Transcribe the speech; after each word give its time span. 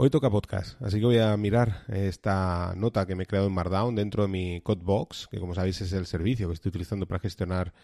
Hoy 0.00 0.10
toca 0.10 0.30
podcast, 0.30 0.80
así 0.80 1.00
que 1.00 1.06
voy 1.06 1.18
a 1.18 1.36
mirar 1.36 1.82
esta 1.88 2.72
nota 2.76 3.04
que 3.04 3.16
me 3.16 3.24
he 3.24 3.26
creado 3.26 3.48
en 3.48 3.52
Markdown 3.52 3.96
dentro 3.96 4.22
de 4.22 4.28
mi 4.28 4.60
Codebox, 4.60 5.26
que 5.28 5.40
como 5.40 5.56
sabéis 5.56 5.80
es 5.80 5.92
el 5.92 6.06
servicio 6.06 6.46
que 6.46 6.54
estoy 6.54 6.68
utilizando 6.68 7.08
para 7.08 7.18
gestionar 7.18 7.74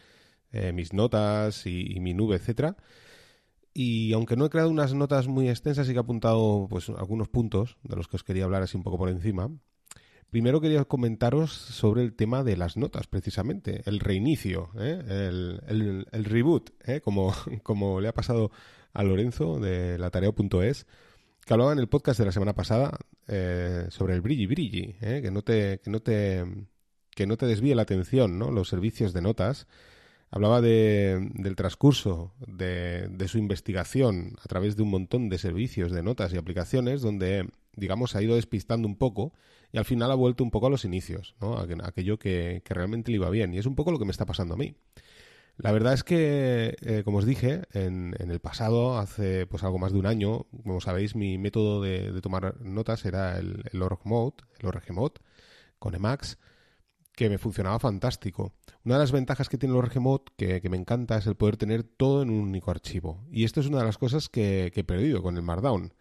eh, 0.52 0.70
mis 0.70 0.92
notas 0.92 1.66
y, 1.66 1.98
mi 1.98 2.14
nube, 2.14 2.36
etcétera. 2.36 2.76
Y 3.72 4.12
aunque 4.12 4.36
no 4.36 4.46
he 4.46 4.48
creado 4.48 4.70
unas 4.70 4.94
notas 4.94 5.26
muy 5.26 5.48
extensas, 5.48 5.88
sí 5.88 5.92
que 5.92 5.96
he 5.96 6.00
apuntado 6.02 6.68
pues 6.70 6.88
algunos 6.88 7.28
puntos 7.28 7.78
de 7.82 7.96
los 7.96 8.06
que 8.06 8.14
os 8.14 8.22
quería 8.22 8.44
hablar 8.44 8.62
así 8.62 8.76
un 8.76 8.84
poco 8.84 8.96
por 8.96 9.08
encima. 9.08 9.50
Primero 10.30 10.60
quería 10.60 10.84
comentaros 10.84 11.50
sobre 11.50 12.04
el 12.04 12.14
tema 12.14 12.44
de 12.44 12.56
las 12.56 12.76
notas, 12.76 13.08
precisamente, 13.08 13.82
el 13.86 13.98
reinicio, 13.98 14.70
¿eh? 14.78 15.02
el, 15.66 16.24
reboot, 16.24 16.70
¿eh? 16.86 17.00
como, 17.00 17.34
como 17.64 18.00
le 18.00 18.06
ha 18.06 18.14
pasado 18.14 18.52
a 18.92 19.02
Lorenzo 19.02 19.58
de 19.58 19.98
la 19.98 20.10
tarea.es 20.10 20.86
que 21.44 21.54
hablaba 21.54 21.72
en 21.72 21.78
el 21.78 21.88
podcast 21.88 22.18
de 22.18 22.26
la 22.26 22.32
semana 22.32 22.54
pasada 22.54 22.98
eh, 23.28 23.86
sobre 23.90 24.14
el 24.14 24.20
brilli 24.20 24.46
brilli, 24.46 24.96
eh, 25.00 25.20
que 25.22 25.30
no 25.30 25.42
te 25.42 25.80
que 25.82 25.90
no 25.90 26.00
te 26.00 26.44
que 27.14 27.26
no 27.26 27.36
te 27.36 27.46
desvíe 27.46 27.74
la 27.74 27.82
atención, 27.82 28.38
¿no? 28.38 28.50
Los 28.50 28.68
servicios 28.68 29.12
de 29.12 29.22
notas. 29.22 29.66
Hablaba 30.30 30.60
de, 30.60 31.30
del 31.34 31.54
transcurso 31.54 32.34
de, 32.44 33.08
su 33.28 33.38
investigación 33.38 34.34
a 34.42 34.48
través 34.48 34.74
de 34.74 34.82
un 34.82 34.90
montón 34.90 35.28
de 35.28 35.38
servicios 35.38 35.92
de 35.92 36.02
notas 36.02 36.32
y 36.34 36.36
aplicaciones 36.36 37.02
donde, 37.02 37.48
digamos, 37.76 38.16
ha 38.16 38.22
ido 38.22 38.34
despistando 38.34 38.88
un 38.88 38.96
poco 38.96 39.32
y 39.70 39.78
al 39.78 39.84
final 39.84 40.10
ha 40.10 40.16
vuelto 40.16 40.42
un 40.42 40.50
poco 40.50 40.66
a 40.66 40.70
los 40.70 40.84
inicios, 40.84 41.36
¿no? 41.40 41.56
aquello 41.56 42.18
que, 42.18 42.62
que 42.64 42.74
realmente 42.74 43.12
le 43.12 43.18
iba 43.18 43.30
bien. 43.30 43.54
Y 43.54 43.58
es 43.58 43.66
un 43.66 43.76
poco 43.76 43.92
lo 43.92 44.00
que 44.00 44.06
me 44.06 44.10
está 44.10 44.26
pasando 44.26 44.54
a 44.54 44.56
mí. 44.56 44.74
La 45.56 45.72
verdad 45.72 45.94
es 45.94 46.02
que, 46.02 46.76
eh, 46.82 47.02
como 47.04 47.18
os 47.18 47.26
dije, 47.26 47.62
en, 47.72 48.14
el 48.18 48.40
pasado, 48.40 48.98
hace 48.98 49.46
pues 49.46 49.62
algo 49.62 49.78
más 49.78 49.92
de 49.92 49.98
un 49.98 50.06
año, 50.06 50.46
como 50.64 50.80
sabéis, 50.80 51.14
mi 51.14 51.38
método 51.38 51.80
de, 51.80 52.20
tomar 52.20 52.60
notas 52.60 53.04
era 53.04 53.38
el, 53.38 53.62
el 53.72 53.82
org 53.82 54.00
mode, 54.04 54.36
el 54.58 54.66
org 54.66 54.90
mode, 54.90 55.14
con 55.78 55.94
Emacs, 55.94 56.38
que 57.14 57.30
me 57.30 57.38
funcionaba 57.38 57.78
fantástico. 57.78 58.52
Una 58.84 58.96
de 58.96 59.00
las 59.00 59.12
ventajas 59.12 59.48
que 59.48 59.58
tiene 59.58 59.74
el 59.74 59.78
org 59.78 59.96
mode, 60.00 60.24
que, 60.36 60.60
me 60.68 60.76
encanta, 60.76 61.18
es 61.18 61.26
el 61.26 61.36
poder 61.36 61.56
tener 61.56 61.84
todo 61.84 62.22
en 62.22 62.30
un 62.30 62.40
único 62.40 62.70
archivo. 62.70 63.24
Y 63.30 63.44
esto 63.44 63.60
es 63.60 63.66
una 63.66 63.78
de 63.78 63.84
las 63.84 63.98
cosas 63.98 64.28
que, 64.28 64.70
que 64.74 64.80
he 64.80 64.84
perdido 64.84 65.22
con 65.22 65.36
el 65.36 65.42
Markdown. 65.42 65.94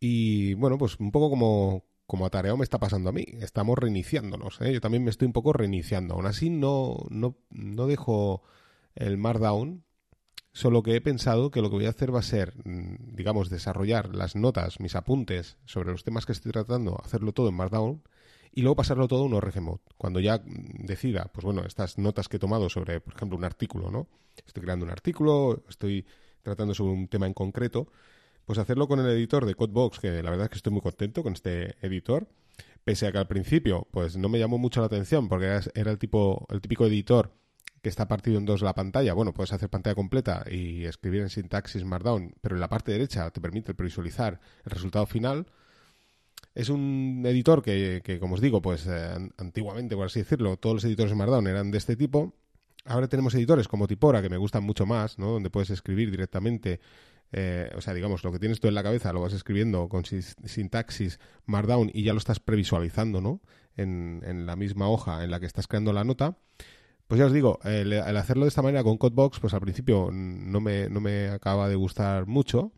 Y 0.00 0.54
bueno, 0.54 0.78
pues 0.78 0.98
un 1.00 1.10
poco 1.10 1.30
como, 1.30 1.84
como 2.08 2.24
atareado 2.24 2.56
me 2.56 2.64
está 2.64 2.78
pasando 2.78 3.10
a 3.10 3.12
mí. 3.12 3.26
Estamos 3.40 3.78
reiniciándonos. 3.78 4.62
¿eh? 4.62 4.72
Yo 4.72 4.80
también 4.80 5.04
me 5.04 5.10
estoy 5.10 5.26
un 5.26 5.34
poco 5.34 5.52
reiniciando. 5.52 6.14
Aún 6.14 6.24
así 6.24 6.48
no, 6.48 6.96
no, 7.10 7.36
no 7.50 7.86
dejo 7.86 8.42
el 8.94 9.18
Markdown, 9.18 9.84
solo 10.52 10.82
que 10.82 10.96
he 10.96 11.02
pensado 11.02 11.50
que 11.50 11.60
lo 11.60 11.68
que 11.68 11.76
voy 11.76 11.84
a 11.84 11.90
hacer 11.90 12.12
va 12.12 12.20
a 12.20 12.22
ser, 12.22 12.54
mm, 12.64 13.14
digamos, 13.14 13.50
desarrollar 13.50 14.14
las 14.14 14.36
notas, 14.36 14.80
mis 14.80 14.96
apuntes 14.96 15.58
sobre 15.66 15.90
los 15.90 16.02
temas 16.02 16.24
que 16.24 16.32
estoy 16.32 16.50
tratando, 16.50 16.98
hacerlo 17.04 17.32
todo 17.32 17.50
en 17.50 17.56
Markdown 17.56 18.02
y 18.52 18.62
luego 18.62 18.76
pasarlo 18.76 19.06
todo 19.06 19.24
a 19.24 19.26
un 19.26 19.34
ORG 19.34 19.60
Cuando 19.98 20.18
ya 20.18 20.40
decida, 20.42 21.30
pues 21.30 21.44
bueno, 21.44 21.62
estas 21.66 21.98
notas 21.98 22.28
que 22.28 22.38
he 22.38 22.40
tomado 22.40 22.70
sobre, 22.70 23.02
por 23.02 23.16
ejemplo, 23.16 23.36
un 23.36 23.44
artículo, 23.44 23.90
¿no? 23.90 24.08
Estoy 24.46 24.62
creando 24.62 24.86
un 24.86 24.90
artículo, 24.92 25.62
estoy 25.68 26.06
tratando 26.42 26.72
sobre 26.72 26.92
un 26.92 27.06
tema 27.08 27.26
en 27.26 27.34
concreto, 27.34 27.88
pues 28.48 28.58
hacerlo 28.58 28.88
con 28.88 28.98
el 28.98 29.06
editor 29.08 29.44
de 29.44 29.54
Codebox, 29.54 30.00
que 30.00 30.22
la 30.22 30.30
verdad 30.30 30.44
es 30.44 30.48
que 30.48 30.56
estoy 30.56 30.72
muy 30.72 30.80
contento 30.80 31.22
con 31.22 31.34
este 31.34 31.76
editor. 31.82 32.26
Pese 32.82 33.06
a 33.06 33.12
que 33.12 33.18
al 33.18 33.28
principio, 33.28 33.86
pues 33.90 34.16
no 34.16 34.30
me 34.30 34.38
llamó 34.38 34.56
mucho 34.56 34.80
la 34.80 34.86
atención, 34.86 35.28
porque 35.28 35.60
era 35.74 35.90
el 35.90 35.98
tipo, 35.98 36.46
el 36.48 36.62
típico 36.62 36.86
editor 36.86 37.30
que 37.82 37.90
está 37.90 38.08
partido 38.08 38.38
en 38.38 38.46
dos 38.46 38.62
la 38.62 38.74
pantalla. 38.74 39.12
Bueno, 39.12 39.34
puedes 39.34 39.52
hacer 39.52 39.68
pantalla 39.68 39.94
completa 39.94 40.46
y 40.50 40.86
escribir 40.86 41.20
en 41.20 41.28
sintaxis 41.28 41.84
Markdown, 41.84 42.36
pero 42.40 42.54
en 42.54 42.62
la 42.62 42.70
parte 42.70 42.90
derecha 42.90 43.30
te 43.30 43.42
permite 43.42 43.74
previsualizar 43.74 44.40
el 44.64 44.70
resultado 44.70 45.04
final. 45.04 45.46
Es 46.54 46.70
un 46.70 47.22
editor 47.26 47.60
que, 47.60 48.00
que 48.02 48.18
como 48.18 48.36
os 48.36 48.40
digo, 48.40 48.62
pues 48.62 48.86
eh, 48.86 49.30
antiguamente, 49.36 49.94
por 49.94 50.06
así 50.06 50.20
decirlo, 50.20 50.56
todos 50.56 50.76
los 50.76 50.84
editores 50.84 51.14
Markdown 51.14 51.48
eran 51.48 51.70
de 51.70 51.76
este 51.76 51.96
tipo. 51.96 52.32
Ahora 52.86 53.08
tenemos 53.08 53.34
editores 53.34 53.68
como 53.68 53.86
Tipora, 53.86 54.22
que 54.22 54.30
me 54.30 54.38
gustan 54.38 54.64
mucho 54.64 54.86
más, 54.86 55.18
¿no? 55.18 55.32
Donde 55.32 55.50
puedes 55.50 55.68
escribir 55.68 56.10
directamente 56.10 56.80
eh, 57.32 57.70
o 57.76 57.80
sea, 57.80 57.94
digamos, 57.94 58.24
lo 58.24 58.32
que 58.32 58.38
tienes 58.38 58.60
tú 58.60 58.68
en 58.68 58.74
la 58.74 58.82
cabeza 58.82 59.12
lo 59.12 59.20
vas 59.20 59.32
escribiendo 59.32 59.88
con 59.88 60.04
sintaxis 60.04 61.20
Markdown 61.46 61.90
y 61.92 62.04
ya 62.04 62.12
lo 62.12 62.18
estás 62.18 62.40
previsualizando, 62.40 63.20
¿no? 63.20 63.40
En, 63.76 64.22
en, 64.24 64.46
la 64.46 64.56
misma 64.56 64.88
hoja 64.88 65.22
en 65.22 65.30
la 65.30 65.38
que 65.38 65.46
estás 65.46 65.68
creando 65.68 65.92
la 65.92 66.04
nota. 66.04 66.38
Pues 67.06 67.18
ya 67.18 67.26
os 67.26 67.32
digo, 67.32 67.58
el, 67.64 67.92
hacerlo 68.16 68.44
de 68.44 68.48
esta 68.48 68.62
manera 68.62 68.82
con 68.82 68.98
Codebox, 68.98 69.40
pues 69.40 69.54
al 69.54 69.60
principio 69.60 70.10
no 70.12 70.60
me, 70.60 70.90
no 70.90 71.00
me 71.00 71.28
acaba 71.28 71.68
de 71.68 71.74
gustar 71.74 72.26
mucho, 72.26 72.72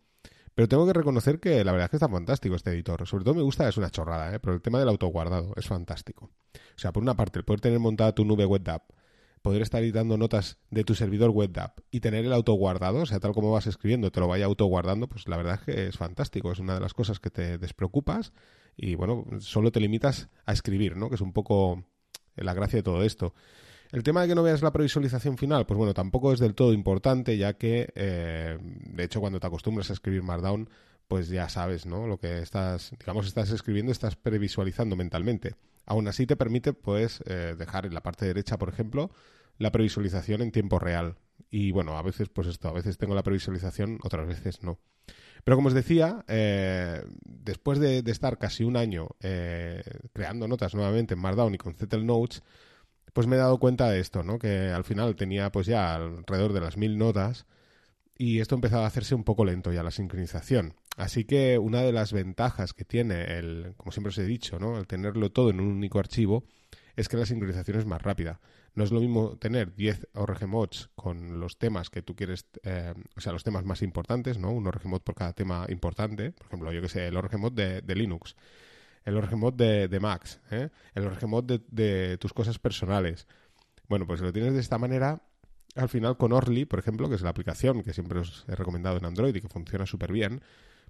pero 0.54 0.68
tengo 0.68 0.86
que 0.86 0.92
reconocer 0.92 1.40
que 1.40 1.64
la 1.64 1.72
verdad 1.72 1.86
es 1.86 1.90
que 1.90 1.96
está 1.96 2.08
fantástico 2.08 2.54
este 2.54 2.70
editor. 2.70 3.06
Sobre 3.06 3.24
todo 3.24 3.34
me 3.34 3.42
gusta, 3.42 3.68
es 3.68 3.76
una 3.76 3.90
chorrada, 3.90 4.34
¿eh? 4.34 4.38
pero 4.38 4.54
el 4.54 4.62
tema 4.62 4.78
del 4.78 4.88
autoguardado 4.88 5.52
es 5.56 5.66
fantástico. 5.66 6.30
O 6.54 6.78
sea, 6.78 6.92
por 6.92 7.02
una 7.02 7.14
parte, 7.14 7.38
el 7.38 7.44
poder 7.44 7.60
tener 7.60 7.78
montada 7.78 8.14
tu 8.14 8.24
nube 8.24 8.44
web 8.44 8.68
app 8.68 8.90
poder 9.42 9.62
estar 9.62 9.82
editando 9.82 10.18
notas 10.18 10.58
de 10.70 10.84
tu 10.84 10.94
servidor 10.94 11.30
web 11.30 11.58
app 11.58 11.80
y 11.90 12.00
tener 12.00 12.24
el 12.24 12.32
auto 12.32 12.52
guardado, 12.52 12.98
o 13.00 13.06
sea, 13.06 13.20
tal 13.20 13.32
como 13.32 13.52
vas 13.52 13.66
escribiendo, 13.66 14.10
te 14.10 14.20
lo 14.20 14.28
vaya 14.28 14.44
auto 14.44 14.66
guardando, 14.66 15.08
pues 15.08 15.26
la 15.28 15.36
verdad 15.36 15.54
es 15.54 15.60
que 15.60 15.86
es 15.88 15.96
fantástico. 15.96 16.52
Es 16.52 16.58
una 16.58 16.74
de 16.74 16.80
las 16.80 16.94
cosas 16.94 17.20
que 17.20 17.30
te 17.30 17.58
despreocupas 17.58 18.32
y 18.76 18.94
bueno, 18.94 19.24
solo 19.40 19.72
te 19.72 19.80
limitas 19.80 20.28
a 20.46 20.52
escribir, 20.52 20.96
¿no? 20.96 21.08
Que 21.08 21.14
es 21.14 21.20
un 21.20 21.32
poco 21.32 21.84
la 22.36 22.54
gracia 22.54 22.78
de 22.78 22.82
todo 22.82 23.02
esto. 23.02 23.34
El 23.92 24.02
tema 24.04 24.22
de 24.22 24.28
que 24.28 24.34
no 24.34 24.42
veas 24.42 24.62
la 24.62 24.72
previsualización 24.72 25.36
final, 25.36 25.66
pues 25.66 25.76
bueno, 25.76 25.94
tampoco 25.94 26.32
es 26.32 26.38
del 26.38 26.54
todo 26.54 26.72
importante, 26.72 27.36
ya 27.36 27.54
que, 27.54 27.92
eh, 27.96 28.56
de 28.60 29.04
hecho, 29.04 29.20
cuando 29.20 29.40
te 29.40 29.46
acostumbras 29.48 29.90
a 29.90 29.94
escribir 29.94 30.22
Markdown, 30.22 30.70
pues 31.08 31.28
ya 31.28 31.48
sabes, 31.48 31.86
¿no? 31.86 32.06
Lo 32.06 32.18
que 32.18 32.38
estás, 32.38 32.92
digamos, 33.00 33.26
estás 33.26 33.50
escribiendo, 33.50 33.90
estás 33.90 34.14
previsualizando 34.14 34.94
mentalmente. 34.94 35.56
Aún 35.86 36.08
así 36.08 36.26
te 36.26 36.36
permite, 36.36 36.72
pues, 36.72 37.22
eh, 37.26 37.54
dejar 37.58 37.86
en 37.86 37.94
la 37.94 38.02
parte 38.02 38.26
derecha, 38.26 38.58
por 38.58 38.68
ejemplo, 38.68 39.10
la 39.58 39.72
previsualización 39.72 40.42
en 40.42 40.52
tiempo 40.52 40.78
real. 40.78 41.16
Y 41.50 41.72
bueno, 41.72 41.96
a 41.96 42.02
veces, 42.02 42.28
pues 42.28 42.46
esto, 42.46 42.68
a 42.68 42.72
veces 42.72 42.98
tengo 42.98 43.14
la 43.14 43.22
previsualización, 43.22 43.98
otras 44.02 44.26
veces 44.26 44.62
no. 44.62 44.78
Pero 45.44 45.56
como 45.56 45.68
os 45.68 45.74
decía, 45.74 46.24
eh, 46.28 47.02
después 47.24 47.78
de, 47.78 47.98
estar 48.06 48.38
casi 48.38 48.64
un 48.64 48.76
año 48.76 49.08
eh, 49.20 49.82
creando 50.12 50.48
notas 50.48 50.74
nuevamente 50.74 51.14
en 51.14 51.20
Markdown 51.20 51.54
y 51.54 51.58
con 51.58 51.74
Zettel 51.74 52.06
Notes, 52.06 52.42
pues 53.12 53.26
me 53.26 53.36
he 53.36 53.38
dado 53.38 53.58
cuenta 53.58 53.88
de 53.90 54.00
esto, 54.00 54.22
¿no? 54.22 54.38
Que 54.38 54.68
al 54.68 54.84
final 54.84 55.16
tenía 55.16 55.50
pues 55.50 55.66
ya 55.66 55.94
alrededor 55.96 56.52
de 56.52 56.60
las 56.60 56.76
mil 56.76 56.98
notas 56.98 57.46
y 58.20 58.40
esto 58.40 58.54
empezaba 58.54 58.84
a 58.84 58.86
hacerse 58.86 59.14
un 59.14 59.24
poco 59.24 59.46
lento 59.46 59.72
ya 59.72 59.82
la 59.82 59.90
sincronización. 59.90 60.74
Así 60.98 61.24
que 61.24 61.56
una 61.56 61.80
de 61.80 61.90
las 61.90 62.12
ventajas 62.12 62.74
que 62.74 62.84
tiene 62.84 63.38
el, 63.38 63.72
como 63.78 63.92
siempre 63.92 64.10
os 64.10 64.18
he 64.18 64.26
dicho, 64.26 64.58
¿no? 64.58 64.76
el 64.76 64.86
tenerlo 64.86 65.32
todo 65.32 65.48
en 65.48 65.58
un 65.58 65.68
único 65.68 65.98
archivo, 65.98 66.44
es 66.96 67.08
que 67.08 67.16
la 67.16 67.24
sincronización 67.24 67.78
es 67.78 67.86
más 67.86 68.02
rápida. 68.02 68.38
No 68.74 68.84
es 68.84 68.92
lo 68.92 69.00
mismo 69.00 69.38
tener 69.38 69.74
10 69.74 70.08
ORG 70.12 70.46
mods 70.46 70.90
con 70.96 71.40
los 71.40 71.56
temas 71.56 71.88
que 71.88 72.02
tú 72.02 72.14
quieres, 72.14 72.44
eh, 72.62 72.92
o 73.16 73.22
sea, 73.22 73.32
los 73.32 73.42
temas 73.42 73.64
más 73.64 73.80
importantes, 73.80 74.36
¿no? 74.36 74.50
Un 74.50 74.66
ORG 74.66 74.84
mod 74.84 75.00
por 75.00 75.14
cada 75.14 75.32
tema 75.32 75.64
importante. 75.70 76.32
Por 76.32 76.46
ejemplo, 76.48 76.72
yo 76.72 76.82
que 76.82 76.90
sé, 76.90 77.06
el 77.06 77.16
ORG 77.16 77.38
mod 77.38 77.52
de, 77.52 77.94
Linux, 77.94 78.36
el 79.06 79.16
ORG 79.16 79.34
mod 79.34 79.54
de, 79.54 79.98
Max, 79.98 80.42
¿eh? 80.50 80.68
el 80.94 81.06
ORG 81.06 81.26
mod 81.26 81.44
de, 81.44 81.62
de 81.70 82.18
tus 82.18 82.34
cosas 82.34 82.58
personales. 82.58 83.26
Bueno, 83.88 84.06
pues 84.06 84.20
lo 84.20 84.30
tienes 84.30 84.52
de 84.52 84.60
esta 84.60 84.76
manera, 84.76 85.22
al 85.74 85.88
final 85.88 86.16
con 86.16 86.32
Orly, 86.32 86.64
por 86.64 86.78
ejemplo, 86.78 87.08
que 87.08 87.14
es 87.14 87.22
la 87.22 87.30
aplicación 87.30 87.82
que 87.82 87.92
siempre 87.92 88.20
os 88.20 88.44
he 88.48 88.54
recomendado 88.54 88.96
en 88.96 89.04
Android 89.04 89.34
y 89.34 89.40
que 89.40 89.48
funciona 89.48 89.86
súper 89.86 90.12
bien, 90.12 90.42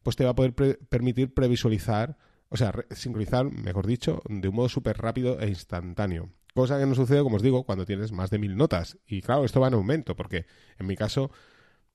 pues 0.02 0.16
te 0.16 0.24
va 0.24 0.30
a 0.30 0.34
poder 0.34 0.54
permitir 0.88 1.34
previsualizar, 1.34 2.16
o 2.48 2.56
sea, 2.56 2.72
sincronizar, 2.90 3.50
mejor 3.50 3.86
dicho, 3.86 4.22
de 4.28 4.48
un 4.48 4.54
modo 4.54 4.68
súper 4.68 4.98
rápido 4.98 5.40
e 5.40 5.48
instantáneo. 5.48 6.30
Cosa 6.54 6.78
que 6.78 6.86
no 6.86 6.94
sucede, 6.94 7.22
como 7.22 7.36
os 7.36 7.42
digo, 7.42 7.64
cuando 7.64 7.86
tienes 7.86 8.10
más 8.12 8.30
de 8.30 8.38
mil 8.38 8.56
notas. 8.56 8.98
Y 9.06 9.22
claro, 9.22 9.44
esto 9.44 9.60
va 9.60 9.68
en 9.68 9.74
aumento, 9.74 10.16
porque 10.16 10.46
en 10.78 10.86
mi 10.86 10.96
caso, 10.96 11.30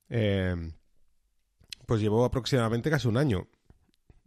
eh, 0.09 0.55
pues 1.85 2.01
llevo 2.01 2.23
aproximadamente 2.23 2.89
casi 2.89 3.07
un 3.07 3.17
año. 3.17 3.47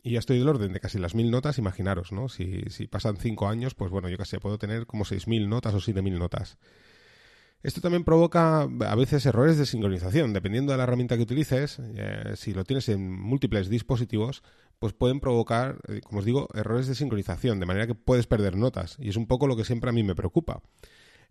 Y 0.03 0.13
ya 0.13 0.19
estoy 0.19 0.39
del 0.39 0.49
orden 0.49 0.73
de 0.73 0.81
casi 0.81 0.99
las 0.99 1.15
mil 1.15 1.31
notas, 1.31 1.59
imaginaros, 1.59 2.13
¿no? 2.13 2.29
Si, 2.29 2.63
si 2.69 2.87
pasan 2.87 3.17
cinco 3.17 3.49
años, 3.49 3.75
pues 3.75 3.91
bueno, 3.91 4.09
yo 4.09 4.17
casi 4.17 4.39
puedo 4.39 4.59
tener 4.59 4.87
como 4.87 5.05
seis 5.05 5.27
mil 5.27 5.49
notas 5.49 5.75
o 5.75 5.81
siete 5.81 6.03
mil 6.03 6.19
notas. 6.19 6.59
Esto 7.63 7.81
también 7.81 8.05
provoca 8.05 8.63
a 8.63 8.95
veces 8.95 9.27
errores 9.27 9.59
de 9.59 9.67
sincronización. 9.67 10.33
Dependiendo 10.33 10.73
de 10.73 10.79
la 10.79 10.85
herramienta 10.85 11.17
que 11.17 11.23
utilices, 11.23 11.81
eh, 11.97 12.35
si 12.37 12.55
lo 12.55 12.65
tienes 12.65 12.89
en 12.89 13.11
múltiples 13.11 13.69
dispositivos, 13.69 14.45
pues 14.79 14.93
pueden 14.93 15.19
provocar, 15.19 15.79
eh, 15.89 16.01
como 16.03 16.21
os 16.21 16.25
digo, 16.25 16.49
errores 16.55 16.87
de 16.87 16.95
sincronización, 16.95 17.59
de 17.59 17.67
manera 17.67 17.89
que 17.89 17.97
puedes 17.97 18.29
perder 18.29 18.57
notas. 18.57 18.97
Y 19.01 19.09
es 19.09 19.17
un 19.17 19.27
poco 19.27 19.49
lo 19.49 19.57
que 19.57 19.65
siempre 19.65 19.91
a 19.91 19.93
mí 19.93 20.05
me 20.05 20.15
preocupa. 20.15 20.63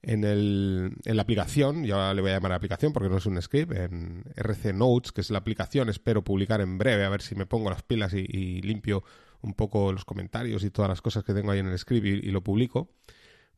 En, 0.04 0.26
el, 0.26 0.96
en 1.06 1.16
la 1.16 1.24
aplicación, 1.24 1.84
ya 1.84 2.14
le 2.14 2.22
voy 2.22 2.30
a 2.32 2.36
llamar 2.36 2.52
aplicación 2.52 2.94
porque 2.94 3.10
no 3.10 3.18
es 3.18 3.26
un 3.26 3.42
script, 3.42 3.72
en 3.72 4.26
RC 4.36 4.74
Notes, 4.74 5.12
que 5.12 5.22
es 5.22 5.32
la 5.32 5.40
aplicación, 5.40 5.90
espero 5.90 6.24
publicar 6.24 6.62
en 6.62 6.78
breve, 6.78 7.04
a 7.04 7.10
ver 7.10 7.22
si 7.22 7.36
me 7.36 7.48
pongo 7.48 7.70
las 7.70 7.82
pilas 7.82 8.14
y, 8.14 8.62
limpio 8.62 9.04
un 9.42 9.54
poco 9.54 9.92
los 9.92 10.06
comentarios 10.06 10.64
y 10.64 10.70
todas 10.70 10.90
las 10.90 11.02
cosas 11.02 11.24
que 11.24 11.34
tengo 11.34 11.52
ahí 11.52 11.60
en 11.60 11.68
el 11.68 11.80
script 11.80 12.06
y 12.06 12.32
lo 12.32 12.44
publico. 12.44 12.90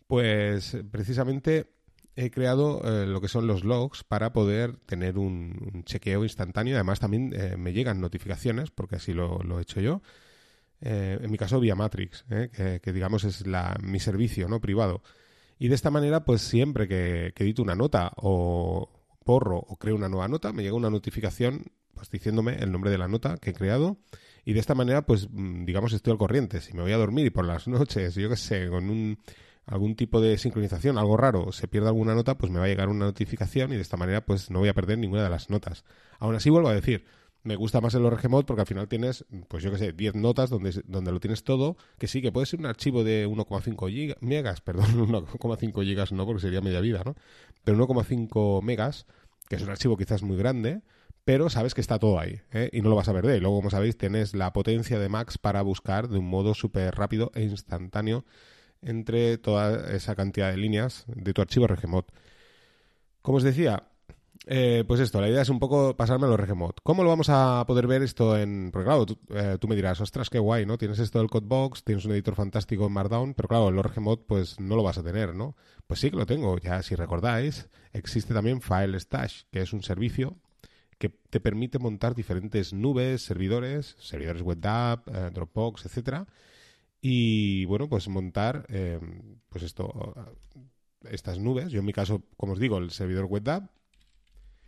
Pues 0.07 0.77
precisamente 0.91 1.67
he 2.19 2.31
creado 2.31 2.81
eh, 2.83 3.05
lo 3.05 3.21
que 3.21 3.27
son 3.27 3.47
los 3.47 3.63
logs 3.63 4.03
para 4.03 4.33
poder 4.33 4.75
tener 4.85 5.17
un, 5.17 5.83
chequeo 5.85 6.23
instantáneo. 6.23 6.75
Además, 6.75 6.99
también 6.99 7.33
eh, 7.33 7.55
me 7.57 7.73
llegan 7.73 8.01
notificaciones, 8.01 8.71
porque 8.71 8.97
así 8.97 9.13
lo, 9.13 9.39
he 9.57 9.61
hecho 9.61 9.79
yo. 9.79 10.01
Eh, 10.81 11.17
en 11.21 11.31
mi 11.31 11.37
caso, 11.37 11.59
vía 11.59 11.75
Matrix, 11.75 12.25
que, 12.29 12.79
que, 12.81 12.93
digamos 12.93 13.23
es 13.23 13.47
la, 13.47 13.77
mi 13.81 13.99
servicio 13.99 14.47
¿no? 14.47 14.59
privado. 14.59 15.01
Y 15.57 15.69
de 15.69 15.75
esta 15.75 15.91
manera, 15.91 16.25
pues 16.25 16.41
siempre 16.41 16.87
que, 16.87 17.31
que 17.35 17.43
edito 17.43 17.61
una 17.61 17.75
nota 17.75 18.11
o 18.17 18.89
borro 19.25 19.57
o 19.57 19.77
creo 19.77 19.95
una 19.95 20.09
nueva 20.09 20.27
nota, 20.27 20.51
me 20.53 20.63
llega 20.63 20.75
una 20.75 20.89
notificación 20.89 21.65
pues 21.93 22.09
diciéndome 22.09 22.55
el 22.55 22.71
nombre 22.71 22.91
de 22.91 22.97
la 22.97 23.09
nota 23.09 23.37
que 23.37 23.49
he 23.49 23.53
creado 23.53 23.97
y 24.45 24.53
de 24.53 24.61
esta 24.61 24.73
manera 24.73 25.05
pues 25.05 25.27
mm, 25.29 25.65
digamos 25.65 25.93
estoy 25.93 26.11
al 26.11 26.17
corriente. 26.17 26.61
Si 26.61 26.73
me 26.73 26.81
voy 26.81 26.93
a 26.93 26.97
dormir 26.97 27.25
y 27.25 27.29
por 27.29 27.45
las 27.45 27.67
noches, 27.67 28.15
yo 28.15 28.29
qué 28.29 28.37
sé, 28.37 28.69
con 28.69 28.89
un 28.89 29.19
algún 29.69 29.95
tipo 29.95 30.19
de 30.19 30.37
sincronización, 30.37 30.97
algo 30.97 31.15
raro, 31.15 31.51
se 31.51 31.67
pierde 31.67 31.87
alguna 31.87 32.15
nota, 32.15 32.37
pues 32.37 32.51
me 32.51 32.59
va 32.59 32.65
a 32.65 32.67
llegar 32.67 32.89
una 32.89 33.05
notificación 33.05 33.71
y 33.71 33.75
de 33.75 33.81
esta 33.81 33.97
manera 33.97 34.25
pues 34.25 34.49
no 34.49 34.59
voy 34.59 34.69
a 34.69 34.73
perder 34.73 34.97
ninguna 34.97 35.23
de 35.23 35.29
las 35.29 35.49
notas. 35.49 35.85
Aún 36.17 36.35
así 36.35 36.49
vuelvo 36.49 36.69
a 36.69 36.73
decir, 36.73 37.05
me 37.43 37.55
gusta 37.55 37.79
más 37.79 37.93
el 37.93 38.03
ORG 38.03 38.45
porque 38.45 38.61
al 38.61 38.67
final 38.67 38.87
tienes, 38.87 39.25
pues 39.47 39.63
yo 39.63 39.71
qué 39.71 39.77
sé, 39.77 39.93
10 39.93 40.15
notas 40.15 40.49
donde, 40.49 40.81
donde 40.85 41.11
lo 41.11 41.19
tienes 41.19 41.43
todo, 41.43 41.77
que 41.99 42.07
sí, 42.07 42.21
que 42.21 42.31
puede 42.31 42.47
ser 42.47 42.59
un 42.59 42.65
archivo 42.65 43.03
de 43.03 43.27
1,5 43.27 44.17
megas, 44.21 44.61
perdón, 44.61 45.07
1,5 45.07 45.83
gigas 45.83 46.11
no, 46.11 46.25
porque 46.25 46.41
sería 46.41 46.61
media 46.61 46.81
vida, 46.81 47.03
¿no? 47.05 47.15
Pero 47.63 47.77
1,5 47.87 48.63
megas, 48.63 49.05
que 49.47 49.55
es 49.55 49.61
un 49.61 49.69
archivo 49.69 49.97
quizás 49.97 50.23
muy 50.23 50.35
grande, 50.35 50.81
pero 51.25 51.51
sabes 51.51 51.75
que 51.75 51.81
está 51.81 51.99
todo 51.99 52.19
ahí 52.19 52.41
¿eh? 52.53 52.71
y 52.73 52.81
no 52.81 52.89
lo 52.89 52.95
vas 52.95 53.07
a 53.07 53.13
perder. 53.13 53.37
Y 53.37 53.39
luego, 53.39 53.57
como 53.57 53.69
sabéis, 53.69 53.97
tienes 53.97 54.33
la 54.33 54.51
potencia 54.51 54.97
de 54.97 55.09
Max 55.09 55.37
para 55.37 55.61
buscar 55.61 56.09
de 56.09 56.17
un 56.17 56.27
modo 56.27 56.55
súper 56.55 56.95
rápido 56.95 57.31
e 57.35 57.43
instantáneo 57.43 58.25
entre 58.81 59.37
toda 59.37 59.91
esa 59.93 60.15
cantidad 60.15 60.51
de 60.51 60.57
líneas 60.57 61.05
de 61.07 61.33
tu 61.33 61.41
archivo 61.41 61.67
Regmod. 61.67 62.05
Como 63.21 63.37
os 63.37 63.43
decía, 63.43 63.89
eh, 64.45 64.83
pues 64.87 64.99
esto, 64.99 65.19
la 65.21 65.29
idea 65.29 65.41
es 65.41 65.49
un 65.49 65.59
poco 65.59 65.95
pasarme 65.95 66.25
a 66.25 66.29
los 66.29 66.39
Regmod. 66.39 66.73
¿Cómo 66.83 67.03
lo 67.03 67.09
vamos 67.09 67.29
a 67.29 67.63
poder 67.67 67.87
ver 67.87 68.01
esto 68.01 68.37
en...? 68.37 68.71
Porque 68.71 68.85
claro, 68.85 69.05
eh, 69.29 69.57
tú, 69.59 69.67
me 69.67 69.75
dirás, 69.75 69.99
ostras, 70.01 70.29
qué 70.29 70.39
guay, 70.39 70.65
¿no? 70.65 70.77
Tienes 70.77 70.99
esto 70.99 71.19
del 71.19 71.29
Codebox, 71.29 71.83
tienes 71.83 72.05
un 72.05 72.13
editor 72.13 72.35
fantástico 72.35 72.87
en 72.87 72.93
Markdown, 72.93 73.33
pero 73.33 73.47
claro, 73.47 73.69
en 73.69 73.75
los 73.75 73.85
Regmod 73.85 74.21
pues 74.27 74.59
no 74.59 74.75
lo 74.75 74.83
vas 74.83 74.97
a 74.97 75.03
tener, 75.03 75.35
¿no? 75.35 75.55
Pues 75.85 75.99
sí 75.99 76.09
que 76.09 76.17
lo 76.17 76.25
tengo, 76.25 76.57
ya 76.57 76.81
si 76.81 76.95
recordáis, 76.95 77.69
existe 77.93 78.33
también 78.33 78.61
File 78.61 78.99
Stash, 78.99 79.43
que 79.51 79.61
es 79.61 79.73
un 79.73 79.83
servicio 79.83 80.37
que 80.97 81.09
te 81.09 81.39
permite 81.39 81.79
montar 81.79 82.13
diferentes 82.13 82.73
nubes, 82.73 83.21
servidores, 83.23 83.95
servidores 83.99 84.41
web 84.41 84.59
app, 84.65 85.07
eh, 85.07 85.29
Dropbox, 85.33 85.85
etcétera, 85.85 86.27
y 87.01 87.65
bueno, 87.65 87.87
pues 87.87 88.07
montar, 88.07 88.65
eh, 88.69 88.99
pues 89.49 89.63
esto, 89.63 90.15
estas 91.09 91.39
nubes. 91.39 91.71
Yo 91.71 91.79
en 91.79 91.85
mi 91.85 91.93
caso, 91.93 92.23
como 92.37 92.53
os 92.53 92.59
digo, 92.59 92.77
el 92.77 92.91
servidor 92.91 93.25
WebDAV 93.25 93.69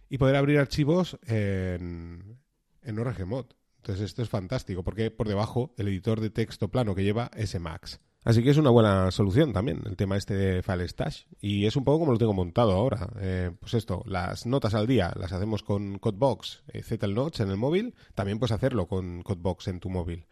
y 0.10 0.18
poder 0.18 0.36
abrir 0.36 0.60
archivos 0.60 1.18
en, 1.26 2.40
en 2.82 3.00
ORGMod. 3.00 3.46
Entonces 3.78 4.06
esto 4.06 4.22
es 4.22 4.30
fantástico 4.30 4.84
porque 4.84 5.10
por 5.10 5.28
debajo 5.28 5.74
el 5.78 5.88
editor 5.88 6.20
de 6.20 6.30
texto 6.30 6.70
plano 6.70 6.94
que 6.94 7.04
lleva 7.04 7.32
es 7.36 7.56
Emacs. 7.56 8.00
Así 8.24 8.44
que 8.44 8.52
es 8.52 8.58
una 8.58 8.70
buena 8.70 9.10
solución 9.10 9.52
también 9.52 9.82
el 9.86 9.96
tema 9.96 10.16
este 10.16 10.36
de 10.36 10.62
File 10.62 10.88
Stash. 10.88 11.24
Y 11.40 11.66
es 11.66 11.76
un 11.76 11.84
poco 11.84 12.00
como 12.00 12.12
lo 12.12 12.20
tengo 12.20 12.34
montado 12.34 12.74
ahora. 12.74 13.10
Eh, 13.20 13.52
pues 13.60 13.74
esto, 13.74 14.04
las 14.06 14.46
notas 14.46 14.76
al 14.76 14.86
día 14.86 15.12
las 15.18 15.34
hacemos 15.34 15.64
con 15.64 15.98
Codebox, 15.98 16.64
eh, 16.68 17.08
Notes 17.08 17.40
en 17.40 17.50
el 17.50 17.58
móvil. 17.58 17.96
También 18.14 18.38
puedes 18.38 18.52
hacerlo 18.52 18.88
con 18.88 19.24
Codebox 19.24 19.70
en 19.70 19.80
tu 19.80 19.90
móvil. 19.90 20.28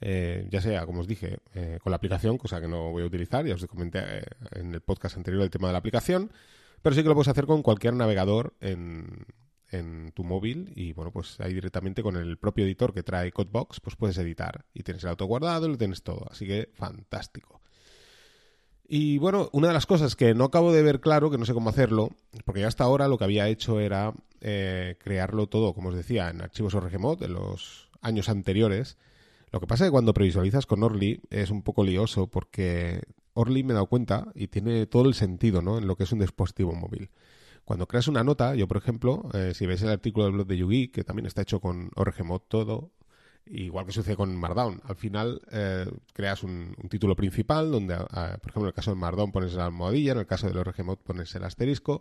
Eh, 0.00 0.46
ya 0.50 0.60
sea, 0.60 0.86
como 0.86 1.00
os 1.00 1.06
dije, 1.06 1.38
eh, 1.54 1.78
con 1.82 1.90
la 1.90 1.96
aplicación, 1.96 2.38
cosa 2.38 2.60
que 2.60 2.68
no 2.68 2.90
voy 2.90 3.02
a 3.02 3.06
utilizar, 3.06 3.46
ya 3.46 3.54
os 3.54 3.66
comenté 3.66 4.00
eh, 4.00 4.22
en 4.52 4.74
el 4.74 4.80
podcast 4.80 5.16
anterior 5.16 5.42
el 5.42 5.50
tema 5.50 5.68
de 5.68 5.72
la 5.72 5.78
aplicación, 5.78 6.30
pero 6.82 6.94
sí 6.94 7.02
que 7.02 7.08
lo 7.08 7.14
puedes 7.14 7.28
hacer 7.28 7.46
con 7.46 7.62
cualquier 7.62 7.94
navegador 7.94 8.54
en, 8.60 9.24
en 9.70 10.12
tu 10.12 10.24
móvil 10.24 10.72
y 10.74 10.92
bueno, 10.92 11.10
pues 11.10 11.40
ahí 11.40 11.54
directamente 11.54 12.02
con 12.02 12.16
el 12.16 12.36
propio 12.36 12.64
editor 12.64 12.92
que 12.92 13.02
trae 13.02 13.32
Codebox, 13.32 13.80
pues 13.80 13.96
puedes 13.96 14.18
editar 14.18 14.66
y 14.74 14.82
tienes 14.82 15.04
el 15.04 15.10
auto 15.10 15.26
guardado 15.26 15.66
y 15.66 15.70
lo 15.70 15.78
tienes 15.78 16.02
todo, 16.02 16.26
así 16.30 16.46
que 16.46 16.68
fantástico. 16.74 17.60
Y 18.86 19.16
bueno, 19.16 19.48
una 19.52 19.68
de 19.68 19.74
las 19.74 19.86
cosas 19.86 20.14
que 20.14 20.34
no 20.34 20.44
acabo 20.44 20.70
de 20.70 20.82
ver 20.82 21.00
claro, 21.00 21.30
que 21.30 21.38
no 21.38 21.46
sé 21.46 21.54
cómo 21.54 21.70
hacerlo, 21.70 22.10
porque 22.44 22.60
ya 22.60 22.68
hasta 22.68 22.84
ahora 22.84 23.08
lo 23.08 23.16
que 23.16 23.24
había 23.24 23.48
hecho 23.48 23.80
era 23.80 24.12
crearlo 24.98 25.46
todo, 25.46 25.72
como 25.72 25.88
os 25.88 25.94
decía, 25.94 26.28
en 26.28 26.42
archivos 26.42 26.74
ORGMod 26.74 27.18
de 27.18 27.28
los 27.28 27.88
años 28.02 28.28
anteriores, 28.28 28.98
lo 29.54 29.60
que 29.60 29.68
pasa 29.68 29.84
es 29.84 29.88
que 29.88 29.92
cuando 29.92 30.14
previsualizas 30.14 30.66
con 30.66 30.82
Orly 30.82 31.20
es 31.30 31.50
un 31.50 31.62
poco 31.62 31.84
lioso 31.84 32.26
porque 32.26 33.02
Orly 33.34 33.62
me 33.62 33.70
he 33.70 33.74
dado 33.74 33.86
cuenta 33.86 34.26
y 34.34 34.48
tiene 34.48 34.86
todo 34.86 35.06
el 35.06 35.14
sentido 35.14 35.62
¿no? 35.62 35.78
en 35.78 35.86
lo 35.86 35.94
que 35.94 36.02
es 36.02 36.10
un 36.10 36.18
dispositivo 36.18 36.72
móvil. 36.74 37.10
Cuando 37.64 37.86
creas 37.86 38.08
una 38.08 38.24
nota, 38.24 38.56
yo 38.56 38.66
por 38.66 38.78
ejemplo, 38.78 39.28
eh, 39.32 39.52
si 39.54 39.66
ves 39.66 39.80
el 39.82 39.90
artículo 39.90 40.24
del 40.24 40.34
blog 40.34 40.48
de 40.48 40.56
Yugi, 40.56 40.88
que 40.88 41.04
también 41.04 41.26
está 41.26 41.42
hecho 41.42 41.60
con 41.60 41.92
ORGMod 41.94 42.40
todo, 42.48 42.90
igual 43.46 43.86
que 43.86 43.92
sucede 43.92 44.16
con 44.16 44.34
Markdown, 44.34 44.80
al 44.82 44.96
final 44.96 45.40
eh, 45.52 45.86
creas 46.12 46.42
un, 46.42 46.74
título 46.90 47.14
principal 47.14 47.70
donde, 47.70 47.94
por 47.96 48.50
ejemplo, 48.50 48.62
en 48.62 48.66
el 48.66 48.74
caso 48.74 48.90
de 48.90 48.96
Markdown 48.96 49.30
pones 49.30 49.54
la 49.54 49.66
almohadilla, 49.66 50.12
en 50.12 50.18
el 50.18 50.26
caso 50.26 50.48
del 50.48 50.58
ORGMod 50.58 50.98
pones 50.98 51.32
el 51.36 51.44
asterisco, 51.44 52.00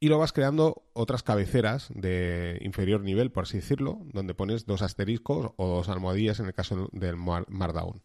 y 0.00 0.08
lo 0.08 0.18
vas 0.18 0.32
creando 0.32 0.82
otras 0.94 1.22
cabeceras 1.22 1.88
de 1.94 2.58
inferior 2.62 3.02
nivel, 3.02 3.30
por 3.30 3.42
así 3.42 3.58
decirlo, 3.58 4.00
donde 4.14 4.34
pones 4.34 4.64
dos 4.64 4.80
asteriscos 4.80 5.52
o 5.56 5.68
dos 5.68 5.90
almohadillas 5.90 6.40
en 6.40 6.46
el 6.46 6.54
caso 6.54 6.88
del 6.92 7.16
Markdown. 7.16 8.00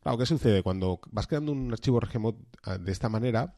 Claro, 0.00 0.18
¿qué 0.18 0.26
sucede? 0.26 0.62
Cuando 0.62 1.00
vas 1.10 1.26
creando 1.26 1.50
un 1.50 1.72
archivo 1.72 1.98
RGMod 1.98 2.36
ah, 2.62 2.78
de 2.78 2.92
esta 2.92 3.08
manera, 3.08 3.56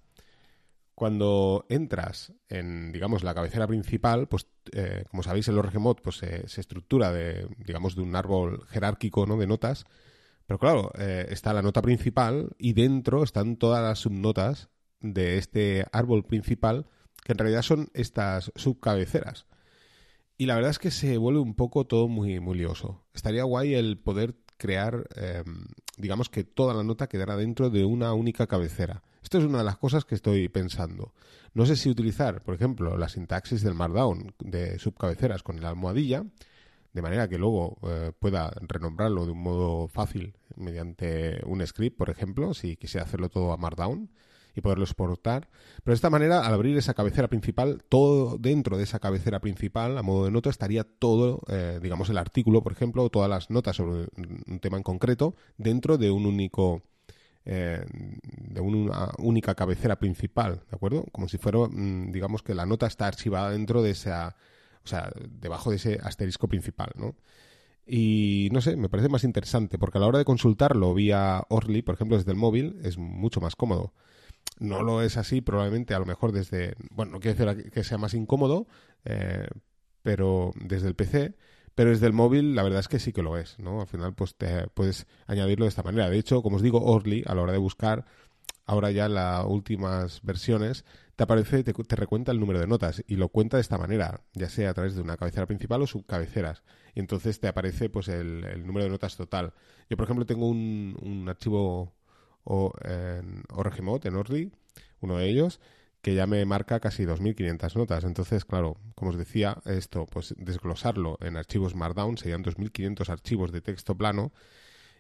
cuando 0.94 1.66
entras 1.69 2.32
en, 2.48 2.90
digamos, 2.90 3.22
la 3.22 3.34
cabecera 3.34 3.66
principal, 3.66 4.28
pues, 4.28 4.46
eh, 4.72 5.04
como 5.10 5.22
sabéis, 5.22 5.48
el 5.48 5.62
RGMod 5.62 5.98
pues, 6.02 6.16
se 6.16 6.60
estructura 6.60 7.12
de, 7.12 7.48
digamos, 7.58 7.96
de 7.96 8.02
un 8.02 8.16
árbol 8.16 8.66
jerárquico 8.69 9.26
¿no? 9.26 9.36
de 9.36 9.46
notas. 9.46 9.84
Pero 10.46 10.58
claro, 10.58 10.90
eh, 10.98 11.26
está 11.31 11.52
la 11.52 11.62
nota 11.62 11.82
principal 11.82 12.50
y 12.58 12.72
dentro 12.72 13.25
están 13.25 13.56
todas 13.56 13.82
las 13.82 14.00
subnotas 14.00 14.70
de 15.00 15.36
este 15.36 15.86
árbol 15.92 16.25
principal 16.25 16.86
que 17.25 17.32
en 17.32 17.38
realidad 17.38 17.62
son 17.62 17.88
estas 17.94 18.53
subcabeceras. 18.55 19.47
Y 20.37 20.47
la 20.47 20.55
verdad 20.55 20.71
es 20.71 20.79
que 20.79 20.91
se 20.91 21.17
vuelve 21.17 21.41
un 21.41 21.55
poco 21.55 21.87
todo 21.87 22.06
muy, 22.06 22.38
muy 22.38 22.59
lioso. 22.59 23.05
Estaría 23.15 23.44
guay 23.44 23.75
el 23.75 23.99
poder 23.99 24.37
crear, 24.56 25.06
em, 25.17 25.67
digamos 25.97 26.29
que 26.29 26.44
toda 26.44 26.75
la 26.75 26.85
nota 26.85 27.09
quedara 27.09 27.37
dentro 27.37 27.71
de 27.71 27.85
una 27.85 28.12
única 28.12 28.47
cabecera. 28.47 29.03
Esto 29.23 29.38
es 29.38 29.44
una 29.44 29.59
de 29.59 29.65
las 29.65 29.79
cosas 29.79 30.05
que 30.05 30.15
estoy 30.15 30.49
pensando. 30.49 31.15
No 31.55 31.67
sé 31.67 31.76
si 31.76 31.88
utilizar, 31.88 32.43
por 32.43 32.55
ejemplo, 32.55 32.99
la 32.99 33.09
sintaxis 33.09 33.62
del 33.62 33.75
Markdown 33.75 34.35
de 34.41 34.79
subcabeceras 34.79 35.43
con 35.43 35.61
la 35.61 35.70
almohadilla, 35.70 36.25
de 36.93 37.03
manera 37.03 37.29
que 37.29 37.38
luego 37.38 37.79
eh, 37.88 38.12
pueda 38.19 38.53
renombrarlo 38.61 39.25
de 39.25 39.32
un 39.32 39.43
modo 39.43 39.88
fácil 39.88 40.37
mediante 40.56 41.41
un 41.46 41.67
script, 41.67 41.96
por 41.96 42.10
ejemplo, 42.10 42.55
si 42.55 42.77
quisiera 42.77 43.06
hacerlo 43.06 43.31
todo 43.31 43.53
a 43.53 43.56
Markdown 43.56 44.10
y 44.55 44.61
poderlo 44.61 44.84
exportar. 44.84 45.49
Pero 45.82 45.93
de 45.93 45.94
esta 45.94 46.11
manera, 46.11 46.46
al 46.46 46.55
abrir 46.55 46.77
esa 46.77 46.94
cabecera 46.94 47.29
principal, 47.29 47.82
todo 47.89 48.39
dentro 48.39 48.77
de 48.77 48.84
esa 48.84 48.99
cabecera 48.99 49.41
principal, 49.41 49.99
a 49.99 50.03
modo 50.03 50.25
de 50.25 50.31
nota, 50.31 50.51
estaría 50.51 50.84
todo, 50.84 51.43
eh, 51.49 51.79
digamos, 51.82 52.08
el 52.11 52.19
artículo, 52.19 52.63
por 52.63 52.73
ejemplo, 52.73 53.08
todas 53.11 53.29
las 53.29 53.51
notas 53.51 53.77
sobre 53.77 54.08
un 54.17 54.61
tema 54.61 54.77
en 54.77 54.82
concreto, 54.82 55.34
dentro 55.58 55.99
de 55.99 56.11
un 56.11 56.27
único. 56.27 56.82
Eh, 57.46 57.84
de 57.93 58.61
una 58.63 59.11
única 59.19 59.55
cabecera 59.55 59.99
principal, 59.99 60.63
¿de 60.70 60.77
acuerdo? 60.77 61.05
Como 61.13 61.29
si 61.29 61.37
fuera, 61.37 61.58
mm, 61.58 62.11
digamos 62.11 62.43
que 62.43 62.55
la 62.55 62.65
nota 62.65 62.87
está 62.87 63.06
archivada 63.06 63.51
dentro 63.51 63.82
de 63.82 63.91
esa, 63.91 64.34
o 64.82 64.89
sea, 64.89 65.13
debajo 65.29 65.69
de 65.69 65.77
ese 65.77 66.01
asterisco 66.03 66.49
principal, 66.49 66.93
¿no? 66.96 67.15
Y 67.87 68.49
no 68.53 68.61
sé, 68.61 68.77
me 68.77 68.89
parece 68.89 69.08
más 69.08 69.25
interesante 69.25 69.79
porque 69.79 69.99
a 69.99 70.01
la 70.01 70.06
hora 70.06 70.19
de 70.19 70.25
consultarlo 70.25 70.94
vía 70.94 71.44
Orly, 71.49 71.82
por 71.82 71.94
ejemplo, 71.94 72.17
desde 72.17 72.31
el 72.32 72.39
móvil, 72.39 72.79
es 72.82 72.96
mucho 72.96 73.41
más 73.41 73.56
cómodo. 73.56 73.93
No 74.58 74.82
lo 74.82 75.03
es 75.03 75.17
así, 75.17 75.41
probablemente 75.41 75.94
a 75.94 75.99
lo 75.99 76.06
mejor 76.06 76.32
desde, 76.32 76.75
bueno, 76.91 77.13
no 77.13 77.20
quiere 77.20 77.39
decir 77.39 77.70
que 77.70 77.84
sea 77.84 77.99
más 77.99 78.15
incómodo, 78.15 78.67
eh, 79.05 79.49
pero 80.03 80.53
desde 80.55 80.89
el 80.89 80.94
PC, 80.94 81.34
pero 81.75 81.91
desde 81.91 82.06
el 82.06 82.13
móvil 82.13 82.55
la 82.55 82.63
verdad 82.63 82.81
es 82.81 82.89
que 82.89 83.01
sí 83.01 83.13
que 83.13 83.23
lo 83.23 83.37
es, 83.37 83.58
¿no? 83.58 83.81
Al 83.81 83.87
final 83.87 84.15
pues 84.15 84.37
te 84.37 84.69
puedes 84.69 85.06
añadirlo 85.27 85.65
de 85.65 85.70
esta 85.70 85.82
manera. 85.82 86.08
De 86.08 86.19
hecho, 86.19 86.43
como 86.43 86.56
os 86.56 86.63
digo, 86.63 86.84
Orly 86.84 87.25
a 87.27 87.34
la 87.34 87.43
hora 87.43 87.53
de 87.53 87.58
buscar, 87.58 88.05
ahora 88.65 88.91
ya 88.91 89.08
las 89.08 89.44
últimas 89.44 90.23
versiones, 90.23 90.84
te 91.17 91.25
aparece, 91.25 91.65
te, 91.65 91.73
te, 91.73 91.96
recuenta 91.96 92.32
el 92.32 92.41
número 92.41 92.61
de 92.61 92.67
notas 92.67 93.03
y 93.06 93.17
lo 93.17 93.29
cuenta 93.29 93.56
de 93.56 93.61
esta 93.61 93.79
manera, 93.79 94.23
ya 94.34 94.49
sea 94.49 94.70
a 94.70 94.75
través 94.75 94.94
de 94.94 95.03
una 95.03 95.17
cabecera 95.17 95.46
principal 95.46 95.82
o 95.82 95.87
subcabeceras. 95.87 96.63
Y 96.94 97.01
entonces 97.01 97.41
te 97.41 97.49
aparece 97.49 97.89
pues 97.89 98.08
el, 98.08 98.44
el 98.44 98.67
número 98.67 98.84
de 98.84 98.91
notas 98.91 99.17
total. 99.17 99.53
Yo, 99.89 99.96
por 99.96 100.05
ejemplo, 100.05 100.27
tengo 100.27 100.49
un, 100.49 100.96
un 101.03 101.29
archivo 101.29 101.94
o 102.44 102.72
en 102.82 103.43
en 104.05 104.15
Orly, 104.17 104.53
uno 105.01 105.19
de 105.19 105.29
ellos, 105.29 105.60
que 106.05 106.15
ya 106.15 106.27
me 106.27 106.44
marca 106.44 106.81
casi 106.81 107.05
2.500 107.05 107.77
notas. 107.77 108.05
Entonces, 108.05 108.44
claro, 108.44 108.77
como 108.94 109.10
os 109.10 109.17
decía, 109.17 109.56
esto, 109.65 110.06
pues 110.06 110.34
desglosarlo 110.36 111.17
en 111.22 111.39
archivos 111.39 111.74
Markdown 111.74 112.19
serían 112.19 112.44
2.500 112.44 113.08
archivos 113.08 113.53
de 113.53 113.63
texto 113.63 113.96
plano 113.96 114.31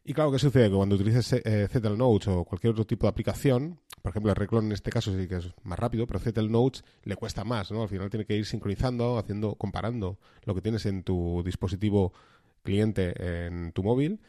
Y 0.02 0.14
claro, 0.14 0.32
¿qué 0.32 0.38
sucede? 0.38 0.70
Que 0.70 0.76
cuando 0.76 0.96
utilices 0.96 1.32
eh, 1.44 1.68
o 2.06 2.44
cualquier 2.44 2.72
otro 2.72 2.86
tipo 2.86 3.06
de 3.06 3.10
aplicación, 3.10 3.80
por 4.02 4.10
ejemplo, 4.10 4.32
el 4.32 4.36
Reclon 4.36 4.66
en 4.66 4.72
este 4.72 4.90
caso 4.90 5.14
sí 5.18 5.28
que 5.28 5.36
es 5.36 5.48
más 5.62 5.78
rápido, 5.78 6.06
pero 6.06 6.20
Zettel 6.20 6.50
Notes 6.50 6.84
le 7.04 7.16
cuesta 7.16 7.44
más, 7.44 7.70
¿no? 7.70 7.82
Al 7.82 7.88
final 7.88 8.08
tiene 8.10 8.24
que 8.24 8.36
ir 8.36 8.46
sincronizando, 8.46 9.18
haciendo, 9.18 9.56
comparando 9.56 10.18
lo 10.44 10.54
que 10.54 10.62
tienes 10.62 10.86
en 10.86 11.02
tu 11.02 11.42
dispositivo 11.44 12.14
cliente 12.62 13.12
en 13.46 13.72
tu 13.72 13.82
móvil 13.82 14.20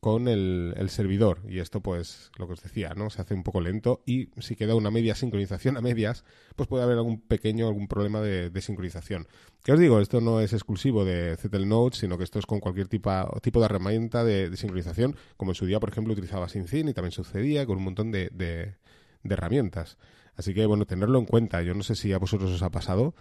con 0.00 0.28
el, 0.28 0.74
servidor. 0.88 1.40
Y 1.48 1.58
esto, 1.58 1.80
pues, 1.80 2.30
lo 2.38 2.46
que 2.46 2.54
os 2.54 2.62
decía, 2.62 2.94
¿no? 2.96 3.10
Se 3.10 3.20
hace 3.22 3.34
un 3.34 3.42
poco 3.42 3.60
lento 3.60 4.02
y 4.06 4.28
si 4.40 4.56
queda 4.56 4.74
una 4.74 4.90
media 4.90 5.14
sincronización 5.14 5.76
a 5.76 5.80
medias, 5.80 6.24
pues 6.56 6.68
puede 6.68 6.84
haber 6.84 6.96
algún 6.96 7.20
pequeño, 7.20 7.66
algún 7.66 7.88
problema 7.88 8.20
de, 8.20 8.60
sincronización. 8.60 9.26
¿Qué 9.64 9.72
os 9.72 9.78
digo? 9.78 10.00
Esto 10.00 10.20
no 10.20 10.40
es 10.40 10.52
exclusivo 10.52 11.04
de 11.04 11.36
Zettel 11.36 11.68
Notes, 11.68 12.00
sino 12.00 12.18
que 12.18 12.24
esto 12.24 12.38
es 12.38 12.46
con 12.46 12.60
cualquier 12.60 12.88
tipo, 12.88 13.10
tipo 13.42 13.60
de 13.60 13.66
herramienta 13.66 14.24
de, 14.24 14.56
sincronización, 14.56 15.16
como 15.36 15.52
en 15.52 15.56
su 15.56 15.66
día, 15.66 15.80
por 15.80 15.90
ejemplo, 15.90 16.12
utilizaba 16.12 16.48
SyncIn 16.48 16.88
y 16.88 16.94
también 16.94 17.12
sucedía 17.12 17.66
con 17.66 17.78
un 17.78 17.84
montón 17.84 18.10
de, 18.10 18.30
de 18.30 18.76
herramientas. 19.24 19.98
Así 20.36 20.54
que, 20.54 20.64
bueno, 20.64 20.86
tenerlo 20.86 21.18
en 21.18 21.26
cuenta. 21.26 21.62
Yo 21.62 21.74
no 21.74 21.82
sé 21.82 21.94
si 21.94 22.14
a 22.14 22.18
vosotros 22.18 22.50
os 22.50 22.62
ha 22.62 22.70
pasado, 22.70 23.14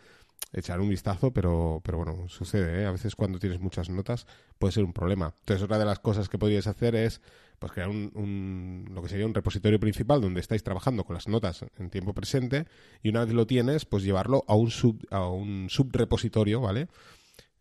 echar 0.51 0.79
un 0.79 0.89
vistazo, 0.89 1.31
pero, 1.31 1.81
pero 1.83 1.99
bueno, 1.99 2.27
sucede, 2.27 2.81
¿eh? 2.81 2.85
A 2.85 2.91
veces 2.91 3.15
cuando 3.15 3.39
tienes 3.39 3.59
muchas 3.59 3.89
notas 3.89 4.25
puede 4.57 4.71
ser 4.71 4.83
un 4.83 4.93
problema. 4.93 5.35
Entonces, 5.39 5.63
otra 5.63 5.77
de 5.77 5.85
las 5.85 5.99
cosas 5.99 6.29
que 6.29 6.37
podríais 6.37 6.67
hacer 6.67 6.95
es 6.95 7.21
pues 7.59 7.73
crear 7.73 7.89
un, 7.89 8.85
lo 8.93 9.01
que 9.01 9.09
sería 9.09 9.25
un 9.25 9.33
repositorio 9.33 9.79
principal 9.79 10.21
donde 10.21 10.39
estáis 10.39 10.63
trabajando 10.63 11.03
con 11.03 11.13
las 11.13 11.27
notas 11.27 11.65
en 11.77 11.89
tiempo 11.89 12.13
presente 12.13 12.65
y 13.03 13.09
una 13.09 13.25
vez 13.25 13.33
lo 13.33 13.45
tienes, 13.45 13.85
pues 13.85 14.03
llevarlo 14.03 14.45
a 14.47 14.55
un 14.55 14.71
sub, 14.71 15.05
a 15.11 15.27
un 15.27 15.67
subrepositorio, 15.69 16.61
¿vale? 16.61 16.87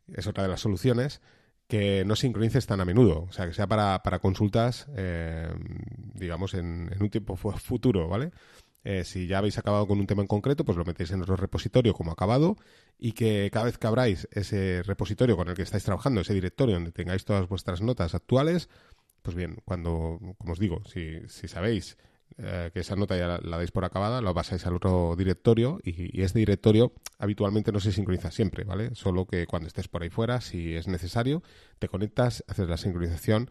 Es 0.07 0.27
otra 0.27 0.45
de 0.45 0.49
las 0.49 0.61
soluciones 0.61 1.21
que 1.67 2.05
no 2.07 2.17
sincronices 2.17 2.67
tan 2.67 2.81
a 2.81 2.85
menudo, 2.87 3.27
o 3.29 3.33
sea, 3.33 3.47
que 3.47 3.53
sea 3.53 3.67
para, 3.67 4.03
para 4.03 4.21
consultas, 4.21 4.87
eh, 4.97 5.53
digamos, 6.15 6.55
en, 6.55 6.91
en 6.93 7.03
un 7.03 7.11
tiempo 7.11 7.37
futuro, 7.37 8.09
¿vale? 8.09 8.31
Eh, 8.85 9.05
si 9.05 9.27
ya 9.27 9.39
habéis 9.39 9.59
acabado 9.59 9.87
con 9.87 9.99
un 9.99 10.07
tema 10.07 10.23
en 10.23 10.29
concreto, 10.29 10.65
pues 10.65 10.79
lo 10.79 10.85
metéis 10.85 11.11
en 11.11 11.23
otro 11.23 11.37
repositorio 11.37 11.95
como 11.95 12.13
acabado 12.13 12.57
y 12.99 13.13
que 13.13 13.51
cada 13.53 13.67
vez 13.67 13.77
que 13.77 13.87
abráis 13.87 14.29
ese 14.31 14.83
repositorio 14.85 15.37
con 15.37 15.49
el 15.49 15.55
que 15.55 15.63
estáis 15.63 15.85
trabajando, 15.85 16.21
ese 16.21 16.35
directorio 16.35 16.75
donde 16.75 16.93
tengáis 16.93 17.25
todas 17.25 17.49
vuestras 17.49 17.83
notas 17.83 18.15
actuales, 18.15 18.69
pues 19.23 19.37
bien, 19.37 19.59
cuando, 19.65 20.19
como 20.39 20.53
os 20.53 20.59
digo, 20.59 20.83
si, 20.85 21.21
si 21.29 21.49
sabéis 21.49 21.99
eh, 22.37 22.71
que 22.73 22.81
esa 22.81 22.95
nota 22.95 23.17
ya 23.17 23.41
la, 23.43 23.57
dais 23.57 23.73
por 23.73 23.85
acabada, 23.85 24.21
lo 24.21 24.33
pasáis 24.33 24.65
al 24.67 24.77
otro 24.77 25.17
directorio 25.17 25.81
y, 25.83 26.23
este 26.23 26.39
directorio 26.39 26.93
habitualmente 27.19 27.73
no 27.73 27.81
se 27.81 27.91
sincroniza 27.91 28.31
siempre, 28.31 28.65
¿vale? 28.65 28.95
Solo 28.95 29.27
que 29.27 29.47
cuando 29.47 29.67
estés 29.67 29.89
por 29.89 30.03
ahí 30.03 30.11
fuera, 30.11 30.41
si 30.41 30.77
es 30.77 30.87
necesario, 30.87 31.43
te 31.79 31.89
conectas, 31.89 32.45
haces 32.47 32.69
la 32.69 32.77
sincronización, 32.77 33.51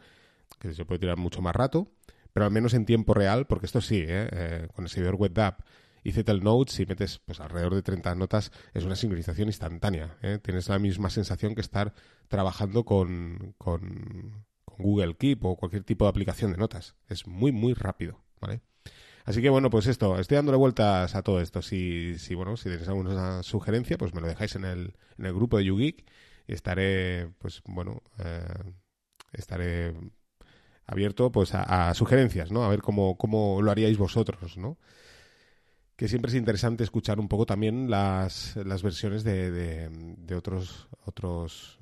que 0.60 0.74
se 0.74 0.86
puede 0.86 1.00
tirar 1.00 1.18
mucho 1.18 1.42
más 1.42 1.56
rato 1.56 1.90
pero 2.34 2.46
al 2.46 2.52
menos 2.52 2.74
en 2.74 2.86
tiempo 2.86 3.14
real, 3.14 3.48
porque 3.48 3.66
esto 3.66 3.82
sí, 3.82 4.00
¿eh? 4.00 4.30
Eh, 4.32 4.68
con 4.74 4.86
el 4.86 4.90
servidor 4.90 5.16
WebDAV 5.16 5.58
y 6.04 6.14
Zettel 6.14 6.42
Notes, 6.42 6.74
si 6.74 6.86
metes 6.86 7.20
pues 7.20 7.42
alrededor 7.42 7.76
de 7.76 7.82
30 7.82 8.16
notas, 8.16 8.54
es 8.74 8.86
una 8.86 8.96
sincronización 8.96 9.50
instantánea. 9.50 10.18
¿eh? 10.22 10.40
Tienes 10.42 10.70
la 10.70 10.80
misma 10.80 11.10
sensación 11.10 11.54
que 11.54 11.60
estar 11.60 11.94
trabajando 12.30 12.86
con, 12.86 13.56
con, 13.58 14.46
Google 14.78 15.16
Keep 15.16 15.44
o 15.44 15.56
cualquier 15.56 15.84
tipo 15.84 16.06
de 16.06 16.10
aplicación 16.10 16.52
de 16.52 16.58
notas. 16.58 16.96
Es 17.10 17.26
muy, 17.28 17.52
muy 17.52 17.74
rápido, 17.74 18.24
¿vale? 18.40 18.62
Así 19.26 19.42
que 19.42 19.50
bueno, 19.50 19.70
pues 19.70 19.88
esto, 19.88 20.18
estoy 20.20 20.36
dándole 20.36 20.58
vueltas 20.58 21.16
a 21.16 21.24
todo 21.24 21.42
esto. 21.42 21.62
Si, 21.62 22.18
si 22.20 22.36
bueno, 22.36 22.56
si 22.56 22.70
tenéis 22.70 22.88
alguna 22.88 23.44
sugerencia, 23.44 23.98
pues 23.98 24.14
me 24.14 24.22
lo 24.22 24.28
dejáis 24.28 24.56
en 24.56 24.66
el, 24.66 24.94
en 25.18 25.26
el 25.26 25.34
grupo 25.34 25.58
de 25.58 25.66
YouGeek 25.66 26.06
y 26.48 26.54
estaré, 26.54 27.34
pues 27.40 27.62
bueno, 27.66 28.02
estaré 29.34 29.94
abierto 30.88 31.32
pues 31.32 31.54
a, 31.54 31.94
sugerencias, 31.94 32.52
¿no? 32.52 32.64
A 32.64 32.70
ver 32.70 32.82
cómo, 32.82 33.18
cómo 33.18 33.62
lo 33.62 33.70
haríais 33.72 33.98
vosotros, 33.98 34.58
¿no? 34.58 34.78
Que 35.96 36.08
siempre 36.08 36.30
es 36.30 36.36
interesante 36.36 36.84
escuchar 36.84 37.20
un 37.20 37.28
poco 37.28 37.46
también 37.46 37.90
las, 37.90 38.56
las 38.56 38.84
versiones 38.84 39.24
de, 39.24 39.52
de, 39.52 40.36
otros, 40.36 40.88
otros, 41.06 41.80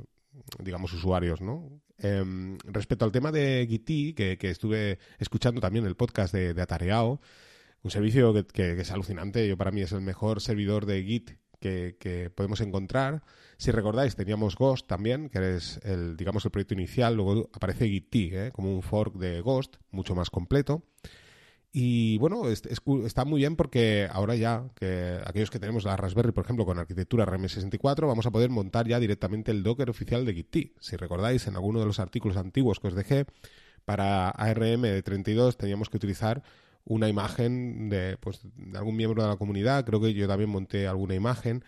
digamos, 0.59 0.91
usuarios, 0.93 1.41
¿no? 1.41 1.69
Em, 1.97 2.57
respecto 2.65 3.05
al 3.05 3.11
tema 3.11 3.31
de 3.31 3.65
Git, 3.69 4.15
que, 4.15 4.37
que, 4.37 4.49
estuve 4.49 4.99
escuchando 5.19 5.61
también 5.61 5.85
el 5.85 5.95
podcast 5.95 6.33
de, 6.33 6.53
de 6.53 6.61
Atareao, 6.61 7.21
un 7.83 7.91
servicio 7.91 8.33
que, 8.33 8.45
que, 8.45 8.81
es 8.81 8.91
alucinante, 8.91 9.47
yo 9.47 9.57
para 9.57 9.71
mí 9.71 9.81
es 9.81 9.91
el 9.91 10.01
mejor 10.01 10.41
servidor 10.41 10.85
de 10.85 11.03
Git 11.03 11.31
que, 11.59 12.31
podemos 12.33 12.61
encontrar. 12.61 13.23
Si 13.57 13.71
recordáis, 13.71 14.15
teníamos 14.15 14.55
Ghost 14.55 14.87
también, 14.87 15.29
que 15.29 15.55
es 15.55 15.79
el, 15.83 16.17
digamos, 16.17 16.43
el 16.45 16.51
proyecto 16.51 16.73
inicial. 16.73 17.15
Luego 17.15 17.49
aparece 17.53 17.87
Git, 17.87 18.15
¿eh? 18.15 18.51
como 18.53 18.73
un 18.73 18.81
fork 18.81 19.15
de 19.15 19.41
Ghost, 19.41 19.77
mucho 19.91 20.15
más 20.15 20.29
completo. 20.29 20.83
Y 21.77 22.17
bueno, 22.19 22.49
está 22.49 23.25
muy 23.25 23.41
bien 23.41 23.57
porque 23.57 24.07
ahora 24.09 24.35
ya, 24.35 24.69
que 24.75 25.19
aquellos 25.25 25.49
que 25.49 25.59
tenemos 25.59 25.83
la 25.83 25.97
Raspberry, 25.97 26.31
por 26.31 26.45
ejemplo, 26.45 26.65
con 26.65 26.79
arquitectura 26.79 27.25
RM64, 27.25 28.07
vamos 28.07 28.25
a 28.25 28.31
poder 28.31 28.49
montar 28.49 28.87
ya 28.87 28.97
directamente 28.97 29.51
el 29.51 29.61
Docker 29.61 29.89
oficial 29.89 30.23
de 30.25 30.33
Git. 30.33 30.73
Si 30.79 30.95
recordáis, 30.95 31.47
en 31.47 31.55
alguno 31.55 31.81
de 31.81 31.85
los 31.85 31.99
artículos 31.99 32.37
antiguos 32.37 32.79
que 32.79 32.87
os 32.87 32.95
dejé, 32.95 33.25
para 33.83 34.29
ARM 34.29 34.83
de 34.83 35.03
32 35.03 35.57
teníamos 35.57 35.89
que 35.89 35.97
utilizar 35.97 36.43
una 36.85 37.09
imagen 37.09 37.89
de, 37.89 38.17
pues, 38.21 38.39
de 38.55 38.77
algún 38.77 38.95
miembro 38.95 39.23
de 39.23 39.29
la 39.29 39.37
comunidad. 39.37 39.85
Creo 39.85 39.99
que 39.99 40.13
yo 40.13 40.27
también 40.29 40.49
monté 40.49 40.87
alguna 40.87 41.15
imagen. 41.15 41.65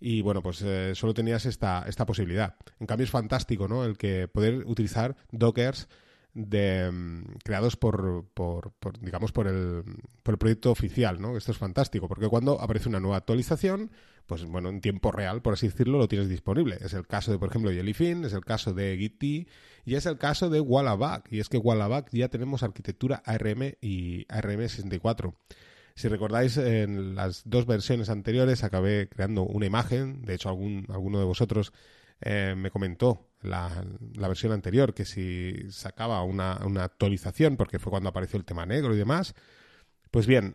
Y 0.00 0.22
bueno, 0.22 0.42
pues 0.42 0.62
eh, 0.62 0.94
solo 0.94 1.14
tenías 1.14 1.46
esta, 1.46 1.84
esta 1.88 2.06
posibilidad. 2.06 2.56
En 2.78 2.86
cambio 2.86 3.04
es 3.04 3.10
fantástico, 3.10 3.66
¿no? 3.66 3.84
El 3.84 3.96
que 3.96 4.28
poder 4.28 4.64
utilizar 4.66 5.16
dockers 5.32 5.88
de, 6.34 6.90
mm, 6.90 7.38
creados 7.42 7.76
por, 7.76 8.26
por, 8.32 8.72
digamos, 9.00 9.32
por 9.32 9.48
el, 9.48 9.82
por 10.22 10.34
el 10.34 10.38
proyecto 10.38 10.70
oficial, 10.70 11.20
¿no? 11.20 11.36
Esto 11.36 11.52
es 11.52 11.58
fantástico, 11.58 12.06
porque 12.06 12.28
cuando 12.28 12.60
aparece 12.60 12.88
una 12.88 13.00
nueva 13.00 13.16
actualización, 13.16 13.90
pues 14.26 14.44
bueno, 14.44 14.68
en 14.68 14.80
tiempo 14.80 15.10
real, 15.10 15.42
por 15.42 15.54
así 15.54 15.68
decirlo, 15.68 15.98
lo 15.98 16.06
tienes 16.06 16.28
disponible. 16.28 16.78
Es 16.80 16.92
el 16.94 17.06
caso 17.06 17.32
de, 17.32 17.38
por 17.38 17.48
ejemplo, 17.48 17.72
Jellyfin, 17.72 18.24
es 18.24 18.34
el 18.34 18.44
caso 18.44 18.74
de 18.74 18.96
Git 18.96 19.22
y 19.22 19.94
es 19.94 20.06
el 20.06 20.18
caso 20.18 20.50
de 20.50 20.60
Wallaback. 20.60 21.32
Y 21.32 21.40
es 21.40 21.48
que 21.48 21.56
Wallaback 21.56 22.10
ya 22.12 22.28
tenemos 22.28 22.62
arquitectura 22.62 23.22
ARM 23.24 23.74
y 23.80 24.26
ARM64. 24.26 25.34
Si 25.98 26.06
recordáis, 26.06 26.56
en 26.58 27.16
las 27.16 27.42
dos 27.44 27.66
versiones 27.66 28.08
anteriores 28.08 28.62
acabé 28.62 29.08
creando 29.08 29.42
una 29.42 29.66
imagen. 29.66 30.22
De 30.22 30.34
hecho, 30.34 30.48
algún, 30.48 30.86
alguno 30.90 31.18
de 31.18 31.24
vosotros 31.24 31.72
eh, 32.20 32.54
me 32.56 32.70
comentó 32.70 33.32
la, 33.42 33.84
la, 34.14 34.28
versión 34.28 34.52
anterior 34.52 34.94
que 34.94 35.04
si 35.04 35.56
sacaba 35.70 36.22
una, 36.22 36.60
una 36.64 36.84
actualización, 36.84 37.56
porque 37.56 37.80
fue 37.80 37.90
cuando 37.90 38.10
apareció 38.10 38.38
el 38.38 38.44
tema 38.44 38.64
negro 38.64 38.94
y 38.94 38.96
demás. 38.96 39.34
Pues 40.12 40.28
bien, 40.28 40.54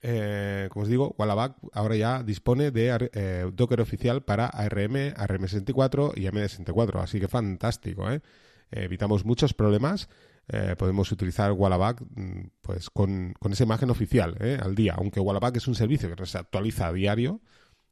eh, 0.00 0.70
como 0.72 0.84
os 0.84 0.88
digo, 0.88 1.14
Wallaback 1.18 1.56
ahora 1.74 1.96
ya 1.96 2.22
dispone 2.22 2.70
de 2.70 3.10
eh, 3.12 3.50
Docker 3.52 3.82
oficial 3.82 4.22
para 4.22 4.46
ARM, 4.46 5.12
ARM64 5.16 6.16
y 6.16 6.22
MD64, 6.22 7.02
así 7.02 7.20
que 7.20 7.28
fantástico, 7.28 8.10
¿eh? 8.10 8.22
evitamos 8.70 9.26
muchos 9.26 9.52
problemas. 9.52 10.08
Eh, 10.50 10.76
podemos 10.78 11.12
utilizar 11.12 11.52
Wallaback 11.52 12.00
mm, 12.00 12.40
pues 12.62 12.88
con, 12.88 13.34
esa 13.50 13.64
imagen 13.64 13.90
oficial 13.90 14.36
¿eh? 14.40 14.58
al 14.60 14.74
día, 14.74 14.94
aunque 14.96 15.20
Wallaback 15.20 15.56
es 15.56 15.68
un 15.68 15.74
servicio 15.74 16.14
que 16.14 16.26
se 16.26 16.38
actualiza 16.38 16.86
a 16.86 16.92
diario, 16.92 17.42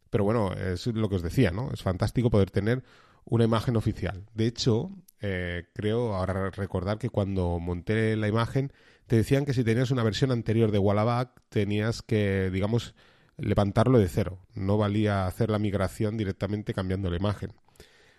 pero 0.09 0.25
bueno, 0.25 0.53
es 0.55 0.87
lo 0.87 1.09
que 1.09 1.17
os 1.17 1.23
decía, 1.23 1.51
¿no? 1.51 1.71
Es 1.73 1.83
fantástico 1.83 2.31
poder 2.31 2.51
tener 2.51 2.83
una 3.25 3.45
imagen 3.45 3.77
oficial. 3.77 4.25
De 4.35 4.47
hecho, 4.47 4.91
eh, 5.21 5.65
creo 5.75 6.15
ahora 6.15 6.51
recordar 6.51 6.99
que 6.99 7.11
cuando 7.11 7.59
monté 7.59 8.17
la 8.17 8.29
imagen 8.29 8.73
te 9.07 9.17
decían 9.17 9.45
que 9.45 9.53
si 9.53 9.65
tenías 9.65 9.91
una 9.91 10.03
versión 10.03 10.31
anterior 10.31 10.71
de 10.71 10.79
Wallaback 10.79 11.43
tenías 11.49 12.03
que, 12.03 12.51
digamos, 12.51 12.95
levantarlo 13.37 13.99
de 13.99 14.09
cero. 14.09 14.41
No 14.55 14.79
valía 14.79 15.27
hacer 15.27 15.51
la 15.51 15.59
migración 15.59 16.17
directamente 16.17 16.75
cambiando 16.75 17.11
la 17.11 17.17
imagen. 17.17 17.53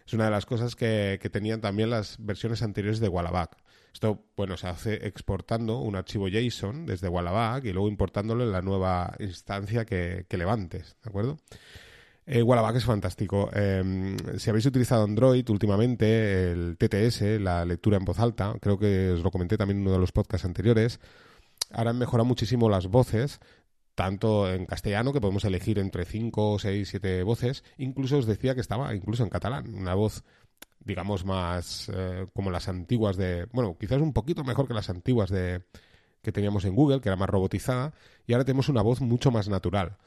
Es 0.08 0.14
una 0.14 0.26
de 0.26 0.32
las 0.32 0.46
cosas 0.46 0.78
que, 0.78 1.20
tenían 1.34 1.60
también 1.60 1.90
las 1.90 2.16
versiones 2.18 2.62
anteriores 2.62 3.02
de 3.02 3.10
Wallaback. 3.10 3.58
Esto, 3.94 4.24
bueno, 4.38 4.56
se 4.56 4.68
hace 4.68 5.06
exportando 5.06 5.80
un 5.80 5.98
archivo 5.98 6.30
JSON 6.30 6.86
desde 6.86 7.10
Wallaback 7.10 7.66
y 7.66 7.74
luego 7.74 7.90
importándolo 7.90 8.46
en 8.46 8.54
la 8.54 8.62
nueva 8.62 9.14
instancia 9.20 9.84
que, 9.84 10.26
levantes, 10.32 10.96
¿de 11.04 11.10
acuerdo? 11.10 11.38
Eh, 12.26 12.42
Wallaback 12.42 12.78
es 12.78 12.86
fantástico. 12.86 13.50
Em, 13.54 14.16
si 14.38 14.50
habéis 14.50 14.66
utilizado 14.66 15.04
Android 15.04 15.48
últimamente, 15.50 16.52
el 16.52 16.78
TTS, 16.78 17.42
la 17.42 17.66
lectura 17.66 17.98
en 17.98 18.06
voz 18.06 18.20
alta, 18.20 18.56
creo 18.62 18.80
que 18.80 19.12
os 19.12 19.24
lo 19.24 19.32
comenté 19.32 19.58
también 19.58 19.80
en 19.80 19.84
uno 19.84 19.92
de 19.92 20.00
los 20.00 20.14
podcasts 20.14 20.46
anteriores, 20.46 21.02
ahora 21.72 21.90
han 21.90 21.98
mejorado 21.98 22.26
muchísimo 22.26 22.70
las 22.70 22.88
voces 22.88 23.42
tanto 23.98 24.48
en 24.48 24.68
castellano, 24.68 25.12
que 25.12 25.20
podemos 25.20 25.44
elegir 25.44 25.80
entre 25.80 26.06
5, 26.06 26.60
6, 26.60 26.88
7 26.88 27.24
voces, 27.24 27.64
incluso 27.80 28.20
os 28.20 28.28
decía 28.28 28.54
que 28.54 28.62
estaba 28.62 28.94
incluso 28.94 29.24
en 29.24 29.30
catalán, 29.30 29.74
una 29.74 29.96
voz, 29.96 30.24
digamos, 30.80 31.26
más 31.26 31.90
eh, 31.92 32.28
como 32.32 32.52
las 32.52 32.68
antiguas 32.68 33.18
de, 33.18 33.48
bueno, 33.54 33.76
quizás 33.80 34.00
un 34.00 34.14
poquito 34.14 34.44
mejor 34.44 34.68
que 34.68 34.76
las 34.76 34.92
antiguas 34.92 35.32
de 35.32 35.64
que 36.22 36.32
teníamos 36.32 36.64
en 36.66 36.76
Google, 36.76 37.02
que 37.02 37.10
era 37.10 37.16
más 37.16 37.28
robotizada, 37.28 37.92
y 38.28 38.34
ahora 38.34 38.46
tenemos 38.46 38.70
una 38.70 38.84
voz 38.84 39.02
mucho 39.02 39.32
más 39.32 39.50
natural. 39.50 39.98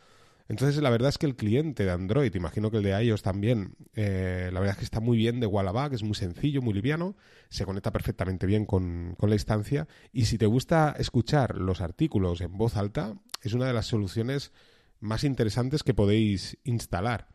Entonces, 0.49 0.81
la 0.81 0.91
verdad 0.91 1.09
es 1.09 1.19
que 1.19 1.27
el 1.27 1.35
cliente 1.35 1.85
de 1.85 1.91
Android, 1.91 2.33
imagino 2.33 2.71
que 2.71 2.77
el 2.77 2.85
de 2.85 3.05
iOS 3.05 3.23
también, 3.23 3.75
eh, 3.97 4.51
la 4.53 4.61
verdad 4.61 4.75
es 4.75 4.79
que 4.79 4.85
está 4.85 5.01
muy 5.01 5.19
bien 5.19 5.41
de 5.41 5.47
Wallaback, 5.47 5.95
es 5.95 6.05
muy 6.05 6.15
sencillo, 6.15 6.63
muy 6.63 6.75
liviano, 6.75 7.17
se 7.49 7.65
conecta 7.65 7.91
perfectamente 7.91 8.47
bien 8.47 8.67
con, 8.67 9.17
con 9.19 9.31
la 9.31 9.35
instancia 9.35 9.89
y 10.13 10.27
si 10.27 10.39
te 10.39 10.47
gusta 10.47 10.95
escuchar 10.97 11.57
los 11.57 11.81
artículos 11.81 12.41
en 12.41 12.57
voz 12.57 12.77
alta, 12.77 13.17
es 13.43 13.53
una 13.53 13.67
de 13.67 13.73
las 13.73 13.87
soluciones 13.87 14.53
más 15.01 15.25
interesantes 15.25 15.83
que 15.83 15.95
podéis 15.95 16.59
instalar. 16.65 17.29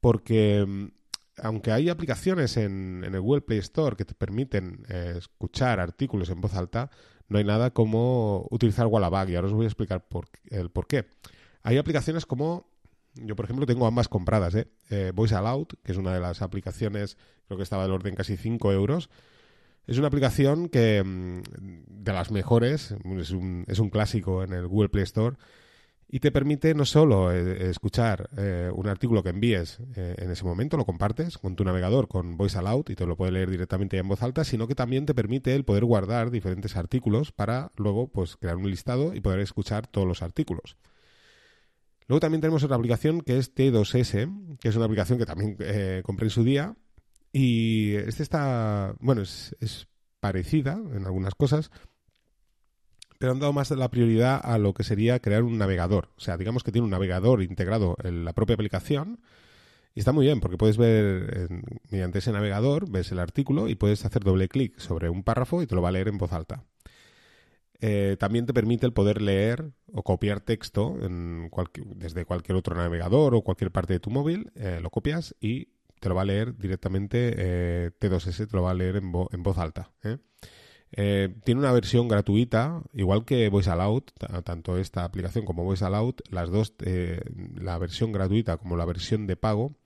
Porque 0.00 0.64
mm, 0.66 0.86
aunque 1.42 1.72
hay 1.72 1.88
aplicaciones 1.88 2.56
en, 2.56 3.04
el 3.04 3.20
Google 3.20 3.42
Play 3.42 3.58
Store 3.58 3.96
que 3.96 4.04
te 4.04 4.14
permiten 4.14 4.84
eh, 4.88 5.14
escuchar 5.18 5.80
artículos 5.80 6.30
en 6.30 6.40
voz 6.40 6.54
alta, 6.54 6.90
no 7.28 7.38
hay 7.38 7.44
nada 7.44 7.70
como 7.70 8.46
utilizar 8.50 8.86
Wallaback 8.86 9.28
y 9.30 9.36
ahora 9.36 9.48
os 9.48 9.54
voy 9.54 9.64
a 9.64 9.68
explicar 9.68 10.04
el 10.50 10.70
por 10.70 10.86
qué. 10.86 11.06
Hay 11.62 11.78
aplicaciones 11.78 12.26
como, 12.26 12.70
yo 13.14 13.36
por 13.36 13.44
ejemplo 13.44 13.66
tengo 13.66 13.86
ambas 13.86 14.08
compradas, 14.08 14.54
¿eh? 14.54 14.68
¿eh? 14.90 15.12
Voice 15.14 15.34
Aloud, 15.34 15.68
que 15.82 15.92
es 15.92 15.98
una 15.98 16.12
de 16.12 16.20
las 16.20 16.42
aplicaciones, 16.42 17.16
creo 17.46 17.56
que 17.56 17.62
estaba 17.62 17.84
del 17.84 17.92
orden 17.92 18.14
casi 18.14 18.36
5 18.36 18.72
euros. 18.72 19.10
Es 19.86 19.98
una 19.98 20.08
aplicación 20.08 20.68
que, 20.68 21.02
mm, 21.04 21.42
de 21.86 22.12
las 22.12 22.30
mejores, 22.30 22.94
es 23.18 23.30
un, 23.30 23.64
es 23.66 23.78
un 23.78 23.90
clásico 23.90 24.42
en 24.42 24.52
el 24.52 24.66
Google 24.66 24.88
Play 24.88 25.04
Store, 25.04 25.36
y 26.12 26.18
te 26.18 26.32
permite 26.32 26.74
no 26.74 26.84
solo 26.84 27.32
eh, 27.32 27.70
escuchar 27.70 28.30
eh, 28.36 28.68
un 28.74 28.88
artículo 28.88 29.22
que 29.22 29.28
envíes 29.28 29.78
en 29.94 30.30
ese 30.30 30.44
momento, 30.44 30.76
lo 30.76 30.84
compartes 30.84 31.38
con 31.38 31.54
tu 31.54 31.62
navegador 31.62 32.08
con 32.08 32.36
Voice 32.36 32.58
Aloud 32.58 32.88
y 32.88 32.96
te 32.96 33.06
lo 33.06 33.16
puede 33.16 33.30
leer 33.30 33.48
directamente 33.48 33.96
en 33.96 34.08
voz 34.08 34.22
alta, 34.22 34.42
sino 34.42 34.66
que 34.66 34.74
también 34.74 35.06
te 35.06 35.14
permite 35.14 35.54
el 35.54 35.64
poder 35.64 35.84
guardar 35.84 36.32
diferentes 36.32 36.76
artículos 36.76 37.30
para 37.30 37.70
luego 37.76 38.08
pues 38.08 38.36
crear 38.36 38.56
un 38.56 38.68
listado 38.68 39.14
y 39.14 39.20
poder 39.20 39.38
escuchar 39.38 39.86
todos 39.86 40.08
los 40.08 40.22
artículos. 40.22 40.76
Luego 42.10 42.18
también 42.18 42.40
tenemos 42.40 42.64
otra 42.64 42.74
aplicación 42.74 43.20
que 43.20 43.38
es 43.38 43.54
T2S, 43.54 44.58
que 44.58 44.68
es 44.68 44.74
una 44.74 44.86
aplicación 44.86 45.16
que 45.16 45.26
también 45.26 45.56
eh, 45.60 46.02
compré 46.04 46.26
en 46.26 46.30
su 46.30 46.42
día. 46.42 46.74
Y 47.32 47.94
este 47.94 48.22
está, 48.22 48.94
bueno, 49.00 49.22
es, 49.22 49.86
parecida 50.20 50.72
en 50.72 51.06
algunas 51.06 51.34
cosas, 51.34 51.70
pero 53.18 53.32
han 53.32 53.40
dado 53.40 53.52
más 53.52 53.70
la 53.70 53.90
prioridad 53.90 54.40
a 54.42 54.58
lo 54.58 54.74
que 54.74 54.84
sería 54.84 55.20
crear 55.20 55.42
un 55.42 55.58
navegador. 55.58 56.10
O 56.16 56.20
sea, 56.20 56.36
digamos 56.36 56.62
que 56.62 56.72
tiene 56.72 56.84
un 56.84 56.90
navegador 56.90 57.42
integrado 57.42 57.96
en 58.02 58.24
la 58.24 58.32
propia 58.32 58.54
aplicación. 58.54 59.20
Y 59.94 60.00
está 60.00 60.12
muy 60.12 60.26
bien 60.26 60.40
porque 60.40 60.56
puedes 60.56 60.76
ver 60.76 61.48
mediante 61.90 62.20
ese 62.20 62.32
navegador, 62.32 62.90
ves 62.90 63.10
el 63.12 63.18
artículo 63.18 63.68
y 63.68 63.74
puedes 63.74 64.04
hacer 64.04 64.22
doble 64.22 64.48
clic 64.48 64.78
sobre 64.78 65.08
un 65.08 65.24
párrafo 65.24 65.62
y 65.62 65.66
te 65.66 65.74
lo 65.74 65.82
va 65.82 65.88
a 65.88 65.92
leer 65.92 66.08
en 66.08 66.18
voz 66.18 66.32
alta. 66.32 66.64
Eh, 67.80 68.16
también 68.18 68.44
te 68.44 68.52
permite 68.52 68.84
el 68.84 68.92
poder 68.92 69.22
leer 69.22 69.72
o 69.92 70.02
copiar 70.02 70.40
texto 70.40 70.96
desde 71.96 72.26
cualquier 72.26 72.56
otro 72.56 72.76
navegador 72.76 73.34
o 73.34 73.42
cualquier 73.42 73.70
parte 73.70 73.94
de 73.94 74.00
tu 74.00 74.10
móvil, 74.10 74.52
eh, 74.54 74.80
lo 74.82 74.90
copias 74.90 75.34
y 75.40 75.68
te 76.00 76.08
lo 76.08 76.14
va 76.14 76.22
a 76.22 76.24
leer 76.24 76.56
directamente 76.56 77.34
eh, 77.36 77.90
T2S, 78.00 78.48
te 78.48 78.56
lo 78.56 78.62
va 78.62 78.72
a 78.72 78.74
leer 78.74 78.96
en, 78.96 79.12
voz 79.12 79.58
alta. 79.58 79.92
tiene 80.90 81.60
una 81.60 81.72
versión 81.72 82.08
gratuita, 82.08 82.82
igual 82.94 83.24
que 83.24 83.48
Voice 83.48 83.70
Aloud, 83.70 84.04
tanto 84.44 84.78
esta 84.78 85.04
aplicación 85.04 85.44
como 85.44 85.62
Voice 85.62 85.84
Aloud, 85.84 86.14
las 86.30 86.50
dos, 86.50 86.74
la 87.54 87.78
versión 87.78 88.12
gratuita 88.12 88.56
como 88.56 88.76
la 88.76 88.86
versión 88.86 89.26
de 89.26 89.36
pago, 89.36 89.76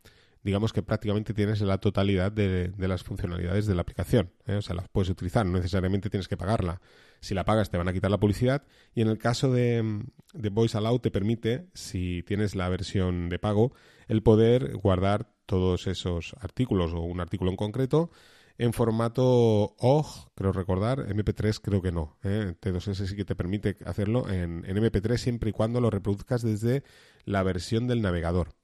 digamos 0.44 0.74
que 0.74 0.82
prácticamente 0.82 1.32
tienes 1.32 1.60
la 1.62 1.78
totalidad 1.78 2.30
de, 2.30 2.72
las 2.76 3.02
funcionalidades 3.02 3.66
de 3.66 3.74
la 3.74 3.80
aplicación. 3.80 4.30
O 4.46 4.60
sea, 4.60 4.76
las 4.76 4.88
puedes 4.88 5.08
utilizar, 5.08 5.44
no 5.46 5.56
necesariamente 5.56 6.10
tienes 6.10 6.28
que 6.28 6.36
pagarla. 6.36 6.80
Si 7.20 7.34
la 7.34 7.44
pagas 7.44 7.70
te 7.70 7.78
van 7.78 7.88
a 7.88 7.92
quitar 7.94 8.10
la 8.10 8.20
publicidad 8.20 8.62
y 8.94 9.00
en 9.00 9.08
el 9.08 9.16
caso 9.16 9.50
de, 9.50 10.04
de 10.34 10.48
Voice 10.50 10.76
Aloud 10.76 11.00
te 11.00 11.10
permite, 11.10 11.66
si 11.72 12.22
tienes 12.24 12.54
la 12.54 12.68
versión 12.68 13.30
de 13.30 13.38
pago, 13.38 13.72
el 14.06 14.22
poder 14.22 14.76
guardar 14.76 15.33
todos 15.46 15.86
esos 15.86 16.34
artículos 16.40 16.92
o 16.94 17.00
un 17.00 17.20
artículo 17.20 17.50
en 17.50 17.56
concreto 17.56 18.10
en 18.56 18.72
formato 18.72 19.74
OGG, 19.78 20.30
creo 20.36 20.52
recordar, 20.52 21.08
MP3 21.08 21.60
creo 21.60 21.82
que 21.82 21.90
no. 21.90 22.16
¿eh? 22.22 22.54
T2S 22.60 23.06
sí 23.06 23.16
que 23.16 23.24
te 23.24 23.34
permite 23.34 23.76
hacerlo 23.84 24.28
en, 24.28 24.64
en, 24.64 24.76
MP3 24.76 25.16
siempre 25.16 25.50
y 25.50 25.52
cuando 25.52 25.80
lo 25.80 25.90
reproduzcas 25.90 26.42
desde 26.42 26.84
la 27.24 27.42
versión 27.42 27.88
del 27.88 28.00
navegador. 28.00 28.54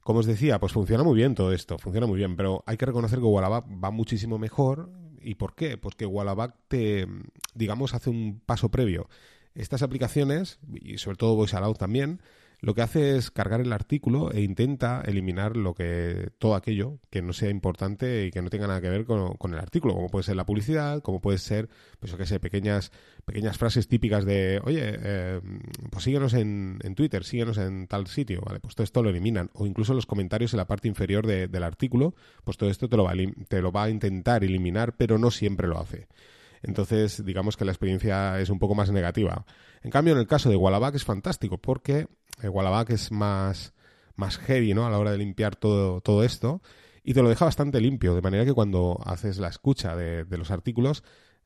Como 0.00 0.20
os 0.20 0.26
decía, 0.26 0.58
pues 0.58 0.72
funciona 0.72 1.04
muy 1.04 1.14
bien 1.14 1.36
todo 1.36 1.52
esto, 1.52 1.78
funciona 1.78 2.08
muy 2.08 2.16
bien, 2.16 2.34
pero 2.34 2.64
hay 2.66 2.76
que 2.76 2.86
reconocer 2.86 3.20
que 3.20 3.26
Wallaback 3.26 3.66
va 3.82 3.90
muchísimo 3.92 4.38
mejor 4.38 4.90
¿Y 5.22 5.34
por 5.34 5.54
qué? 5.54 5.76
Pues 5.76 5.94
que 5.94 6.06
Wallaback 6.06 6.54
te, 6.68 7.06
digamos, 7.54 7.94
hace 7.94 8.10
un 8.10 8.40
paso 8.44 8.70
previo. 8.70 9.08
Estas 9.54 9.82
aplicaciones, 9.82 10.58
y 10.72 10.98
sobre 10.98 11.16
todo 11.16 11.36
VoiceAloud 11.36 11.76
también, 11.76 12.22
lo 12.60 12.74
que 12.74 12.82
hace 12.82 13.16
es 13.16 13.30
cargar 13.30 13.60
el 13.60 13.72
artículo 13.72 14.32
e 14.32 14.42
intenta 14.42 15.02
eliminar 15.06 15.56
lo 15.56 15.74
que 15.74 16.30
todo 16.38 16.56
aquello 16.56 16.98
que 17.08 17.22
no 17.22 17.32
sea 17.32 17.50
importante 17.50 18.26
y 18.26 18.30
que 18.32 18.42
no 18.42 18.50
tenga 18.50 18.66
nada 18.66 18.80
que 18.80 18.88
ver 18.88 19.04
con, 19.04 19.52
el 19.52 19.58
artículo, 19.58 19.94
como 19.94 20.08
puede 20.08 20.24
ser 20.24 20.34
la 20.34 20.44
publicidad, 20.44 21.00
como 21.02 21.20
puede 21.20 21.38
ser, 21.38 21.68
pues 22.00 22.10
yo 22.10 22.18
qué 22.18 22.26
sé, 22.26 22.40
pequeñas, 22.40 22.90
pequeñas 23.24 23.58
frases 23.58 23.86
típicas 23.86 24.24
de, 24.24 24.60
oye, 24.64 24.80
eh, 24.82 25.40
pues 25.90 26.02
síguenos 26.02 26.34
en, 26.34 26.78
en, 26.82 26.94
Twitter, 26.96 27.22
síguenos 27.22 27.58
en 27.58 27.86
tal 27.86 28.08
sitio, 28.08 28.42
¿vale? 28.44 28.58
Pues 28.58 28.74
todo 28.74 28.84
esto 28.84 29.02
lo 29.04 29.10
eliminan. 29.10 29.50
O 29.54 29.66
incluso 29.66 29.94
los 29.94 30.06
comentarios 30.06 30.52
en 30.52 30.56
la 30.56 30.66
parte 30.66 30.88
inferior 30.88 31.26
del 31.26 31.62
artículo, 31.62 32.14
pues 32.42 32.56
todo 32.56 32.70
esto 32.70 32.88
te 32.88 32.96
lo, 32.96 33.04
va 33.04 33.12
te 33.48 33.62
lo 33.62 33.70
va 33.70 33.84
a 33.84 33.90
intentar 33.90 34.42
eliminar, 34.42 34.96
pero 34.96 35.16
no 35.18 35.30
siempre 35.30 35.68
lo 35.68 35.78
hace. 35.78 36.08
Entonces, 36.62 37.24
digamos 37.24 37.56
que 37.56 37.64
la 37.64 37.72
experiencia 37.72 38.38
es 38.40 38.50
un 38.50 38.58
poco 38.58 38.74
más 38.74 38.90
negativa. 38.90 39.44
En 39.82 39.90
cambio, 39.90 40.14
en 40.14 40.20
el 40.20 40.26
caso 40.26 40.50
de 40.50 40.56
Wallaback 40.56 40.96
es 40.96 41.04
fantástico 41.04 41.58
porque 41.58 42.08
el 42.42 42.50
Wallaback 42.50 42.90
es 42.90 43.12
más, 43.12 43.74
más 44.16 44.38
heavy 44.38 44.74
¿no? 44.74 44.86
a 44.86 44.90
la 44.90 44.98
hora 44.98 45.12
de 45.12 45.18
limpiar 45.18 45.56
todo, 45.56 46.00
todo 46.00 46.24
esto 46.24 46.62
y 47.04 47.14
te 47.14 47.22
lo 47.22 47.28
deja 47.28 47.46
bastante 47.46 47.80
limpio, 47.80 48.14
de 48.14 48.20
manera 48.20 48.44
que 48.44 48.52
cuando 48.52 49.00
haces 49.04 49.38
la 49.38 49.48
escucha 49.48 49.96
de 49.96 50.24
los 50.36 50.50
artículos 50.50 51.04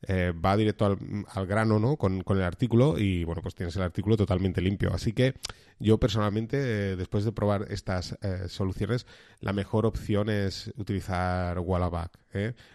eh, 0.09 0.33
va 0.33 0.57
directo 0.57 0.99
al, 1.29 1.47
grano 1.47 1.79
¿no? 1.79 1.97
Con, 1.97 2.25
el 2.27 2.43
artículo 2.43 2.99
y 2.99 3.23
bueno, 3.23 3.41
pues 3.41 3.55
tienes 3.55 3.77
el 3.77 3.83
artículo 3.83 4.17
totalmente 4.17 4.61
limpio. 4.61 4.93
Así 4.93 5.12
que 5.12 5.35
yo 5.79 5.99
personalmente, 5.99 6.57
eh, 6.93 6.97
después 6.97 7.25
de 7.25 7.33
probar 7.33 7.67
estas 7.71 8.19
eh, 8.23 8.49
soluciones, 8.49 9.07
la 9.41 9.53
mejor 9.53 9.87
opción 9.87 10.29
es 10.29 10.73
utilizar 10.77 11.59
Wallaback. 11.59 12.19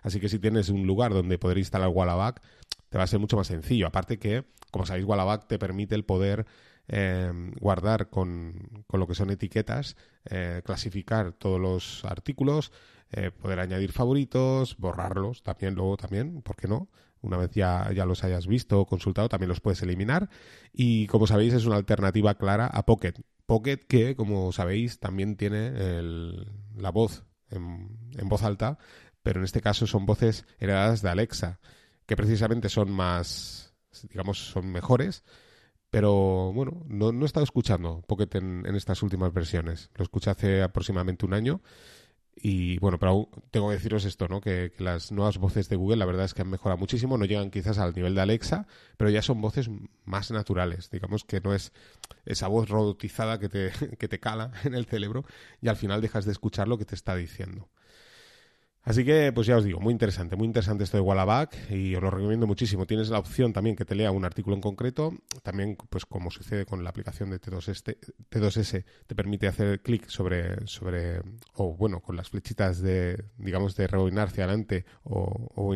Así 0.04 0.20
que 0.20 0.30
si 0.30 0.40
tienes 0.40 0.70
un 0.70 0.86
lugar 0.88 1.14
donde 1.14 1.38
poder 1.38 1.58
instalar 1.58 1.90
Wallaback, 1.90 2.42
te 2.90 2.98
va 2.98 3.04
a 3.04 3.08
ser 3.08 3.20
mucho 3.20 3.36
más 3.36 3.48
sencillo. 3.48 3.88
Aparte 3.88 4.18
que, 4.20 4.46
como 4.72 4.86
sabéis, 4.86 5.06
Wallaback 5.06 5.48
te 5.48 5.60
permite 5.60 5.96
el 5.96 6.06
poder 6.06 6.46
guardar 7.60 8.10
con, 8.10 8.86
con, 8.88 9.02
lo 9.02 9.08
que 9.08 9.16
son 9.16 9.30
etiquetas, 9.30 9.98
clasificar 10.64 11.34
todos 11.34 11.60
los 11.60 12.06
artículos, 12.06 12.72
poder 13.42 13.60
añadir 13.60 13.92
favoritos, 13.92 14.78
borrarlos 14.78 15.44
también 15.44 15.76
luego 15.76 15.98
también, 15.98 16.42
¿por 16.44 16.56
qué 16.56 16.70
no? 16.70 16.88
Una 17.22 17.38
vez 17.38 17.52
ya, 17.52 17.92
ya 17.94 18.06
los 18.06 18.24
hayas 18.24 18.48
visto 18.48 18.80
o 18.80 18.86
consultado, 18.86 19.30
también 19.30 19.50
los 19.50 19.62
puedes 19.62 19.82
eliminar. 19.82 20.30
Y 20.72 21.08
como 21.08 21.28
sabéis, 21.28 21.54
es 21.54 21.66
una 21.66 21.76
alternativa 21.76 22.36
clara 22.36 22.68
a 22.68 22.86
Pocket. 22.86 23.14
Pocket 23.46 23.78
que, 23.88 24.16
como 24.16 24.52
sabéis, 24.52 25.00
también 25.00 25.38
tiene 25.38 25.72
la 26.76 26.92
voz 26.92 27.24
en, 27.50 27.98
voz 28.24 28.44
alta, 28.44 28.78
pero 29.24 29.40
en 29.40 29.46
este 29.46 29.62
caso 29.62 29.88
son 29.88 30.06
voces 30.06 30.46
heredadas 30.60 31.02
de 31.02 31.10
Alexa, 31.10 31.60
que 32.06 32.16
precisamente 32.16 32.70
son 32.70 32.92
más, 32.92 33.74
digamos, 34.10 34.38
son 34.38 34.72
mejores. 34.72 35.24
Pero 35.90 36.52
bueno, 36.54 36.84
no, 36.88 37.14
no 37.14 37.24
he 37.24 37.26
estado 37.26 37.46
escuchando 37.46 38.02
Pocket 38.08 38.28
en, 38.34 38.66
en 38.66 38.76
estas 38.76 39.02
últimas 39.04 39.34
versiones. 39.34 39.90
Lo 39.96 40.04
escuché 40.04 40.30
hace 40.30 40.62
aproximadamente 40.62 41.26
un 41.26 41.34
año 41.34 41.62
y 42.40 42.78
bueno, 42.80 43.00
pero 43.00 43.30
tengo 43.52 43.70
que 43.70 43.76
deciros 43.76 44.06
esto, 44.06 44.28
¿no? 44.28 44.42
Que, 44.42 44.72
las 44.78 45.12
nuevas 45.12 45.38
voces 45.38 45.70
de 45.70 45.76
Google, 45.76 45.98
la 45.98 46.06
verdad 46.06 46.26
es 46.26 46.34
que 46.34 46.44
han 46.44 46.50
mejorado 46.50 46.78
muchísimo, 46.78 47.18
no 47.18 47.26
llegan 47.26 47.50
quizás 47.50 47.80
al 47.80 47.94
nivel 47.96 48.14
de 48.16 48.22
Alexa, 48.22 48.68
pero 48.96 49.10
ya 49.10 49.22
son 49.22 49.42
voces 49.42 49.70
más 50.06 50.30
naturales. 50.32 50.90
Digamos 50.92 51.24
que 51.24 51.42
no 51.42 51.54
es 51.54 51.74
esa 52.26 52.48
voz 52.48 52.70
robotizada 52.70 53.40
que 53.40 53.50
te, 53.50 53.72
que 53.98 54.08
te 54.08 54.20
cala 54.20 54.52
en 54.64 54.76
el 54.76 54.86
cerebro 54.86 55.26
y 55.62 55.68
al 55.68 55.78
final 55.78 56.02
dejas 56.02 56.26
de 56.26 56.32
escuchar 56.32 56.68
lo 56.68 56.78
que 56.78 56.86
te 56.86 56.96
está 56.96 57.16
diciendo. 57.16 57.68
Así 58.88 59.04
que, 59.04 59.34
pues 59.34 59.46
ya 59.46 59.58
os 59.58 59.66
digo, 59.66 59.82
muy 59.82 59.92
interesante, 59.92 60.38
muy 60.38 60.46
interesante 60.46 60.86
esto 60.86 60.96
de 60.96 61.02
Wallaback 61.02 61.72
y 61.72 61.94
os 61.94 62.02
lo 62.02 62.10
recomiendo 62.10 62.48
muchísimo. 62.48 62.86
Tienes 62.86 63.10
la 63.10 63.20
opción 63.20 63.52
también 63.52 63.76
que 63.76 63.84
te 63.84 63.96
lea 63.96 64.12
un 64.12 64.24
artículo 64.24 64.56
en 64.56 64.62
concreto. 64.62 65.12
También, 65.44 65.76
pues 65.90 66.06
como 66.06 66.32
sucede 66.32 66.66
con 66.66 66.86
la 66.86 66.92
aplicación 66.92 67.30
de 67.30 67.42
T2S, 67.42 67.98
T2S 68.32 68.86
te 69.06 69.14
permite 69.14 69.50
hacer 69.50 69.82
clic 69.82 70.08
sobre, 70.08 70.66
sobre, 70.68 71.20
o 71.56 71.76
bueno, 71.76 72.00
con 72.00 72.16
las 72.16 72.30
flechitas 72.30 72.82
de, 72.82 73.26
digamos, 73.38 73.76
de 73.76 73.88
rebobinar 73.88 74.30
hacia 74.30 74.46
adelante 74.46 74.86
o, 75.04 75.52
o 75.54 75.76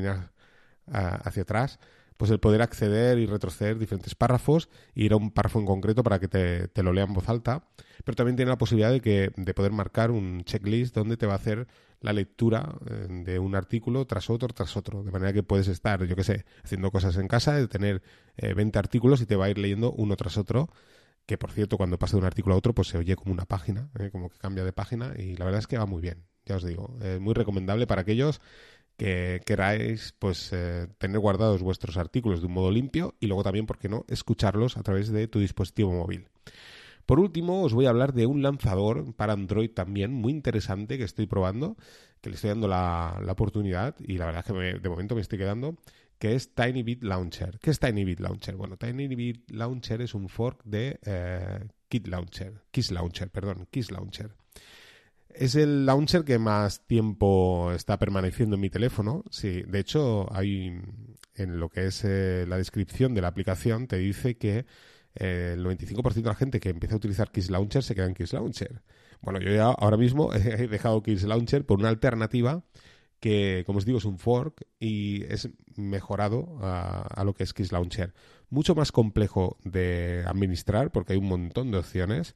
hacia 0.85 1.43
atrás 1.43 1.79
pues 2.15 2.29
el 2.29 2.39
poder 2.39 2.61
acceder 2.61 3.17
y 3.17 3.25
retroceder 3.25 3.79
diferentes 3.79 4.13
párrafos 4.13 4.69
e 4.93 5.05
ir 5.05 5.13
a 5.13 5.15
un 5.15 5.31
párrafo 5.31 5.59
en 5.59 5.65
concreto 5.65 6.03
para 6.03 6.19
que 6.19 6.27
te, 6.27 6.67
te, 6.67 6.83
lo 6.83 6.93
lea 6.93 7.05
en 7.05 7.13
voz 7.13 7.27
alta. 7.27 7.63
Pero 8.05 8.15
también 8.15 8.35
tiene 8.35 8.51
la 8.51 8.59
posibilidad 8.59 8.91
de, 8.91 9.01
que, 9.01 9.31
de 9.35 9.53
poder 9.55 9.71
marcar 9.71 10.11
un 10.11 10.43
checklist 10.43 10.93
donde 10.93 11.17
te 11.17 11.25
va 11.25 11.33
a 11.33 11.37
hacer 11.37 11.67
la 12.01 12.13
lectura 12.13 12.77
eh, 12.89 13.07
de 13.09 13.39
un 13.39 13.55
artículo 13.55 14.05
tras 14.05 14.29
otro, 14.29 14.49
tras 14.49 14.75
otro. 14.75 15.03
De 15.03 15.11
manera 15.11 15.33
que 15.33 15.43
puedes 15.43 15.67
estar, 15.67 16.03
yo 16.05 16.15
qué 16.15 16.23
sé, 16.23 16.45
haciendo 16.63 16.91
cosas 16.91 17.15
en 17.17 17.27
casa, 17.27 17.55
de 17.55 17.67
tener 17.67 18.01
20 18.37 18.77
eh, 18.77 18.79
artículos 18.79 19.21
y 19.21 19.25
te 19.25 19.35
va 19.35 19.45
a 19.45 19.49
ir 19.49 19.57
leyendo 19.57 19.91
uno 19.91 20.15
tras 20.15 20.37
otro 20.37 20.69
que 21.25 21.37
por 21.37 21.51
cierto 21.51 21.77
cuando 21.77 21.99
pasa 21.99 22.17
de 22.17 22.21
un 22.21 22.25
artículo 22.25 22.55
a 22.55 22.57
otro 22.57 22.73
pues 22.73 22.89
se 22.89 22.97
oye 22.97 23.15
como 23.15 23.31
una 23.31 23.45
página, 23.45 23.89
¿eh? 23.99 24.09
como 24.11 24.29
que 24.29 24.37
cambia 24.37 24.65
de 24.65 24.73
página 24.73 25.13
y 25.17 25.35
la 25.35 25.45
verdad 25.45 25.59
es 25.59 25.67
que 25.67 25.77
va 25.77 25.85
muy 25.85 26.01
bien, 26.01 26.25
ya 26.45 26.55
os 26.57 26.63
digo, 26.63 26.97
es 27.01 27.19
muy 27.19 27.33
recomendable 27.33 27.87
para 27.87 28.01
aquellos 28.01 28.41
que 28.97 29.41
queráis 29.45 30.13
pues 30.19 30.51
eh, 30.51 30.87
tener 30.97 31.19
guardados 31.19 31.61
vuestros 31.61 31.97
artículos 31.97 32.41
de 32.41 32.47
un 32.47 32.53
modo 32.53 32.71
limpio 32.71 33.15
y 33.19 33.27
luego 33.27 33.43
también, 33.43 33.65
¿por 33.65 33.79
qué 33.79 33.89
no?, 33.89 34.05
escucharlos 34.07 34.77
a 34.77 34.83
través 34.83 35.11
de 35.11 35.27
tu 35.27 35.39
dispositivo 35.39 35.91
móvil. 35.91 36.27
Por 37.05 37.19
último, 37.19 37.63
os 37.63 37.73
voy 37.73 37.85
a 37.85 37.89
hablar 37.89 38.13
de 38.13 38.25
un 38.25 38.41
lanzador 38.41 39.13
para 39.15 39.33
Android 39.33 39.71
también 39.71 40.13
muy 40.13 40.31
interesante 40.31 40.97
que 40.97 41.03
estoy 41.03 41.27
probando, 41.27 41.77
que 42.21 42.29
le 42.29 42.35
estoy 42.35 42.49
dando 42.49 42.67
la, 42.67 43.21
oportunidad 43.29 43.95
y 43.99 44.17
la 44.17 44.25
verdad 44.25 44.43
es 44.45 44.53
que 44.53 44.79
de 44.79 44.89
momento 44.89 45.15
me 45.15 45.21
estoy 45.21 45.39
quedando, 45.39 45.77
que 46.19 46.35
es 46.35 46.53
TinyBit 46.53 47.03
Launcher. 47.03 47.59
¿Qué 47.59 47.71
es 47.71 47.79
TinyBit 47.79 48.19
Launcher? 48.19 48.55
Bueno, 48.55 48.77
TinyBit 48.77 49.51
Launcher 49.51 50.01
es 50.01 50.13
un 50.13 50.29
fork 50.29 50.63
de 50.63 50.99
eh, 51.05 51.67
Kit 51.89 52.07
Launcher, 52.07 52.61
Kiss 52.71 52.91
Launcher, 52.91 53.29
perdón, 53.29 53.67
Kiss 53.71 53.91
Launcher. 53.91 54.31
Es 55.33 55.55
el 55.55 55.85
launcher 55.85 56.25
que 56.25 56.37
más 56.37 56.85
tiempo 56.85 57.71
está 57.71 57.97
permaneciendo 57.97 58.55
en 58.55 58.61
mi 58.61 58.69
teléfono. 58.69 59.23
Sí, 59.29 59.63
de 59.65 59.79
hecho, 59.79 60.27
hay 60.33 60.81
en 61.35 61.59
lo 61.59 61.69
que 61.69 61.87
es 61.87 62.03
eh, 62.03 62.45
la 62.47 62.57
descripción 62.57 63.13
de 63.13 63.21
la 63.21 63.29
aplicación 63.29 63.87
te 63.87 63.97
dice 63.97 64.35
que 64.35 64.65
eh, 65.15 65.55
el 65.55 65.65
95% 65.65 66.13
de 66.13 66.21
la 66.21 66.35
gente 66.35 66.59
que 66.59 66.69
empieza 66.69 66.95
a 66.95 66.97
utilizar 66.97 67.31
Kiss 67.31 67.49
Launcher 67.49 67.83
se 67.83 67.95
queda 67.95 68.05
en 68.05 68.13
Kiss 68.13 68.33
Launcher. 68.33 68.81
Bueno, 69.21 69.39
yo 69.39 69.51
ya 69.53 69.65
ahora 69.65 69.97
mismo 69.97 70.33
he 70.33 70.67
dejado 70.67 71.03
Kiss 71.03 71.23
Launcher 71.23 71.65
por 71.65 71.79
una 71.79 71.89
alternativa 71.89 72.63
que, 73.21 73.63
como 73.65 73.77
os 73.77 73.85
digo, 73.85 73.99
es 73.99 74.05
un 74.05 74.17
fork 74.17 74.65
y 74.79 75.23
es 75.25 75.47
mejorado 75.77 76.57
a, 76.59 77.23
lo 77.23 77.33
que 77.33 77.43
es 77.43 77.53
Kiss 77.53 77.71
Launcher. 77.71 78.13
Mucho 78.49 78.75
más 78.75 78.91
complejo 78.91 79.57
de 79.63 80.23
administrar 80.25 80.91
porque 80.91 81.13
hay 81.13 81.19
un 81.19 81.27
montón 81.27 81.71
de 81.71 81.77
opciones. 81.77 82.35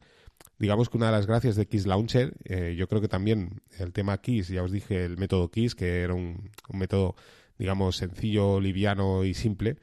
Digamos 0.60 0.90
que 0.90 0.98
una 0.98 1.08
de 1.08 1.14
las 1.14 1.26
gracias 1.26 1.56
de 1.56 1.68
Kiss 1.68 1.88
Launcher, 1.88 2.36
eh, 2.46 2.76
yo 2.78 2.88
creo 2.88 3.02
que 3.02 3.08
también 3.08 3.62
el 3.80 3.94
tema 3.94 4.22
Kiss, 4.22 4.50
ya 4.50 4.62
os 4.62 4.72
dije 4.72 5.04
el 5.04 5.18
método 5.18 5.50
Kiss, 5.50 5.74
que 5.74 6.02
era 6.02 6.14
un, 6.14 6.52
método, 6.72 7.16
digamos, 7.58 7.98
sencillo, 7.98 8.62
liviano 8.62 9.26
y 9.26 9.34
simple. 9.34 9.78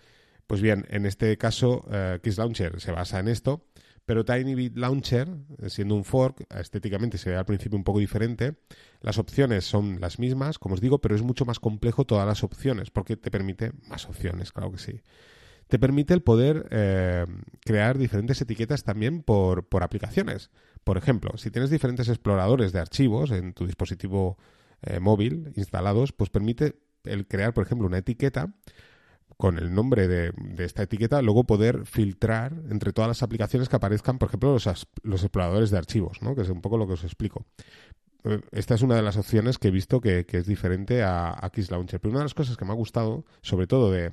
Pues 0.52 0.60
bien, 0.60 0.84
en 0.90 1.06
este 1.06 1.38
caso, 1.38 1.86
eh, 1.90 2.20
Kiss 2.22 2.36
Launcher 2.36 2.78
se 2.78 2.92
basa 2.92 3.18
en 3.18 3.28
esto 3.28 3.64
pero 4.04 4.22
TinyBit 4.22 4.76
Launcher, 4.76 5.26
eh, 5.62 5.70
siendo 5.70 5.94
un 5.94 6.04
fork, 6.04 6.44
estéticamente 6.54 7.16
se 7.16 7.30
ve 7.30 7.36
al 7.36 7.46
principio 7.46 7.78
un 7.78 7.84
poco 7.84 8.00
diferente. 8.00 8.56
Las 9.00 9.16
opciones 9.16 9.64
son 9.64 9.98
las 9.98 10.18
mismas, 10.18 10.58
como 10.58 10.74
os 10.74 10.82
digo, 10.82 11.00
pero 11.00 11.14
es 11.14 11.22
mucho 11.22 11.46
más 11.46 11.58
complejo 11.58 12.04
todas 12.04 12.26
las 12.26 12.44
opciones, 12.44 12.90
porque 12.90 13.16
te 13.16 13.30
permite 13.30 13.72
más 13.88 14.06
opciones, 14.06 14.52
claro 14.52 14.72
que 14.72 14.78
sí. 14.78 15.00
Te 15.68 15.78
permite 15.78 16.12
el 16.12 16.20
poder 16.20 16.68
eh, 16.70 17.24
crear 17.64 17.96
diferentes 17.96 18.38
etiquetas 18.42 18.84
también 18.84 19.22
por, 19.22 19.66
por, 19.66 19.82
aplicaciones. 19.82 20.50
Por 20.84 20.98
ejemplo, 20.98 21.38
si 21.38 21.50
tienes 21.50 21.70
diferentes 21.70 22.10
exploradores 22.10 22.72
de 22.72 22.80
archivos 22.80 23.30
en 23.30 23.54
tu 23.54 23.64
dispositivo 23.64 24.36
móvil 25.00 25.50
instalados, 25.54 26.12
pues 26.12 26.28
permite 26.28 26.74
el 27.04 27.26
crear, 27.26 27.54
por 27.54 27.64
ejemplo, 27.64 27.86
una 27.86 27.98
etiqueta 27.98 28.52
con 29.42 29.58
el 29.58 29.74
nombre 29.74 30.06
de, 30.06 30.32
esta 30.58 30.84
etiqueta, 30.84 31.20
luego 31.20 31.42
poder 31.42 31.84
filtrar 31.84 32.52
entre 32.70 32.92
todas 32.92 33.08
las 33.08 33.24
aplicaciones 33.24 33.68
que 33.68 33.74
aparezcan, 33.74 34.16
por 34.16 34.28
ejemplo, 34.28 34.52
los, 34.52 34.68
exploradores 35.24 35.72
de 35.72 35.78
archivos, 35.78 36.22
¿no? 36.22 36.36
que 36.36 36.42
es 36.42 36.48
un 36.48 36.60
poco 36.60 36.78
lo 36.78 36.86
que 36.86 36.92
os 36.92 37.02
explico. 37.02 37.44
Eh, 38.22 38.40
esta 38.52 38.76
es 38.76 38.82
una 38.82 38.94
de 38.94 39.02
las 39.02 39.16
opciones 39.16 39.58
que 39.58 39.66
he 39.66 39.70
visto 39.72 40.00
que, 40.00 40.24
es 40.30 40.46
diferente 40.46 41.02
a, 41.02 41.44
a 41.44 41.50
Kiss 41.50 41.72
Launcher. 41.72 41.98
Pero 41.98 42.12
una 42.12 42.20
de 42.20 42.26
las 42.26 42.34
cosas 42.34 42.56
que 42.56 42.64
me 42.64 42.70
ha 42.70 42.76
gustado, 42.76 43.24
sobre 43.40 43.66
todo 43.66 43.90
de, 43.90 44.12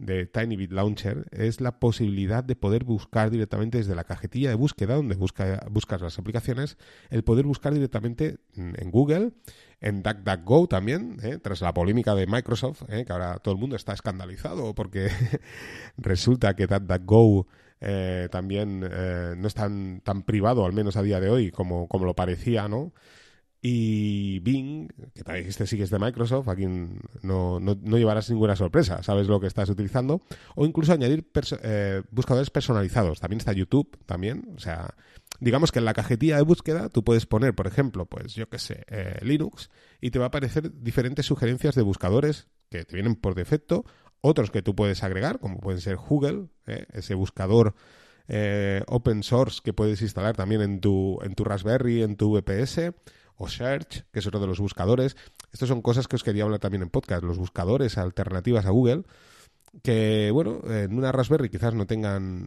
de 0.00 0.24
TinyBit 0.26 0.72
Launcher 0.72 1.26
es 1.30 1.60
la 1.60 1.78
posibilidad 1.78 2.42
de 2.42 2.56
poder 2.56 2.84
buscar 2.84 3.30
directamente 3.30 3.78
desde 3.78 3.94
la 3.94 4.04
cajetilla 4.04 4.48
de 4.48 4.54
búsqueda 4.54 4.94
donde 4.94 5.14
busca, 5.14 5.66
buscas 5.70 6.00
las 6.00 6.18
aplicaciones, 6.18 6.78
el 7.10 7.22
poder 7.22 7.44
buscar 7.44 7.74
directamente 7.74 8.38
en 8.56 8.90
Google, 8.90 9.32
en 9.80 10.02
DuckDuckGo 10.02 10.68
también, 10.68 11.18
¿eh? 11.22 11.38
tras 11.38 11.60
la 11.60 11.74
polémica 11.74 12.14
de 12.14 12.26
Microsoft, 12.26 12.82
¿eh? 12.88 13.04
que 13.04 13.12
ahora 13.12 13.38
todo 13.38 13.52
el 13.54 13.60
mundo 13.60 13.76
está 13.76 13.92
escandalizado 13.92 14.74
porque 14.74 15.10
resulta 15.98 16.56
que 16.56 16.66
DuckDuckGo 16.66 17.46
eh, 17.82 18.28
también 18.30 18.80
no 18.80 19.46
es 19.46 19.54
tan, 19.54 20.00
tan 20.00 20.22
privado, 20.22 20.64
al 20.64 20.72
menos 20.72 20.96
a 20.96 21.02
día 21.02 21.20
de 21.20 21.28
hoy, 21.28 21.50
como, 21.50 21.88
como 21.88 22.06
lo 22.06 22.14
parecía, 22.14 22.68
¿no? 22.68 22.92
Y 23.62 24.38
Bing, 24.40 24.88
que 25.14 25.22
también 25.22 25.46
este 25.46 25.66
sí 25.66 25.76
de 25.76 25.98
Microsoft, 25.98 26.48
aquí 26.48 26.64
no, 26.66 27.60
no, 27.60 27.60
no, 27.60 27.98
llevarás 27.98 28.30
ninguna 28.30 28.56
sorpresa, 28.56 29.02
sabes 29.02 29.26
lo 29.28 29.38
que 29.38 29.46
estás 29.46 29.68
utilizando. 29.68 30.22
O 30.54 30.64
incluso 30.64 30.94
añadir 30.94 31.30
eh, 31.62 32.02
buscadores 32.10 32.48
personalizados. 32.48 33.20
También 33.20 33.38
está 33.38 33.52
YouTube, 33.52 33.98
también. 34.06 34.48
O 34.56 34.60
sea, 34.60 34.94
digamos 35.40 35.72
que 35.72 35.78
en 35.78 35.84
la 35.84 35.92
cajetilla 35.92 36.36
de 36.36 36.42
búsqueda 36.42 36.88
tú 36.88 37.04
puedes 37.04 37.26
poner, 37.26 37.54
por 37.54 37.66
ejemplo, 37.66 38.06
pues 38.06 38.34
yo 38.34 38.48
qué 38.48 38.58
sé, 38.58 38.84
eh, 38.88 39.18
Linux, 39.20 39.70
y 40.00 40.10
te 40.10 40.18
va 40.18 40.26
a 40.26 40.28
aparecer 40.28 40.72
diferentes 40.80 41.26
sugerencias 41.26 41.74
de 41.74 41.82
buscadores 41.82 42.48
que 42.70 42.86
te 42.86 42.94
vienen 42.94 43.14
por 43.14 43.34
defecto, 43.34 43.84
otros 44.22 44.50
que 44.50 44.62
tú 44.62 44.74
puedes 44.74 45.02
agregar, 45.04 45.38
como 45.38 45.58
pueden 45.58 45.82
ser 45.82 45.96
Google, 45.96 46.46
eh, 46.66 46.86
ese 46.92 47.14
buscador 47.14 47.74
open 48.86 49.24
source 49.24 49.60
que 49.64 49.72
puedes 49.72 50.02
instalar 50.02 50.36
también 50.36 50.60
en 50.60 50.80
tu, 50.80 51.18
en 51.22 51.34
tu 51.34 51.42
Raspberry, 51.42 52.04
en 52.04 52.14
tu 52.14 52.30
VPS 52.30 52.92
o 53.40 53.48
Search, 53.48 54.04
que 54.12 54.18
es 54.18 54.26
otro 54.26 54.38
de 54.38 54.46
los 54.46 54.60
buscadores. 54.60 55.16
Estas 55.50 55.68
son 55.70 55.80
cosas 55.80 56.06
que 56.06 56.16
os 56.16 56.22
quería 56.22 56.44
hablar 56.44 56.60
también 56.60 56.82
en 56.82 56.90
podcast, 56.90 57.24
los 57.24 57.38
buscadores 57.38 57.96
alternativas 57.96 58.66
a 58.66 58.70
Google, 58.70 59.04
que 59.82 60.30
bueno, 60.30 60.60
en 60.68 60.96
una 60.96 61.10
Raspberry 61.10 61.48
quizás 61.48 61.74
no 61.74 61.86
tengan 61.86 62.46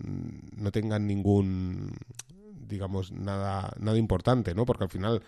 no 0.56 0.72
tengan 0.72 1.08
ningún 1.08 1.96
digamos 2.38 3.12
nada 3.12 3.74
nada 3.80 3.98
importante, 3.98 4.54
¿no? 4.54 4.66
Porque 4.66 4.84
al 4.84 4.92
final 4.92 5.24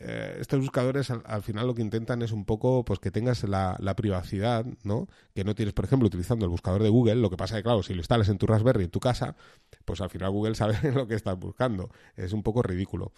eh, 0.00 0.36
estos 0.38 0.60
buscadores 0.60 1.10
al, 1.10 1.42
final 1.42 1.66
lo 1.66 1.74
que 1.74 1.80
intentan 1.80 2.20
es 2.20 2.32
un 2.32 2.44
poco 2.44 2.84
pues 2.84 2.98
que 2.98 3.10
tengas 3.10 3.42
la, 3.44 3.76
la, 3.78 3.96
privacidad, 3.96 4.66
¿no? 4.84 5.08
Que 5.34 5.44
no 5.44 5.54
tienes, 5.54 5.72
por 5.72 5.86
ejemplo, 5.86 6.08
utilizando 6.08 6.44
el 6.44 6.50
buscador 6.50 6.82
de 6.82 6.90
Google, 6.90 7.14
lo 7.16 7.30
que 7.30 7.38
pasa 7.38 7.54
es 7.54 7.60
que, 7.60 7.64
claro, 7.64 7.82
si 7.82 7.94
lo 7.94 8.00
instalas 8.00 8.28
en 8.28 8.36
tu 8.36 8.46
Raspberry 8.46 8.84
en 8.84 8.90
tu 8.90 9.00
casa, 9.00 9.34
pues 9.86 10.02
al 10.02 10.10
final 10.10 10.30
Google 10.30 10.56
sabe 10.56 10.76
lo 10.92 11.06
que 11.06 11.14
estás 11.14 11.38
buscando. 11.38 11.90
Es 12.16 12.34
un 12.34 12.42
poco 12.42 12.62
ridículo. 12.62 13.12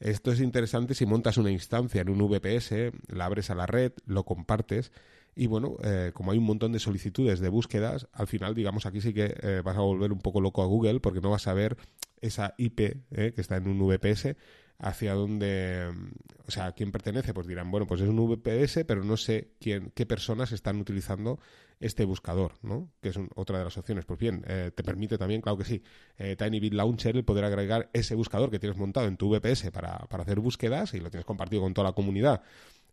Esto 0.00 0.30
es 0.30 0.40
interesante 0.40 0.94
si 0.94 1.06
montas 1.06 1.38
una 1.38 1.50
instancia 1.50 2.02
en 2.02 2.08
un 2.08 2.18
VPS, 2.18 2.92
la 3.08 3.24
abres 3.24 3.50
a 3.50 3.54
la 3.54 3.66
red, 3.66 3.92
lo 4.06 4.24
compartes 4.24 4.92
y 5.34 5.46
bueno, 5.46 5.76
eh, 5.84 6.10
como 6.14 6.32
hay 6.32 6.38
un 6.38 6.44
montón 6.44 6.72
de 6.72 6.80
solicitudes 6.80 7.38
de 7.40 7.48
búsquedas, 7.48 8.08
al 8.12 8.26
final, 8.26 8.54
digamos, 8.54 8.86
aquí 8.86 9.00
sí 9.00 9.14
que 9.14 9.36
eh, 9.40 9.62
vas 9.64 9.76
a 9.76 9.80
volver 9.80 10.12
un 10.12 10.18
poco 10.18 10.40
loco 10.40 10.62
a 10.62 10.66
Google 10.66 11.00
porque 11.00 11.20
no 11.20 11.30
vas 11.30 11.46
a 11.46 11.54
ver 11.54 11.76
esa 12.20 12.54
IP 12.58 12.80
eh, 12.80 13.32
que 13.34 13.40
está 13.40 13.56
en 13.56 13.68
un 13.68 13.78
VPS 13.78 14.34
hacia 14.78 15.14
dónde, 15.14 15.90
o 16.46 16.50
sea, 16.50 16.66
a 16.66 16.72
quién 16.72 16.92
pertenece, 16.92 17.34
pues 17.34 17.46
dirán, 17.46 17.70
bueno, 17.70 17.86
pues 17.86 18.00
es 18.00 18.08
un 18.08 18.16
VPS, 18.16 18.84
pero 18.86 19.02
no 19.02 19.16
sé 19.16 19.52
quién, 19.60 19.90
qué 19.94 20.06
personas 20.06 20.52
están 20.52 20.80
utilizando 20.80 21.40
este 21.80 22.04
buscador, 22.04 22.52
¿no? 22.62 22.90
Que 23.00 23.08
es 23.08 23.18
otra 23.34 23.58
de 23.58 23.64
las 23.64 23.76
opciones. 23.76 24.04
Pues 24.04 24.18
bien, 24.18 24.44
eh, 24.46 24.70
te 24.74 24.84
permite 24.84 25.18
también, 25.18 25.40
claro 25.40 25.58
que 25.58 25.64
sí, 25.64 25.82
eh, 26.16 26.36
TinyBit 26.36 26.74
Launcher 26.74 27.16
el 27.16 27.24
poder 27.24 27.44
agregar 27.44 27.90
ese 27.92 28.14
buscador 28.14 28.50
que 28.50 28.58
tienes 28.58 28.78
montado 28.78 29.06
en 29.06 29.16
tu 29.16 29.28
VPS 29.28 29.70
para, 29.72 29.98
para 30.06 30.22
hacer 30.22 30.38
búsquedas 30.40 30.94
y 30.94 31.00
lo 31.00 31.10
tienes 31.10 31.24
compartido 31.24 31.62
con 31.62 31.74
toda 31.74 31.88
la 31.88 31.94
comunidad. 31.94 32.42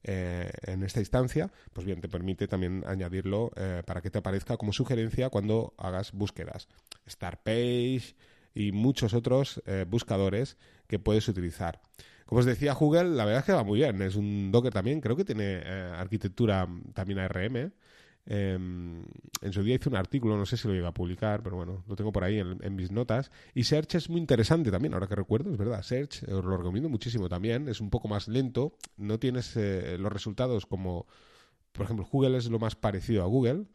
Eh, 0.08 0.52
en 0.64 0.84
esta 0.84 1.00
instancia, 1.00 1.52
pues 1.74 1.86
bien, 1.86 2.00
te 2.00 2.08
permite 2.08 2.48
también 2.48 2.84
añadirlo 2.86 3.52
para 3.86 4.02
que 4.02 4.12
te 4.12 4.20
aparezca 4.20 4.56
como 4.58 4.72
sugerencia 4.72 5.30
cuando 5.30 5.74
hagas 5.78 6.12
búsquedas. 6.12 6.68
Startpage, 7.08 8.16
y 8.56 8.72
muchos 8.72 9.14
otros 9.14 9.62
eh, 9.68 9.86
buscadores 9.88 10.58
que 10.88 11.00
puedes 11.00 11.28
utilizar. 11.28 11.82
Como 12.26 12.40
os 12.40 12.46
decía, 12.46 12.74
Google, 12.74 13.16
la 13.16 13.26
verdad 13.26 13.42
es 13.42 13.46
que 13.46 13.54
va 13.54 13.64
muy 13.64 13.80
bien. 13.80 14.02
Es 14.02 14.16
un 14.16 14.52
Docker 14.52 14.74
también, 14.74 15.00
creo 15.00 15.16
que 15.16 15.26
tiene 15.26 15.62
eh, 15.64 15.92
arquitectura 15.96 16.68
también 16.94 17.20
ARM. 17.20 17.72
Em, 18.28 19.04
en 19.42 19.54
su 19.54 19.62
día 19.62 19.76
hice 19.76 19.90
un 19.90 19.96
artículo, 19.96 20.36
no 20.36 20.48
sé 20.48 20.58
si 20.58 20.68
lo 20.68 20.74
iba 20.74 20.88
a 20.88 20.94
publicar, 20.94 21.44
pero 21.44 21.58
bueno, 21.58 21.84
lo 21.88 21.96
tengo 21.96 22.12
por 22.12 22.24
ahí 22.24 22.40
en, 22.40 22.76
mis 22.76 22.92
notas. 22.92 23.30
Y 23.54 23.66
Search 23.66 23.96
es 23.96 24.10
muy 24.10 24.20
interesante 24.20 24.72
también, 24.72 24.96
ahora 24.96 25.08
que 25.08 25.14
recuerdo, 25.14 25.52
es 25.52 25.58
verdad. 25.58 25.84
Search 25.84 26.24
os 26.24 26.44
lo 26.44 26.58
recomiendo 26.58 26.90
muchísimo 26.90 27.30
también. 27.30 27.70
Es 27.70 27.80
un 27.80 27.92
poco 27.92 28.08
más 28.08 28.28
lento, 28.28 28.76
no 28.98 29.20
tienes 29.20 29.56
eh, 29.56 29.98
los 30.00 30.12
resultados 30.12 30.66
como, 30.66 31.06
por 31.74 31.86
ejemplo, 31.86 32.08
Google 32.12 32.38
es 32.38 32.50
lo 32.50 32.58
más 32.58 32.76
parecido 32.76 33.22
a 33.22 33.28
Google. 33.28 33.66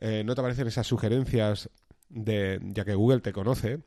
no 0.00 0.34
te 0.34 0.40
aparecen 0.40 0.68
esas 0.68 0.86
sugerencias 0.86 1.68
de, 2.08 2.60
ya 2.62 2.84
que 2.84 2.94
Google 2.94 3.20
te 3.20 3.32
conoce 3.32 3.82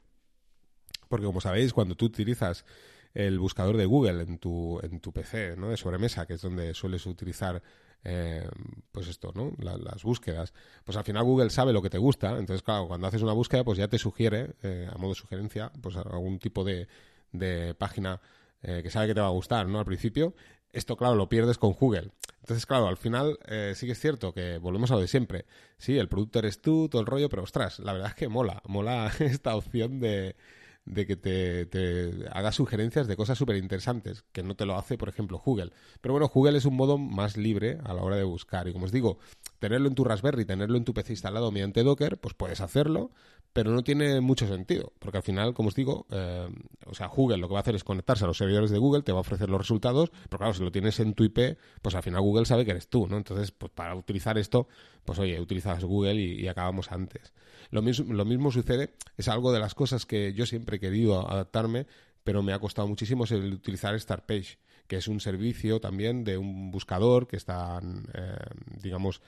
porque 1.11 1.27
como 1.27 1.41
sabéis, 1.41 1.73
cuando 1.73 1.95
tú 1.95 2.05
utilizas 2.05 2.65
el 3.13 3.37
buscador 3.37 3.77
de 3.77 3.85
Google 3.85 4.23
en 4.23 4.39
tu, 4.39 4.79
en 4.81 4.99
tu 4.99 5.11
PC, 5.11 5.55
¿no? 5.57 5.69
De 5.69 5.77
sobremesa, 5.77 6.25
que 6.25 6.33
es 6.33 6.41
donde 6.41 6.73
sueles 6.73 7.05
utilizar 7.05 7.61
eh, 8.03 8.49
pues 8.91 9.07
esto, 9.07 9.31
¿no? 9.35 9.53
las 9.59 10.03
búsquedas. 10.03 10.53
Pues 10.83 10.97
al 10.97 11.03
final 11.03 11.23
Google 11.23 11.49
sabe 11.49 11.71
lo 11.73 11.81
que 11.81 11.89
te 11.89 11.99
gusta, 11.99 12.31
entonces 12.37 12.63
claro, 12.63 12.87
cuando 12.87 13.07
haces 13.07 13.21
una 13.21 13.33
búsqueda, 13.33 13.63
pues 13.63 13.77
ya 13.77 13.87
te 13.87 13.99
sugiere, 13.99 14.55
eh, 14.63 14.89
a 14.91 14.97
modo 14.97 15.09
de 15.09 15.15
sugerencia, 15.15 15.71
pues 15.81 15.95
algún 15.97 16.39
tipo 16.39 16.63
de, 16.63 16.87
de 17.31 17.75
página 17.75 18.19
eh, 18.63 18.81
que 18.81 18.89
sabe 18.89 19.07
que 19.07 19.13
te 19.13 19.21
va 19.21 19.27
a 19.27 19.31
gustar, 19.31 19.67
¿no? 19.67 19.79
Al 19.79 19.85
principio. 19.85 20.33
Esto, 20.73 20.95
claro, 20.95 21.15
lo 21.15 21.27
pierdes 21.27 21.57
con 21.57 21.73
Google. 21.73 22.11
Entonces, 22.39 22.65
claro, 22.65 22.87
al 22.87 22.95
final 22.95 23.37
sí 23.75 23.85
que 23.85 23.91
es 23.91 23.99
cierto 23.99 24.33
que 24.33 24.57
volvemos 24.57 24.89
a 24.89 24.95
lo 24.95 25.01
de 25.01 25.09
siempre. 25.09 25.45
Sí, 25.77 25.97
el 25.97 26.07
producto 26.07 26.39
eres 26.39 26.61
tú, 26.61 26.87
todo 26.89 27.01
el 27.01 27.07
rollo, 27.07 27.27
pero 27.27 27.43
ostras, 27.43 27.79
la 27.79 27.91
verdad 27.91 28.09
es 28.09 28.15
que 28.15 28.29
mola, 28.29 28.63
mola 28.65 29.11
esta 29.19 29.55
opción 29.55 29.99
de, 29.99 30.37
de 30.85 31.05
que 31.05 31.15
te, 31.15 31.65
te 31.67 32.11
sugerencias 32.51 33.07
de 33.07 33.15
cosas 33.15 33.37
súper 33.37 33.55
interesantes, 33.57 34.23
que 34.31 34.43
no 34.43 34.55
te 34.55 34.65
lo 34.65 34.77
hace, 34.77 34.97
por 34.97 35.09
ejemplo, 35.09 35.41
Google. 35.43 35.71
Pero 36.01 36.13
bueno, 36.13 36.27
Google 36.27 36.57
es 36.57 36.65
un 36.65 36.75
modo 36.75 36.97
más 36.97 37.37
libre 37.37 37.79
a 37.83 37.93
la 37.93 38.01
hora 38.01 38.15
de 38.15 38.23
buscar. 38.23 38.67
Y 38.67 38.73
como 38.73 38.85
os 38.85 38.91
digo, 38.91 39.19
tenerlo 39.59 39.87
en 39.87 39.95
tu 39.95 40.03
Raspberry, 40.03 40.45
tenerlo 40.45 40.77
en 40.77 40.85
tu 40.85 40.93
PC 40.93 41.13
instalado 41.13 41.51
mediante 41.51 41.83
Docker, 41.83 42.19
pues 42.19 42.33
puedes 42.33 42.61
hacerlo, 42.61 43.11
pero 43.53 43.71
no 43.71 43.83
tiene 43.83 44.21
mucho 44.21 44.47
sentido, 44.47 44.93
porque 44.99 45.17
al 45.17 45.23
final, 45.23 45.53
como 45.53 45.69
os 45.69 45.75
digo, 45.75 46.05
eh, 46.09 46.47
o 46.85 46.93
sea, 46.93 47.07
Google 47.07 47.37
lo 47.37 47.47
que 47.47 47.53
va 47.53 47.59
a 47.59 47.61
hacer 47.61 47.75
es 47.75 47.83
conectarse 47.83 48.23
a 48.23 48.27
los 48.27 48.37
servidores 48.37 48.71
de 48.71 48.77
Google, 48.77 49.01
te 49.01 49.11
va 49.11 49.17
a 49.17 49.21
ofrecer 49.21 49.49
los 49.49 49.59
resultados, 49.59 50.11
pero 50.29 50.37
claro, 50.37 50.53
si 50.53 50.63
lo 50.63 50.71
tienes 50.71 50.99
en 50.99 51.13
tu 51.13 51.23
IP, 51.23 51.57
pues 51.81 51.95
al 51.95 52.03
final 52.03 52.21
Google 52.21 52.45
sabe 52.45 52.63
que 52.63 52.71
eres 52.71 52.87
tú, 52.87 53.07
¿no? 53.07 53.17
Entonces, 53.17 53.51
pues 53.51 53.71
para 53.73 53.95
utilizar 53.95 54.37
esto, 54.37 54.67
pues 55.03 55.19
oye, 55.19 55.39
utilizas 55.39 55.83
Google 55.83 56.15
y, 56.15 56.47
acabamos 56.47 56.91
antes. 56.91 57.33
Lo 57.71 57.81
mismo, 57.81 58.13
lo 58.13 58.25
mismo 58.25 58.51
sucede, 58.51 58.93
es 59.17 59.27
algo 59.27 59.51
de 59.51 59.59
las 59.59 59.75
cosas 59.75 60.05
que 60.05 60.33
yo 60.33 60.45
siempre 60.45 60.77
he 60.77 60.79
querido 60.79 61.29
adaptarme, 61.29 61.87
pero 62.23 62.43
me 62.43 62.53
ha 62.53 62.59
costado 62.59 62.87
muchísimo 62.87 63.25
el 63.29 63.53
utilizar 63.53 63.99
Startpage, 63.99 64.59
que 64.87 64.97
es 64.97 65.07
un 65.07 65.19
servicio 65.19 65.79
también 65.79 66.23
de 66.23 66.37
un 66.37 66.71
buscador 66.71 67.27
que 67.27 67.37
está, 67.37 67.81
eh, 68.13 68.35
digamos, 68.81 69.21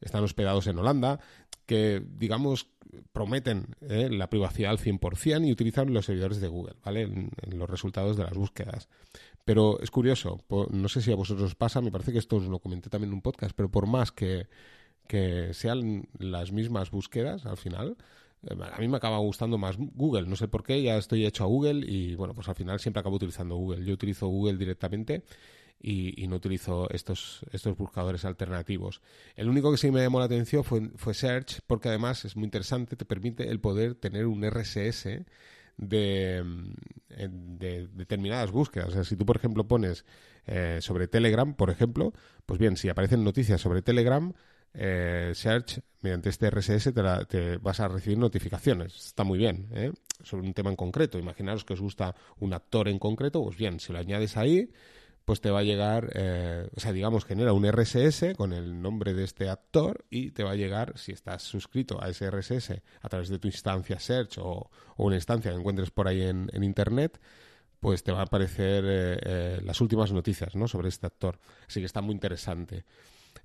están 0.00 0.24
hospedados 0.24 0.66
en 0.66 0.78
Holanda, 0.78 1.20
que, 1.66 2.02
digamos, 2.18 2.68
prometen 3.12 3.76
eh, 3.80 4.08
la 4.10 4.28
privacidad 4.28 4.72
al 4.72 4.78
100% 4.78 5.46
y 5.46 5.52
utilizan 5.52 5.92
los 5.92 6.06
servidores 6.06 6.40
de 6.40 6.48
Google, 6.48 6.74
¿vale? 6.84 7.02
En, 7.02 7.30
los 7.58 7.68
resultados 7.68 8.16
de 8.16 8.24
las 8.24 8.34
búsquedas. 8.34 8.88
Pero 9.44 9.80
es 9.80 9.90
curioso, 9.90 10.44
no 10.70 10.88
sé 10.88 11.00
si 11.00 11.12
a 11.12 11.16
vosotros 11.16 11.46
os 11.46 11.54
pasa, 11.54 11.80
me 11.80 11.90
parece 11.90 12.12
que 12.12 12.18
esto 12.18 12.36
os 12.36 12.44
lo 12.44 12.58
comenté 12.58 12.90
también 12.90 13.10
en 13.10 13.14
un 13.14 13.22
podcast, 13.22 13.54
pero 13.56 13.70
por 13.70 13.86
más 13.86 14.12
que, 14.12 14.48
que 15.06 15.52
sean 15.54 16.08
las 16.18 16.52
mismas 16.52 16.90
búsquedas 16.90 17.46
al 17.46 17.56
final, 17.56 17.96
eh, 18.42 18.56
a 18.72 18.78
mí 18.78 18.88
me 18.88 18.96
acaba 18.96 19.18
gustando 19.18 19.58
más 19.58 19.76
Google, 19.78 20.26
no 20.26 20.36
sé 20.36 20.48
por 20.48 20.62
qué, 20.62 20.82
ya 20.82 20.96
estoy 20.96 21.26
hecho 21.26 21.44
a 21.44 21.46
Google 21.46 21.84
y 21.86 22.14
bueno, 22.14 22.34
pues 22.34 22.48
al 22.48 22.54
final 22.54 22.78
siempre 22.80 23.00
acabo 23.00 23.16
utilizando 23.16 23.56
Google. 23.56 23.84
Yo 23.84 23.94
utilizo 23.94 24.28
Google 24.28 24.56
directamente 24.56 25.22
y, 25.82 26.26
no 26.28 26.36
utilizo 26.36 26.88
estos, 26.90 27.40
estos 27.52 27.76
buscadores 27.76 28.24
alternativos. 28.24 29.00
El 29.34 29.48
único 29.48 29.70
que 29.70 29.78
sí 29.78 29.90
me 29.90 30.02
llamó 30.02 30.18
la 30.18 30.26
atención 30.26 30.62
fue, 30.62 30.90
fue 30.96 31.14
Search, 31.14 31.60
porque 31.66 31.88
además 31.88 32.24
es 32.24 32.36
muy 32.36 32.44
interesante, 32.44 32.96
te 32.96 33.04
permite 33.04 33.48
el 33.48 33.60
poder 33.60 33.94
tener 33.94 34.26
un 34.26 34.48
RSS 34.48 35.24
de, 35.78 36.44
de, 37.08 37.88
determinadas 37.94 38.50
búsquedas. 38.50 38.88
O 38.88 38.92
sea, 38.92 39.04
si 39.04 39.16
tú, 39.16 39.24
por 39.24 39.36
ejemplo, 39.36 39.66
pones 39.66 40.04
eh, 40.46 40.78
sobre 40.82 41.08
Telegram, 41.08 41.54
por 41.54 41.70
ejemplo, 41.70 42.12
pues 42.44 42.60
bien, 42.60 42.76
si 42.76 42.88
aparecen 42.90 43.24
noticias 43.24 43.60
sobre 43.60 43.80
Telegram, 43.80 44.32
eh, 44.74 45.32
Search, 45.34 45.80
mediante 46.02 46.28
este 46.28 46.50
RSS, 46.50 46.92
te, 46.92 47.02
te, 47.26 47.56
vas 47.56 47.80
a 47.80 47.88
recibir 47.88 48.18
notificaciones. 48.18 48.94
Está 48.96 49.24
muy 49.24 49.38
bien, 49.38 49.68
¿eh? 49.72 49.92
Sobre 50.22 50.46
un 50.46 50.52
tema 50.52 50.68
en 50.68 50.76
concreto. 50.76 51.18
Imaginaros 51.18 51.64
que 51.64 51.72
os 51.72 51.80
gusta 51.80 52.14
un 52.38 52.52
actor 52.52 52.88
en 52.88 52.98
concreto, 52.98 53.42
pues 53.42 53.56
bien, 53.56 53.80
si 53.80 53.92
lo 53.92 53.98
añades 53.98 54.36
ahí, 54.36 54.70
pues 55.30 55.40
te 55.40 55.52
va 55.52 55.60
a 55.60 55.62
llegar, 55.62 56.10
eh, 56.16 56.68
o 56.74 56.80
sea, 56.80 56.90
digamos, 56.90 57.24
genera 57.24 57.52
un 57.52 57.64
RSS 57.64 58.34
con 58.36 58.52
el 58.52 58.82
nombre 58.82 59.14
de 59.14 59.22
este 59.22 59.48
actor 59.48 60.04
y 60.10 60.32
te 60.32 60.42
va 60.42 60.50
a 60.50 60.56
llegar, 60.56 60.98
si 60.98 61.12
estás 61.12 61.44
suscrito 61.44 62.02
a 62.02 62.08
ese 62.08 62.28
RSS 62.28 62.82
a 63.00 63.08
través 63.08 63.28
de 63.28 63.38
tu 63.38 63.46
instancia 63.46 64.00
Search 64.00 64.38
o, 64.38 64.68
una 64.96 65.14
instancia 65.14 65.52
que 65.52 65.56
encuentres 65.56 65.92
por 65.92 66.08
ahí 66.08 66.22
en, 66.22 66.50
Internet, 66.64 67.20
pues 67.78 68.02
te 68.02 68.10
va 68.10 68.18
a 68.18 68.22
aparecer 68.24 68.82
eh, 68.84 69.18
eh, 69.22 69.60
las 69.62 69.80
últimas 69.80 70.10
noticias 70.10 70.56
¿no? 70.56 70.66
sobre 70.66 70.88
este 70.88 71.06
actor. 71.06 71.38
Así 71.68 71.78
que 71.78 71.86
está 71.86 72.00
muy 72.00 72.14
interesante. 72.14 72.84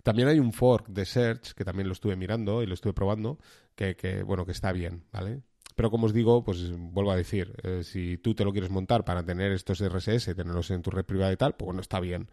También 0.01 0.27
hay 0.27 0.39
un 0.39 0.53
fork 0.53 0.87
de 0.87 1.05
Search, 1.05 1.53
que 1.53 1.65
también 1.65 1.87
lo 1.87 1.93
estuve 1.93 2.15
mirando 2.15 2.63
y 2.63 2.65
lo 2.65 2.73
estuve 2.73 2.93
probando, 2.93 3.37
que, 3.75 3.95
que 3.95 4.23
bueno, 4.23 4.43
que 4.43 4.53
está 4.53 4.71
bien, 4.71 5.03
¿vale? 5.11 5.43
Pero 5.75 5.91
como 5.91 6.05
os 6.05 6.13
digo, 6.13 6.43
pues 6.43 6.71
vuelvo 6.71 7.11
a 7.11 7.15
decir, 7.17 7.53
eh, 7.63 7.83
si 7.83 8.17
tú 8.17 8.33
te 8.33 8.45
lo 8.45 8.51
quieres 8.51 8.71
montar 8.71 9.03
para 9.03 9.23
tener 9.23 9.51
estos 9.51 9.81
RSS, 9.81 10.33
tenerlos 10.33 10.71
en 10.71 10.81
tu 10.81 10.89
red 10.89 11.05
privada 11.05 11.33
y 11.33 11.37
tal, 11.37 11.55
pues 11.55 11.65
bueno, 11.65 11.81
está 11.81 11.99
bien. 11.99 12.29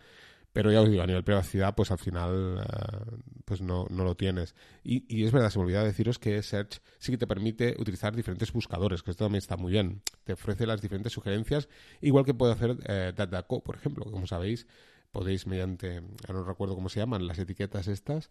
Pero 0.53 0.71
ya 0.71 0.83
os 0.83 0.91
digo, 0.91 1.03
a 1.03 1.07
nivel 1.07 1.25
privacidad, 1.25 1.75
pues 1.75 1.91
al 1.91 1.99
final 1.99 2.61
eh, 2.61 3.17
pues 3.47 3.63
no, 3.63 3.87
no, 3.91 4.05
lo 4.05 4.15
tienes. 4.17 4.55
Y, 4.85 5.25
es 5.25 5.33
verdad, 5.33 5.51
se 5.51 5.59
me 5.59 5.65
olvidaba 5.65 5.87
deciros 5.87 6.19
que 6.19 6.43
Search 6.43 6.81
sí 6.99 7.11
que 7.11 7.19
te 7.19 7.27
permite 7.27 7.75
utilizar 7.79 8.15
diferentes 8.15 8.53
buscadores, 8.53 9.03
que 9.03 9.11
esto 9.11 9.25
también 9.25 9.39
está 9.39 9.57
muy 9.57 9.73
bien. 9.73 10.03
Te 10.25 10.35
ofrece 10.35 10.67
las 10.67 10.83
diferentes 10.83 11.13
sugerencias, 11.13 11.69
igual 12.03 12.27
que 12.27 12.35
puede 12.35 12.53
hacer 12.53 12.77
eh, 12.87 13.13
DataCo, 13.17 13.65
por 13.65 13.77
ejemplo. 13.77 14.05
Como 14.05 14.27
sabéis, 14.27 14.67
podéis 15.11 15.47
mediante, 15.47 16.03
no 16.29 16.45
recuerdo 16.45 16.75
cómo 16.75 16.91
se 16.91 17.01
llaman, 17.01 17.27
las 17.27 17.39
etiquetas 17.39 17.89
estas, 17.89 18.29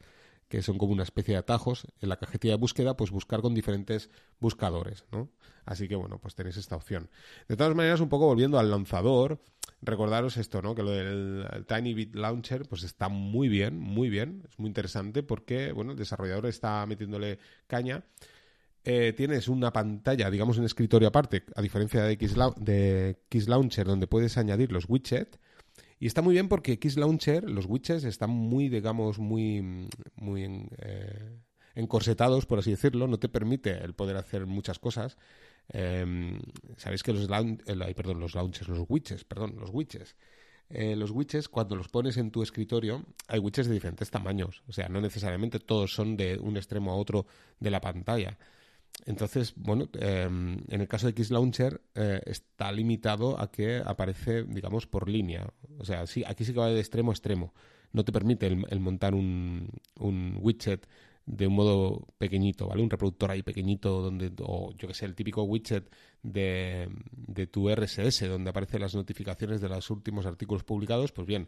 que 0.51 0.61
son 0.61 0.77
como 0.77 0.91
una 0.91 1.03
especie 1.03 1.33
de 1.33 1.37
atajos 1.37 1.87
en 2.01 2.09
la 2.09 2.17
cajetilla 2.17 2.55
de 2.55 2.59
búsqueda, 2.59 2.97
pues 2.97 3.09
buscar 3.09 3.39
con 3.39 3.55
diferentes 3.55 4.09
buscadores, 4.41 5.05
¿no? 5.09 5.29
Así 5.63 5.87
que 5.87 5.95
bueno, 5.95 6.19
pues 6.19 6.35
tenéis 6.35 6.57
esta 6.57 6.75
opción. 6.75 7.09
De 7.47 7.55
todas 7.55 7.73
maneras, 7.73 8.01
un 8.01 8.09
poco 8.09 8.25
volviendo 8.25 8.59
al 8.59 8.69
lanzador, 8.69 9.39
recordaros 9.81 10.35
esto, 10.35 10.61
¿no? 10.61 10.75
Que 10.75 10.83
lo 10.83 10.91
del 10.91 11.65
Tiny 11.65 11.93
Bit 11.93 12.15
Launcher, 12.15 12.67
pues 12.67 12.83
está 12.83 13.07
muy 13.07 13.47
bien, 13.47 13.79
muy 13.79 14.09
bien, 14.09 14.43
es 14.49 14.59
muy 14.59 14.67
interesante 14.67 15.23
porque, 15.23 15.71
bueno, 15.71 15.91
el 15.91 15.97
desarrollador 15.97 16.47
está 16.47 16.85
metiéndole 16.85 17.39
caña. 17.67 18.03
Eh, 18.83 19.13
tienes 19.15 19.47
una 19.47 19.71
pantalla, 19.71 20.29
digamos, 20.29 20.57
un 20.57 20.65
escritorio 20.65 21.07
aparte, 21.07 21.43
a 21.55 21.61
diferencia 21.61 22.03
de 22.03 22.11
X, 22.11 22.35
de 22.57 23.15
Launcher, 23.47 23.87
donde 23.87 24.07
puedes 24.07 24.37
añadir 24.37 24.73
los 24.73 24.89
widgets 24.89 25.39
y 26.01 26.07
está 26.07 26.23
muy 26.23 26.33
bien 26.33 26.49
porque 26.49 26.79
Kiss 26.79 26.97
Launcher, 26.97 27.47
los 27.47 27.67
widgets 27.67 28.05
están 28.05 28.31
muy, 28.31 28.69
digamos, 28.69 29.19
muy, 29.19 29.87
muy 30.15 30.67
eh, 30.79 31.37
encorsetados, 31.75 32.47
por 32.47 32.57
así 32.57 32.71
decirlo. 32.71 33.05
No 33.05 33.19
te 33.19 33.29
permite 33.29 33.83
el 33.83 33.93
poder 33.93 34.17
hacer 34.17 34.47
muchas 34.47 34.79
cosas. 34.79 35.15
Em, 35.69 36.41
Sabéis 36.77 37.03
que 37.03 37.13
los, 37.13 37.27
perdón, 37.27 38.19
los 38.19 38.33
launchers, 38.33 38.67
los 38.67 38.83
widgets, 38.89 39.25
perdón, 39.25 39.57
los 39.59 39.69
widgets. 39.71 40.15
Eh, 40.71 40.95
los 40.95 41.11
widgets, 41.11 41.47
cuando 41.47 41.75
los 41.75 41.87
pones 41.87 42.17
en 42.17 42.31
tu 42.31 42.41
escritorio, 42.41 43.05
hay 43.27 43.37
widgets 43.37 43.67
de 43.67 43.75
diferentes 43.75 44.09
tamaños. 44.09 44.63
O 44.67 44.71
sea, 44.71 44.89
no 44.89 45.01
necesariamente 45.01 45.59
todos 45.59 45.93
son 45.93 46.17
de 46.17 46.39
un 46.39 46.57
extremo 46.57 46.93
a 46.93 46.95
otro 46.95 47.27
de 47.59 47.69
la 47.69 47.79
pantalla. 47.79 48.39
Entonces, 49.05 49.53
bueno, 49.55 49.89
em, 49.99 50.59
en 50.67 50.81
el 50.81 50.87
caso 50.87 51.07
de 51.07 51.11
X 51.11 51.31
Launcher 51.31 51.81
eh, 51.95 52.21
está 52.25 52.71
limitado 52.71 53.39
a 53.39 53.51
que 53.51 53.81
aparece, 53.83 54.43
digamos, 54.43 54.87
por 54.87 55.09
línea. 55.09 55.51
O 55.79 55.85
sea, 55.85 56.05
sí, 56.07 56.23
aquí 56.25 56.45
sí 56.45 56.53
que 56.53 56.59
va 56.59 56.69
de 56.69 56.79
extremo 56.79 57.11
a 57.11 57.13
extremo. 57.13 57.53
No 57.93 58.05
te 58.05 58.11
permite 58.11 58.47
el, 58.47 58.79
montar 58.79 59.13
un, 59.13 59.69
un, 59.99 60.37
widget 60.39 60.87
de 61.25 61.47
un 61.47 61.53
modo 61.53 62.07
pequeñito, 62.17 62.67
¿vale? 62.67 62.81
Un 62.81 62.89
reproductor 62.89 63.31
ahí 63.31 63.43
pequeñito 63.43 64.01
donde, 64.01 64.31
o 64.39 64.73
yo 64.77 64.87
que 64.87 64.93
sé, 64.93 65.05
el 65.05 65.15
típico 65.15 65.43
widget 65.43 65.89
de, 66.23 66.89
de 67.11 67.47
tu 67.47 67.69
RSS 67.69 68.27
donde 68.27 68.49
aparecen 68.49 68.81
las 68.81 68.95
notificaciones 68.95 69.61
de 69.61 69.69
los 69.69 69.89
últimos 69.89 70.25
artículos 70.25 70.63
publicados, 70.63 71.11
pues 71.11 71.27
bien, 71.27 71.47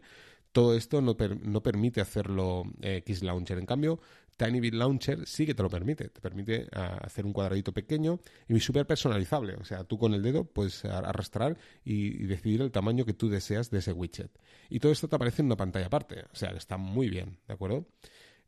todo 0.54 0.76
esto 0.76 1.02
no, 1.02 1.16
no 1.42 1.62
permite 1.64 2.00
hacerlo 2.00 2.62
eh, 2.80 3.02
Launcher. 3.22 3.58
En 3.58 3.66
cambio, 3.66 3.98
Tiny 4.36 4.60
Bit 4.60 4.74
Launcher 4.74 5.26
sí 5.26 5.46
que 5.46 5.54
te 5.54 5.62
lo 5.62 5.68
permite. 5.68 6.08
Te 6.08 6.20
permite 6.20 6.66
ah, 6.72 6.98
hacer 7.02 7.24
un 7.26 7.32
cuadradito 7.32 7.72
pequeño 7.72 8.20
y 8.48 8.60
súper 8.60 8.86
personalizable. 8.86 9.54
O 9.54 9.64
sea, 9.64 9.84
tú 9.84 9.98
con 9.98 10.14
el 10.14 10.22
dedo 10.22 10.44
puedes 10.44 10.84
arrastrar 10.84 11.56
y, 11.84 12.24
decidir 12.24 12.62
el 12.62 12.72
tamaño 12.72 13.04
que 13.04 13.14
tú 13.14 13.28
deseas 13.28 13.70
de 13.70 13.78
ese 13.78 13.92
widget. 13.92 14.30
Y 14.70 14.80
todo 14.80 14.92
esto 14.92 15.08
te 15.08 15.16
aparece 15.16 15.42
en 15.42 15.46
una 15.46 15.56
pantalla 15.56 15.86
aparte. 15.86 16.24
O 16.32 16.36
sea, 16.36 16.50
está 16.50 16.76
muy 16.76 17.08
bien, 17.08 17.38
¿de 17.46 17.54
acuerdo? 17.54 17.86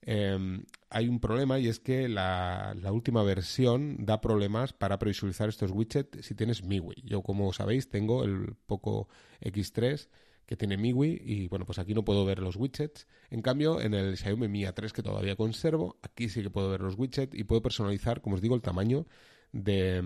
Em, 0.03 0.65
hay 0.91 1.09
un 1.09 1.21
problema 1.21 1.59
y 1.59 1.69
es 1.69 1.81
que 1.81 2.09
la, 2.09 2.77
la, 2.81 2.93
última 2.93 3.23
versión 3.23 4.05
da 4.05 4.21
problemas 4.21 4.73
para 4.73 4.99
previsualizar 4.99 5.49
estos 5.49 5.73
widgets 5.73 6.25
si 6.25 6.35
tienes 6.35 6.63
MIUI. 6.63 7.03
Yo, 7.05 7.23
como 7.23 7.53
sabéis, 7.53 7.89
tengo 7.89 8.25
el 8.25 8.55
Poco 8.67 9.09
X3 9.41 10.09
que 10.47 10.57
tiene 10.57 10.77
MIUI 10.77 11.23
y 11.25 11.49
bueno, 11.49 11.67
pues 11.67 11.79
aquí 11.79 11.93
no 11.93 12.05
puedo 12.05 12.25
ver 12.25 12.39
los 12.39 12.57
widgets. 12.57 13.07
En 13.31 13.43
cambio, 13.43 13.81
en 13.81 13.95
el 13.95 14.17
Xiaomi 14.17 14.49
Mi 14.49 14.63
A3 14.63 14.93
que 14.93 15.03
todavía 15.03 15.37
conservo, 15.37 15.99
aquí 16.03 16.29
sí 16.29 16.43
que 16.43 16.51
puedo 16.51 16.71
ver 16.71 16.81
los 16.81 16.97
widgets 16.97 17.37
y 17.37 17.45
puedo 17.45 17.61
personalizar, 17.63 18.21
como 18.21 18.37
os 18.37 18.43
digo, 18.43 18.55
el 18.55 18.63
tamaño 18.63 19.07
de, 19.53 20.03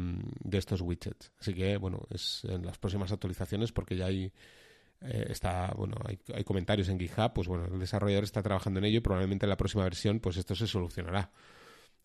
estos 0.53 0.81
widgets. 0.81 1.31
Así 1.39 1.53
que 1.55 1.77
bueno, 1.77 2.07
es 2.11 2.43
en 2.45 2.65
las 2.65 2.79
próximas 2.79 3.13
actualizaciones 3.13 3.73
porque 3.73 3.97
ya 3.97 4.07
hay 4.07 4.33
eh, 5.03 5.27
está 5.31 5.73
bueno 5.77 5.97
hay, 6.05 6.19
hay, 6.35 6.45
comentarios 6.45 6.89
en 6.89 6.99
GitHub, 6.99 7.33
pues 7.35 7.49
bueno, 7.49 7.67
el 7.67 7.79
desarrollador 7.79 8.25
está 8.25 8.43
trabajando 8.43 8.81
en 8.81 8.87
ello 8.87 8.99
y 8.99 9.01
probablemente 9.01 9.47
en 9.47 9.51
la 9.51 9.57
próxima 9.57 9.85
versión 9.85 10.21
pues 10.21 10.37
esto 10.37 10.55
se 10.55 10.67
solucionará. 10.67 11.31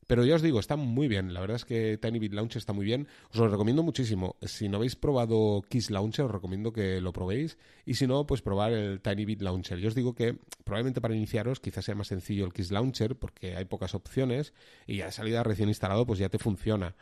Pero 0.08 0.24
ya 0.24 0.36
os 0.36 0.42
digo, 0.42 0.60
está 0.60 0.76
muy 0.76 1.08
bien. 1.08 1.34
La 1.34 1.40
verdad 1.40 1.56
es 1.56 1.66
que 1.66 1.98
Tiny 1.98 2.20
Bit 2.20 2.34
Launcher 2.34 2.60
está 2.60 2.74
muy 2.74 2.86
bien. 2.86 3.08
Os 3.32 3.38
lo 3.38 3.48
recomiendo 3.48 3.82
muchísimo. 3.82 4.36
Si 4.44 4.70
no 4.70 4.78
habéis 4.78 4.96
probado 4.96 5.64
Kiss 5.68 5.90
Launcher, 5.90 6.26
os 6.26 6.32
recomiendo 6.32 6.72
que 6.72 7.02
lo 7.02 7.12
probéis. 7.12 7.58
Y 7.86 7.96
si 7.96 8.06
no, 8.06 8.28
pues 8.28 8.42
probar 8.42 8.74
el 8.74 9.02
Tiny 9.02 9.26
Bit 9.26 9.42
Launcher. 9.42 9.80
Yo 9.80 9.88
os 9.88 9.96
digo 9.96 10.14
que 10.14 10.38
probablemente 10.64 11.02
para 11.02 11.16
iniciaros 11.16 11.60
quizás 11.60 11.86
sea 11.86 11.96
más 11.96 12.08
sencillo 12.08 12.46
el 12.46 12.54
Kiss 12.54 12.72
Launcher 12.72 13.16
porque 13.16 13.56
hay 13.56 13.66
pocas 13.66 13.96
opciones 13.96 14.54
y 14.86 15.02
a 15.02 15.12
salida 15.12 15.44
recién 15.44 15.70
instalado 15.70 16.06
pues 16.06 16.20
ya 16.20 16.30
te 16.30 16.38
funciona. 16.38 16.96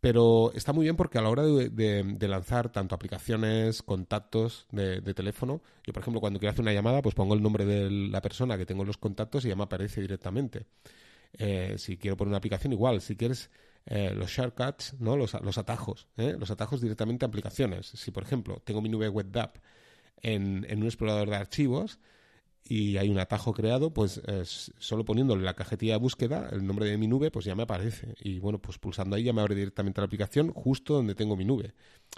Pero 0.00 0.50
está 0.54 0.72
muy 0.72 0.84
bien 0.84 0.96
porque 0.96 1.18
a 1.18 1.20
la 1.20 1.28
hora 1.28 1.42
de, 1.42 2.28
lanzar 2.28 2.72
tanto 2.72 2.94
aplicaciones, 2.94 3.82
contactos 3.82 4.66
de, 4.72 5.02
de, 5.02 5.12
teléfono, 5.12 5.60
yo 5.86 5.92
por 5.92 6.00
ejemplo 6.02 6.22
cuando 6.22 6.38
quiero 6.38 6.52
hacer 6.52 6.62
una 6.62 6.72
llamada, 6.72 7.02
pues 7.02 7.14
pongo 7.14 7.34
el 7.34 7.42
nombre 7.42 7.66
de 7.66 7.90
la 7.90 8.22
persona 8.22 8.56
que 8.56 8.64
tengo 8.64 8.80
en 8.82 8.86
los 8.86 8.96
contactos 8.96 9.44
y 9.44 9.48
ya 9.48 9.56
me 9.56 9.64
aparece 9.64 10.00
directamente. 10.00 10.64
Eh, 11.32 11.76
si 11.78 11.96
quiero 11.96 12.16
poner 12.16 12.30
una 12.30 12.38
aplicación, 12.38 12.72
igual. 12.72 13.00
Si 13.00 13.16
quieres 13.16 13.50
eh, 13.86 14.12
los 14.14 14.30
shortcuts, 14.30 14.94
¿no? 14.98 15.16
los, 15.16 15.34
los 15.40 15.58
atajos, 15.58 16.08
¿eh? 16.16 16.36
los 16.38 16.50
atajos 16.50 16.80
directamente 16.80 17.24
a 17.24 17.28
aplicaciones. 17.28 17.86
Si, 17.86 18.10
por 18.10 18.22
ejemplo, 18.22 18.60
tengo 18.64 18.82
mi 18.82 18.88
nube 18.88 19.08
WebDAV 19.08 19.52
en, 20.22 20.66
en 20.68 20.80
un 20.80 20.84
explorador 20.84 21.30
de 21.30 21.36
archivos, 21.36 21.98
y 22.62 22.98
hay 22.98 23.08
un 23.08 23.18
atajo 23.18 23.52
creado, 23.52 23.92
pues 23.92 24.20
solo 24.78 25.04
poniéndole 25.04 25.42
la 25.42 25.54
cajetilla 25.54 25.94
de 25.94 25.98
búsqueda, 25.98 26.48
el 26.52 26.64
nombre 26.64 26.86
de 26.86 26.98
mi 26.98 27.08
nube, 27.08 27.30
pues 27.30 27.44
ya 27.44 27.54
me 27.54 27.64
aparece. 27.64 28.14
Y 28.20 28.38
bueno, 28.38 28.60
pues 28.60 28.78
pulsando 28.78 29.16
ahí 29.16 29.24
ya 29.24 29.32
me 29.32 29.40
abre 29.40 29.54
directamente 29.54 30.00
la 30.00 30.04
aplicación 30.04 30.52
justo 30.52 30.94
donde 30.94 31.14
tengo 31.14 31.36
mi 31.36 31.44
nube. 31.44 31.74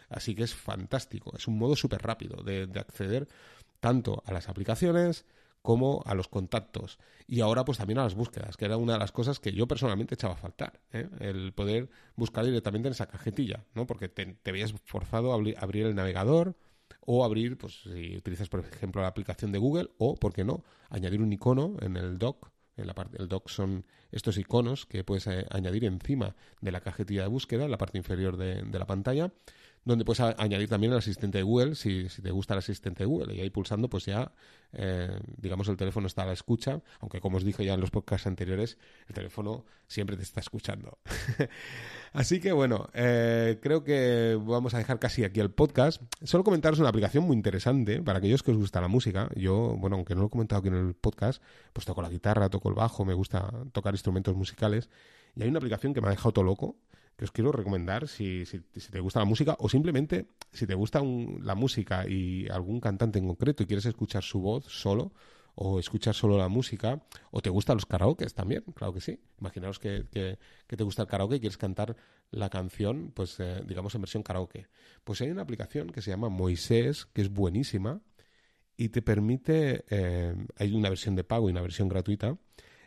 Así 0.08 0.34
que 0.34 0.42
es 0.42 0.54
fantástico, 0.54 1.32
es 1.36 1.48
un 1.48 1.58
modo 1.58 1.76
súper 1.76 2.02
rápido 2.02 2.42
de, 2.42 2.68
acceder 2.78 3.28
tanto 3.80 4.22
a 4.26 4.32
las 4.32 4.48
aplicaciones 4.48 5.24
como 5.62 6.02
a 6.04 6.14
los 6.14 6.28
contactos 6.28 6.98
y 7.26 7.40
ahora 7.40 7.64
pues 7.64 7.78
también 7.78 7.98
a 7.98 8.02
las 8.02 8.14
búsquedas, 8.14 8.56
que 8.56 8.64
era 8.64 8.76
una 8.76 8.94
de 8.94 8.98
las 8.98 9.12
cosas 9.12 9.40
que 9.40 9.52
yo 9.52 9.66
personalmente 9.66 10.14
echaba 10.14 10.34
a 10.34 10.36
faltar, 10.36 10.80
¿eh? 10.92 11.08
el 11.20 11.52
poder 11.52 11.88
buscar 12.16 12.44
directamente 12.44 12.88
en 12.88 12.92
esa 12.92 13.06
cajetilla, 13.06 13.64
¿no? 13.74 13.86
porque 13.86 14.08
te, 14.08 14.26
te 14.26 14.52
veías 14.52 14.74
forzado 14.84 15.32
a 15.32 15.36
abrir 15.36 15.86
el 15.86 15.94
navegador, 15.94 16.56
o 17.04 17.24
abrir, 17.24 17.58
pues 17.58 17.82
si 17.82 18.16
utilizas 18.16 18.48
por 18.48 18.60
ejemplo 18.60 19.02
la 19.02 19.08
aplicación 19.08 19.52
de 19.52 19.58
Google, 19.58 19.90
o, 19.98 20.14
¿por 20.14 20.32
qué 20.32 20.44
no?, 20.44 20.64
añadir 20.90 21.20
un 21.20 21.32
icono 21.32 21.76
en 21.80 21.96
el 21.96 22.18
dock. 22.18 22.50
En 22.76 22.86
la 22.86 22.94
parte, 22.94 23.20
el 23.20 23.28
dock 23.28 23.48
son 23.48 23.84
estos 24.12 24.38
iconos 24.38 24.86
que 24.86 25.04
puedes 25.04 25.26
eh, 25.26 25.46
añadir 25.50 25.84
encima 25.84 26.34
de 26.60 26.72
la 26.72 26.80
cajetilla 26.80 27.22
de 27.22 27.28
búsqueda, 27.28 27.64
en 27.64 27.70
la 27.70 27.76
parte 27.76 27.98
inferior 27.98 28.36
de, 28.36 28.62
de 28.62 28.78
la 28.78 28.86
pantalla, 28.86 29.32
donde 29.84 30.04
puedes 30.04 30.20
añadir 30.20 30.68
también 30.68 30.92
el 30.92 30.98
asistente 30.98 31.38
de 31.38 31.44
Google 31.44 31.74
si, 31.74 32.06
te 32.22 32.30
gusta 32.30 32.54
el 32.54 32.58
asistente 32.58 33.00
de 33.00 33.06
Google. 33.06 33.34
Y 33.34 33.40
ahí 33.40 33.50
pulsando, 33.50 33.88
pues 33.88 34.06
ya, 34.06 34.32
eh, 34.72 35.18
digamos, 35.38 35.68
el 35.68 35.76
teléfono 35.76 36.06
está 36.06 36.22
a 36.22 36.26
la 36.26 36.32
escucha, 36.32 36.80
aunque 37.00 37.20
como 37.20 37.38
os 37.38 37.44
dije 37.44 37.64
ya 37.64 37.74
en 37.74 37.80
los 37.80 37.90
podcasts 37.90 38.26
anteriores, 38.26 38.78
el 39.08 39.14
teléfono 39.14 39.64
siempre 39.88 40.16
te 40.16 40.22
está 40.22 40.40
escuchando. 40.40 40.98
Así 42.12 42.40
que 42.40 42.52
bueno, 42.52 42.88
eh, 42.94 43.58
creo 43.60 43.82
que 43.82 44.38
vamos 44.40 44.74
a 44.74 44.78
dejar 44.78 44.98
casi 44.98 45.24
aquí 45.24 45.40
el 45.40 45.50
podcast. 45.50 46.00
Solo 46.22 46.44
comentaros 46.44 46.78
una 46.78 46.90
aplicación 46.90 47.24
muy 47.24 47.36
interesante 47.36 48.00
para 48.02 48.18
aquellos 48.18 48.42
que 48.42 48.52
os 48.52 48.56
gusta 48.56 48.80
la 48.80 48.88
música. 48.88 49.30
Yo, 49.34 49.76
bueno, 49.78 49.96
aunque 49.96 50.14
no 50.14 50.20
lo 50.20 50.26
he 50.28 50.30
comentado 50.30 50.60
aquí 50.60 50.68
en 50.68 50.74
el 50.76 50.94
podcast, 50.94 51.42
pues 51.72 51.86
toco 51.86 52.02
la 52.02 52.08
guitarra, 52.08 52.48
toco 52.48 52.68
el 52.68 52.74
bajo, 52.74 53.04
me 53.04 53.14
gusta 53.14 53.50
tocar 53.72 53.94
instrumentos 53.94 54.36
musicales. 54.36 54.88
Y 55.34 55.42
hay 55.42 55.48
una 55.48 55.58
aplicación 55.58 55.92
que 55.92 56.00
me 56.00 56.08
ha 56.08 56.10
dejado 56.10 56.32
todo 56.32 56.44
loco 56.44 56.76
que 57.16 57.24
os 57.24 57.32
quiero 57.32 57.52
recomendar 57.52 58.08
si, 58.08 58.46
si, 58.46 58.60
te 58.60 59.00
gusta 59.00 59.20
la 59.20 59.26
música 59.26 59.56
o 59.58 59.68
simplemente 59.68 60.26
si 60.52 60.66
te 60.66 60.74
gusta 60.74 61.02
la 61.40 61.54
música 61.54 62.08
y 62.08 62.48
algún 62.48 62.80
cantante 62.80 63.18
en 63.18 63.26
concreto 63.26 63.62
y 63.62 63.66
quieres 63.66 63.86
escuchar 63.86 64.22
su 64.22 64.40
voz 64.40 64.64
solo 64.66 65.12
o 65.54 65.78
escuchar 65.78 66.14
solo 66.14 66.38
la 66.38 66.48
música 66.48 67.02
o 67.30 67.40
te 67.40 67.50
gustan 67.50 67.76
los 67.76 67.86
karaokes 67.86 68.34
también, 68.34 68.62
claro 68.74 68.92
que 68.92 69.00
sí. 69.00 69.20
Imaginaos 69.38 69.78
que, 69.78 70.06
que, 70.10 70.38
te 70.76 70.84
gusta 70.84 71.02
el 71.02 71.08
karaoke 71.08 71.36
y 71.36 71.40
quieres 71.40 71.58
cantar 71.58 71.96
la 72.30 72.48
canción, 72.48 73.12
pues 73.14 73.38
eh, 73.40 73.62
digamos 73.66 73.94
en 73.94 74.00
versión 74.00 74.22
karaoke. 74.22 74.68
Pues 75.04 75.20
hay 75.20 75.30
una 75.30 75.42
aplicación 75.42 75.90
que 75.90 76.00
se 76.00 76.10
llama 76.10 76.30
Moisés, 76.30 77.06
que 77.06 77.22
es 77.22 77.30
buenísima 77.30 78.00
y 78.76 78.88
te 78.88 79.02
permite, 79.02 79.84
eh, 79.90 80.34
hay 80.56 80.72
una 80.72 80.88
versión 80.88 81.14
de 81.14 81.24
pago 81.24 81.48
y 81.48 81.52
una 81.52 81.60
versión 81.60 81.88
gratuita, 81.88 82.38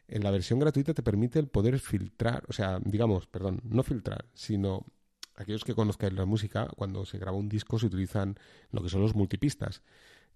en 0.08 0.24
la 0.24 0.32
versión 0.32 0.60
gratuita 0.60 0.94
te 0.94 1.04
permite 1.04 1.40
el 1.40 1.48
poder 1.48 1.80
filtrar, 1.80 2.44
o 2.48 2.54
sea, 2.54 2.80
digamos, 2.84 3.28
perdón, 3.28 3.62
no 3.64 3.84
filtrar, 3.84 4.26
sino 4.34 4.86
aquellos 5.36 5.64
que 5.64 5.76
conozcan 5.76 6.16
la 6.16 6.26
música, 6.26 6.68
cuando 6.76 7.06
se 7.06 7.18
graba 7.18 7.38
un 7.38 7.50
disco 7.50 7.80
se 7.80 7.88
utilizan 7.88 8.36
lo 8.72 8.82
que 8.82 8.90
son 8.90 9.02
los 9.02 9.16
multipistas. 9.16 9.82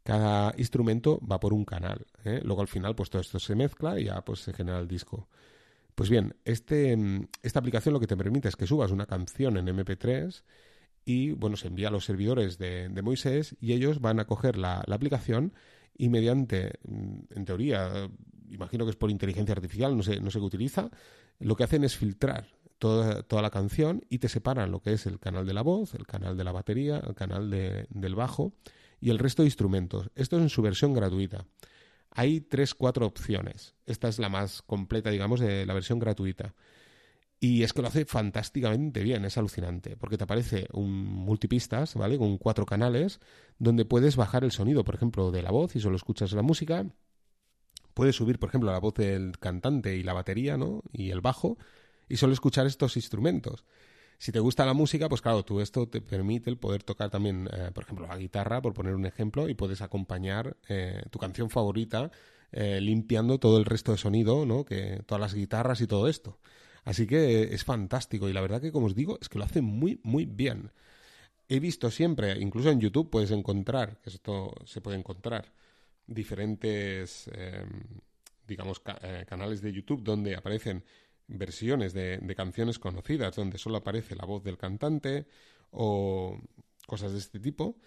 Cada 0.03 0.53
instrumento 0.57 1.19
va 1.25 1.39
por 1.39 1.53
un 1.53 1.65
canal. 1.65 2.05
¿eh? 2.23 2.41
Luego 2.43 2.61
al 2.61 2.67
final, 2.67 2.95
pues 2.95 3.09
todo 3.09 3.21
esto 3.21 3.39
se 3.39 3.55
mezcla 3.55 3.99
y 3.99 4.05
ya 4.05 4.21
pues 4.23 4.39
se 4.39 4.53
genera 4.53 4.79
el 4.79 4.87
disco. 4.87 5.27
Pues 5.95 6.09
bien, 6.09 6.35
este, 6.45 6.97
esta 7.43 7.59
aplicación 7.59 7.93
lo 7.93 7.99
que 7.99 8.07
te 8.07 8.15
permite 8.15 8.47
es 8.47 8.55
que 8.55 8.67
subas 8.67 8.91
una 8.91 9.05
canción 9.05 9.57
en 9.57 9.67
MP3 9.67 10.43
y 11.03 11.31
bueno, 11.31 11.57
se 11.57 11.67
envía 11.67 11.89
a 11.89 11.91
los 11.91 12.05
servidores 12.05 12.57
de, 12.57 12.89
Moisés 13.03 13.55
y 13.59 13.73
ellos 13.73 13.99
van 13.99 14.19
a 14.19 14.25
coger 14.25 14.57
la, 14.57 14.83
la 14.87 14.95
aplicación 14.95 15.53
y 15.97 16.07
mediante, 16.07 16.79
en 16.85 17.45
teoría, 17.45 18.09
imagino 18.49 18.85
que 18.85 18.91
es 18.91 18.97
por 18.97 19.11
inteligencia 19.11 19.53
artificial, 19.53 19.95
no 19.95 20.03
sé, 20.03 20.19
no 20.19 20.31
sé 20.31 20.39
qué 20.39 20.45
utiliza, 20.45 20.89
lo 21.39 21.55
que 21.55 21.63
hacen 21.63 21.83
es 21.83 21.95
filtrar 21.95 22.47
toda, 22.77 23.23
toda 23.23 23.41
la 23.41 23.49
canción 23.49 24.03
y 24.09 24.19
te 24.19 24.29
separan 24.29 24.71
lo 24.71 24.81
que 24.81 24.93
es 24.93 25.05
el 25.05 25.19
canal 25.19 25.45
de 25.45 25.53
la 25.53 25.61
voz, 25.61 25.93
el 25.93 26.07
canal 26.07 26.37
de 26.37 26.43
la 26.43 26.51
batería, 26.51 27.01
el 27.05 27.15
canal 27.15 27.49
del 27.49 28.15
bajo 28.15 28.53
y 28.99 29.09
el 29.09 29.19
resto 29.19 29.43
de 29.43 29.47
instrumentos. 29.47 30.09
Esto 30.15 30.37
es 30.37 30.43
en 30.43 30.49
su 30.49 30.61
versión 30.61 30.93
gratuita. 30.93 31.45
Hay 32.11 32.41
tres, 32.41 32.73
cuatro 32.73 33.05
opciones. 33.05 33.75
Esta 33.85 34.07
es 34.07 34.19
la 34.19 34.29
más 34.29 34.61
completa, 34.63 35.09
digamos, 35.11 35.39
de 35.39 35.65
la 35.65 35.73
versión 35.73 35.99
gratuita. 35.99 36.55
Y 37.41 37.63
es 37.63 37.71
que 37.71 37.81
lo 37.81 37.87
hace 37.87 38.03
fantásticamente 38.05 39.01
bien, 39.01 39.23
es 39.23 39.37
alucinante, 39.37 39.95
porque 39.95 40.17
te 40.17 40.25
aparece 40.25 40.67
un 40.73 40.91
multipistas, 40.91 41.95
¿vale? 41.95 42.17
Con 42.17 42.37
cuatro 42.37 42.65
canales, 42.65 43.21
donde 43.59 43.85
puedes 43.85 44.17
bajar 44.17 44.43
el 44.43 44.51
sonido, 44.51 44.83
por 44.83 44.95
ejemplo, 44.95 45.31
de 45.31 45.41
la 45.41 45.51
voz 45.51 45.75
y 45.75 45.79
solo 45.79 45.95
escuchas 45.95 46.33
la 46.33 46.41
música, 46.41 46.85
puedes 47.93 48.15
subir, 48.15 48.39
por 48.39 48.49
ejemplo, 48.49 48.71
la 48.71 48.79
voz 48.79 48.95
del 48.95 49.37
cantante 49.39 49.95
y 49.95 50.03
la 50.03 50.13
batería, 50.13 50.57
¿no? 50.57 50.83
Y 50.91 51.11
el 51.11 51.21
bajo, 51.21 51.57
y 52.07 52.17
solo 52.17 52.33
escuchar 52.33 52.65
estos 52.65 52.95
instrumentos. 52.95 53.65
Si 54.17 54.33
te 54.33 54.39
gusta 54.39 54.65
la 54.65 54.73
música, 54.73 55.07
pues 55.07 55.21
claro, 55.21 55.43
tú 55.43 55.61
esto 55.61 55.87
te 55.87 56.01
permite 56.01 56.49
el 56.49 56.57
poder 56.57 56.83
tocar 56.83 57.09
también, 57.09 57.49
eh, 57.53 57.71
por 57.73 57.85
ejemplo, 57.85 58.05
la 58.05 58.17
guitarra, 58.17 58.61
por 58.61 58.73
poner 58.73 58.93
un 58.93 59.05
ejemplo, 59.05 59.47
y 59.47 59.53
puedes 59.53 59.81
acompañar 59.81 60.57
eh, 60.67 61.03
tu 61.09 61.19
canción 61.19 61.49
favorita 61.49 62.11
eh, 62.51 62.81
limpiando 62.81 63.39
todo 63.39 63.57
el 63.57 63.65
resto 63.65 63.91
de 63.91 63.97
sonido, 63.97 64.45
¿no? 64.45 64.65
Que 64.65 65.03
todas 65.05 65.21
las 65.21 65.33
guitarras 65.33 65.81
y 65.81 65.87
todo 65.87 66.07
esto. 66.07 66.39
Así 66.83 67.07
que 67.07 67.53
es 67.53 67.63
fantástico 67.63 68.27
y 68.27 68.33
la 68.33 68.41
verdad 68.41 68.61
que, 68.61 68.71
como 68.71 68.87
os 68.87 68.95
digo, 68.95 69.19
es 69.21 69.29
que 69.29 69.37
lo 69.37 69.45
hace 69.45 69.61
muy, 69.61 69.99
muy 70.03 70.25
bien. 70.25 70.71
He 71.47 71.59
visto 71.59 71.91
siempre, 71.91 72.39
incluso 72.39 72.71
en 72.71 72.79
YouTube 72.79 73.09
puedes 73.09 73.31
encontrar, 73.31 73.99
esto 74.03 74.53
se 74.65 74.81
puede 74.81 74.97
encontrar, 74.97 75.53
diferentes, 76.09 77.29
em, 77.33 77.83
digamos, 78.47 78.81
eh, 79.01 79.25
canales 79.27 79.61
de 79.61 79.71
YouTube 79.71 80.03
donde 80.03 80.35
aparecen 80.35 80.83
versiones 81.27 81.93
de, 81.93 82.17
de, 82.17 82.35
canciones 82.35 82.79
conocidas, 82.79 83.35
donde 83.35 83.57
solo 83.57 83.77
aparece 83.77 84.15
la 84.15 84.25
voz 84.25 84.43
del 84.43 84.57
cantante 84.57 85.27
o 85.71 86.39
cosas 86.87 87.11
de 87.13 87.19
este 87.19 87.39
tipo. 87.39 87.77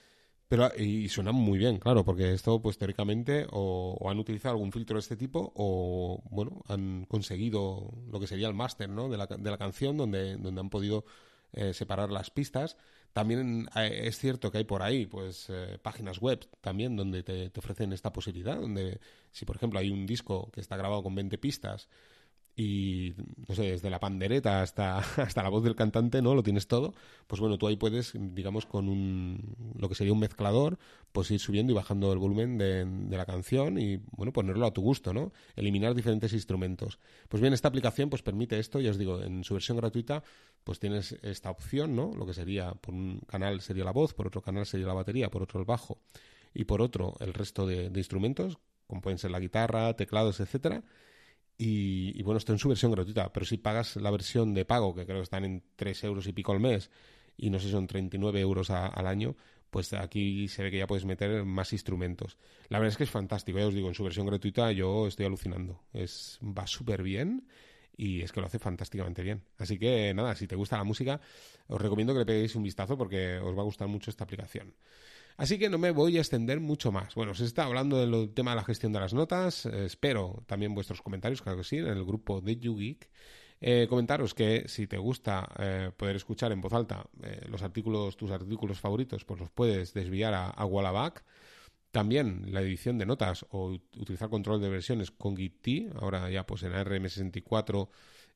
Pero, 0.52 0.70
y 0.76 1.08
suenan 1.08 1.34
muy 1.34 1.58
bien, 1.58 1.78
claro, 1.78 2.04
porque 2.04 2.34
esto, 2.34 2.60
pues 2.60 2.76
teóricamente, 2.76 3.46
o, 3.50 3.96
han 4.10 4.18
utilizado 4.18 4.52
algún 4.54 4.70
filtro 4.70 4.96
de 4.96 5.00
este 5.00 5.16
tipo, 5.16 5.50
o, 5.56 6.22
bueno, 6.30 6.62
han 6.68 7.06
conseguido 7.06 7.90
lo 8.10 8.20
que 8.20 8.26
sería 8.26 8.48
el 8.48 8.54
máster, 8.54 8.90
¿no? 8.90 9.08
De 9.08 9.16
la, 9.16 9.26
de 9.26 9.50
la 9.50 9.56
canción, 9.56 9.96
donde, 9.96 10.36
donde 10.36 10.60
han 10.60 10.68
podido 10.68 11.06
eh, 11.54 11.72
separar 11.72 12.10
las 12.10 12.30
pistas. 12.30 12.76
También 13.12 13.68
eh, 13.76 14.02
es 14.04 14.18
cierto 14.18 14.50
que 14.50 14.58
hay 14.58 14.64
por 14.64 14.82
ahí 14.82 15.06
pues 15.06 15.46
eh, 15.50 15.78
páginas 15.82 16.18
web 16.20 16.48
también 16.60 16.96
donde 16.96 17.22
te, 17.22 17.50
te, 17.50 17.60
ofrecen 17.60 17.92
esta 17.92 18.12
posibilidad, 18.12 18.56
donde 18.56 19.00
si 19.30 19.44
por 19.44 19.56
ejemplo 19.56 19.78
hay 19.78 19.90
un 19.90 20.06
disco 20.06 20.50
que 20.50 20.60
está 20.60 20.76
grabado 20.76 21.02
con 21.02 21.14
20 21.14 21.36
pistas 21.38 21.88
y 22.54 23.14
no 23.48 23.54
sé, 23.54 23.62
desde 23.62 23.88
la 23.88 23.98
pandereta 23.98 24.60
hasta, 24.60 24.98
hasta 25.22 25.42
la 25.42 25.48
voz 25.48 25.64
del 25.64 25.74
cantante, 25.74 26.20
¿no? 26.20 26.34
Lo 26.34 26.42
tienes 26.42 26.66
todo. 26.66 26.94
Pues 27.26 27.40
bueno, 27.40 27.56
tú 27.56 27.66
ahí 27.66 27.76
puedes, 27.76 28.12
digamos, 28.14 28.66
con 28.66 28.88
un, 28.88 29.56
lo 29.78 29.88
que 29.88 29.94
sería 29.94 30.12
un 30.12 30.18
mezclador, 30.18 30.78
pues 31.12 31.30
ir 31.30 31.40
subiendo 31.40 31.72
y 31.72 31.76
bajando 31.76 32.12
el 32.12 32.18
volumen 32.18 32.58
de, 32.58 32.84
de, 32.84 33.16
la 33.16 33.24
canción 33.24 33.78
y, 33.78 34.00
bueno, 34.10 34.32
ponerlo 34.32 34.66
a 34.66 34.72
tu 34.72 34.82
gusto, 34.82 35.14
¿no? 35.14 35.32
Eliminar 35.56 35.94
diferentes 35.94 36.32
instrumentos. 36.34 36.98
Pues 37.28 37.40
bien, 37.40 37.54
esta 37.54 37.68
aplicación 37.68 38.10
pues 38.10 38.22
permite 38.22 38.58
esto, 38.58 38.80
ya 38.80 38.90
os 38.90 38.98
digo, 38.98 39.22
en 39.22 39.44
su 39.44 39.54
versión 39.54 39.78
gratuita, 39.78 40.22
pues 40.64 40.78
tienes 40.78 41.12
esta 41.22 41.50
opción, 41.50 41.96
¿no? 41.96 42.12
Lo 42.14 42.26
que 42.26 42.34
sería, 42.34 42.72
por 42.74 42.94
un 42.94 43.20
canal 43.26 43.62
sería 43.62 43.84
la 43.84 43.92
voz, 43.92 44.12
por 44.12 44.26
otro 44.26 44.42
canal 44.42 44.66
sería 44.66 44.86
la 44.86 44.94
batería, 44.94 45.30
por 45.30 45.42
otro 45.42 45.58
el 45.58 45.64
bajo 45.66 45.98
y 46.52 46.64
por 46.64 46.82
otro 46.82 47.14
el 47.20 47.32
resto 47.32 47.66
de, 47.66 47.88
de 47.88 48.00
instrumentos, 48.00 48.58
como 48.86 49.00
pueden 49.00 49.18
ser 49.18 49.30
la 49.30 49.40
guitarra, 49.40 49.94
teclados, 49.96 50.38
etcétera 50.40 50.84
y, 51.58 52.20
bueno, 52.22 52.38
esto 52.38 52.52
en 52.52 52.58
su 52.58 52.68
versión 52.68 52.92
gratuita, 52.92 53.32
pero 53.32 53.46
si 53.46 53.56
pagas 53.56 53.96
la 53.96 54.10
versión 54.10 54.52
de 54.54 54.64
pago, 54.64 54.94
que 54.94 55.04
creo 55.04 55.18
que 55.18 55.24
están 55.24 55.44
en 55.44 55.62
3 55.76 56.04
euros 56.04 56.26
y 56.26 56.32
pico 56.32 56.52
al 56.52 56.60
mes, 56.60 56.90
y 57.36 57.50
no 57.50 57.58
sé, 57.58 57.70
son 57.70 57.86
39 57.86 58.40
euros 58.40 58.70
al 58.70 59.06
año, 59.06 59.36
pues 59.70 59.92
aquí 59.94 60.48
se 60.48 60.62
ve 60.62 60.70
que 60.70 60.78
ya 60.78 60.86
puedes 60.86 61.06
meter 61.06 61.44
más 61.44 61.72
instrumentos. 61.72 62.36
La 62.68 62.78
verdad 62.78 62.92
es 62.92 62.98
que 62.98 63.04
es 63.04 63.10
fantástico, 63.10 63.58
ya 63.58 63.66
os 63.66 63.74
digo, 63.74 63.88
en 63.88 63.94
su 63.94 64.04
versión 64.04 64.26
gratuita 64.26 64.70
yo 64.70 65.06
estoy 65.06 65.24
alucinando. 65.24 65.80
Es, 65.94 66.38
va 66.42 66.66
súper 66.66 67.02
bien 67.02 67.46
y 67.96 68.20
es 68.20 68.32
que 68.32 68.40
lo 68.40 68.46
hace 68.46 68.58
fantásticamente 68.58 69.22
bien. 69.22 69.44
Así 69.56 69.78
que 69.78 70.12
nada, 70.12 70.34
si 70.34 70.46
te 70.46 70.56
gusta 70.56 70.76
la 70.76 70.84
música, 70.84 71.20
os 71.68 71.80
recomiendo 71.80 72.12
que 72.12 72.18
le 72.18 72.26
peguéis 72.26 72.54
un 72.54 72.64
vistazo 72.64 72.98
porque 72.98 73.38
os 73.38 73.56
va 73.56 73.62
a 73.62 73.64
gustar 73.64 73.88
mucho 73.88 74.10
esta 74.10 74.24
aplicación. 74.24 74.74
Así 75.36 75.58
que 75.58 75.68
no 75.68 75.78
me 75.78 75.90
voy 75.90 76.18
a 76.18 76.20
extender 76.20 76.60
mucho 76.60 76.92
más. 76.92 77.14
Bueno, 77.14 77.34
se 77.34 77.44
está 77.44 77.64
hablando 77.64 77.98
del 77.98 78.32
tema 78.34 78.52
de 78.52 78.56
la 78.56 78.64
gestión 78.64 78.92
de 78.92 79.00
las 79.00 79.14
notas. 79.14 79.66
Eh, 79.66 79.86
espero 79.86 80.42
también 80.46 80.74
vuestros 80.74 81.02
comentarios, 81.02 81.42
claro 81.42 81.58
que 81.58 81.64
sí, 81.64 81.78
en 81.78 81.86
el 81.86 82.04
grupo 82.04 82.40
de 82.40 82.56
YouGeek. 82.56 83.10
Eh, 83.64 83.86
comentaros 83.88 84.34
que 84.34 84.64
si 84.66 84.88
te 84.88 84.98
gusta 84.98 85.48
eh, 85.58 85.90
poder 85.96 86.16
escuchar 86.16 86.50
en 86.50 86.60
voz 86.60 86.72
alta 86.72 87.06
los 87.48 87.62
artículos, 87.62 88.16
tus 88.16 88.32
artículos 88.32 88.80
favoritos, 88.80 89.24
pues 89.24 89.38
los 89.38 89.50
puedes 89.50 89.94
desviar 89.94 90.34
a, 90.34 90.48
a 90.48 90.66
Wallaback. 90.66 91.24
También 91.92 92.52
la 92.52 92.62
edición 92.62 92.98
de 92.98 93.06
notas 93.06 93.46
o 93.50 93.78
utilizar 93.98 94.30
control 94.30 94.60
de 94.60 94.70
versiones 94.70 95.10
con 95.10 95.36
Git, 95.36 95.92
ahora 95.94 96.30
ya 96.30 96.46
pues 96.46 96.62
en 96.62 96.72
ARM64 96.72 97.88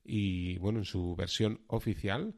y 0.05 0.57
bueno, 0.59 0.79
en 0.79 0.85
su 0.85 1.15
versión 1.15 1.61
oficial. 1.67 2.35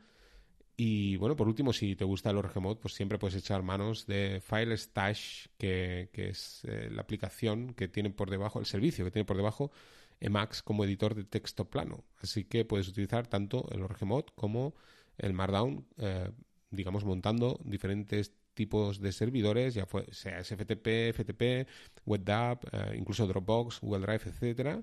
Y 0.81 1.17
bueno, 1.17 1.35
por 1.35 1.49
último, 1.49 1.73
si 1.73 1.97
te 1.97 2.05
gusta 2.05 2.29
el 2.29 2.37
ORGMod, 2.37 2.77
pues 2.77 2.93
siempre 2.93 3.19
puedes 3.19 3.35
echar 3.35 3.63
manos 3.63 4.05
de 4.05 4.41
File 4.41 4.77
Stash, 4.77 5.47
que, 5.57 6.09
es 6.13 6.61
eh, 6.63 6.87
la 6.89 7.01
aplicación 7.01 7.73
que 7.73 7.89
tiene 7.89 8.11
por 8.11 8.29
debajo, 8.29 8.61
el 8.61 8.65
servicio 8.65 9.03
que 9.03 9.11
tiene 9.11 9.25
por 9.25 9.35
debajo 9.35 9.73
Emacs 10.21 10.63
como 10.63 10.85
editor 10.85 11.15
de 11.15 11.25
texto 11.25 11.69
plano. 11.69 12.05
Así 12.21 12.45
que 12.45 12.63
puedes 12.63 12.87
utilizar 12.87 13.27
tanto 13.27 13.67
el 13.73 13.81
ORGMod 13.81 14.27
como 14.35 14.73
el 15.17 15.33
Markdown, 15.33 15.85
eh, 15.97 16.31
digamos, 16.69 17.03
montando 17.03 17.59
diferentes 17.65 18.31
tipos 18.53 19.01
de 19.01 19.11
servidores, 19.11 19.73
ya 19.73 19.85
fue, 19.85 20.05
sea 20.13 20.41
FTP, 20.45 21.09
FTP, 21.11 21.67
WebDAV, 22.05 22.59
eh, 22.71 22.95
incluso 22.95 23.27
Dropbox, 23.27 23.81
Google 23.81 24.05
Drive, 24.05 24.29
etcétera. 24.29 24.81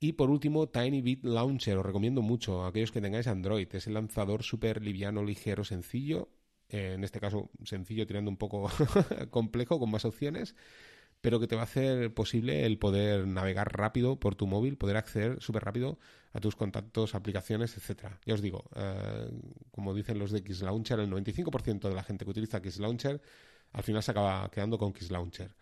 Y 0.00 0.12
por 0.12 0.30
último, 0.30 0.68
TinyBit 0.68 1.24
Launcher, 1.24 1.76
os 1.78 1.86
recomiendo 1.86 2.22
mucho 2.22 2.62
a 2.62 2.68
aquellos 2.68 2.92
que 2.92 3.00
tengáis 3.00 3.26
Android. 3.26 3.68
Es 3.72 3.86
el 3.86 3.94
lanzador 3.94 4.42
súper 4.42 4.82
liviano, 4.82 5.24
ligero, 5.24 5.64
sencillo. 5.64 6.28
Eh, 6.68 6.92
en 6.94 7.04
este 7.04 7.18
caso, 7.18 7.50
sencillo, 7.64 8.06
tirando 8.06 8.30
un 8.30 8.36
poco 8.36 8.70
complejo, 9.30 9.78
con 9.78 9.90
más 9.90 10.04
opciones 10.04 10.54
pero 11.20 11.40
que 11.40 11.48
te 11.48 11.56
va 11.56 11.62
a 11.62 11.64
hacer 11.64 12.14
posible 12.14 12.64
el 12.64 12.78
poder 12.78 13.26
navegar 13.26 13.76
rápido 13.76 14.20
por 14.20 14.34
tu 14.34 14.46
móvil, 14.46 14.76
poder 14.76 14.96
acceder 14.96 15.42
súper 15.42 15.64
rápido 15.64 15.98
a 16.32 16.40
tus 16.40 16.54
contactos, 16.54 17.14
aplicaciones, 17.14 17.76
etcétera. 17.76 18.20
Ya 18.24 18.34
os 18.34 18.42
digo, 18.42 18.64
eh, 18.76 19.30
como 19.72 19.94
dicen 19.94 20.18
los 20.18 20.30
de 20.30 20.44
Kiss 20.44 20.62
Launcher, 20.62 21.00
el 21.00 21.10
95% 21.10 21.88
de 21.88 21.94
la 21.94 22.04
gente 22.04 22.24
que 22.24 22.30
utiliza 22.30 22.62
Kiss 22.62 22.78
Launcher 22.78 23.20
al 23.72 23.82
final 23.82 24.02
se 24.02 24.10
acaba 24.12 24.48
quedando 24.50 24.78
con 24.78 24.92
Kiss 24.92 25.10
Launcher. 25.10 25.54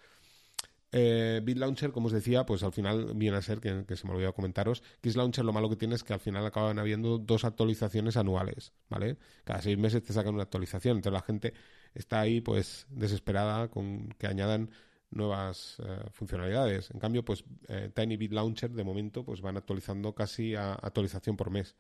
Eh, 0.93 1.41
BitLauncher, 1.43 1.91
como 1.91 2.07
os 2.07 2.13
decía, 2.13 2.47
pues 2.47 2.63
al 2.63 2.73
final 2.73 3.13
viene 3.15 3.37
a 3.37 3.43
ser, 3.43 3.61
que, 3.61 3.97
se 3.97 4.07
me 4.07 4.15
olvidó 4.15 4.33
comentaros, 4.33 4.83
Kiss 5.01 5.17
Launcher 5.17 5.45
lo 5.45 5.53
malo 5.53 5.69
que 5.69 5.77
tiene 5.77 5.95
es 5.95 6.05
que 6.05 6.13
al 6.13 6.21
final 6.21 6.47
acaban 6.47 6.79
habiendo 6.79 7.19
dos 7.19 7.45
actualizaciones 7.45 8.17
anuales, 8.17 8.73
¿vale? 8.89 9.17
Cada 9.45 9.61
seis 9.63 9.77
meses 9.77 10.03
te 10.03 10.13
sacan 10.13 10.35
una 10.35 10.45
actualización, 10.45 10.99
entonces 10.99 11.21
la 11.21 11.27
gente 11.27 11.55
está 11.95 12.21
ahí 12.21 12.41
pues 12.41 12.87
desesperada 12.91 13.69
con 13.69 14.09
que 14.19 14.27
añadan 14.27 14.71
nuevas 15.11 15.77
eh, 15.81 16.05
funcionalidades. 16.13 16.91
En 16.91 17.01
cambio, 17.01 17.25
pues 17.25 17.45
eh, 17.69 17.91
Tiny 17.95 18.17
Bit 18.17 18.33
Launcher 18.33 18.71
de 18.71 18.85
momento 18.85 19.25
pues 19.25 19.41
van 19.41 19.57
actualizando 19.57 20.15
casi 20.15 20.55
a 20.55 20.75
actualización 20.75 21.37
por 21.37 21.51
mes. 21.51 21.75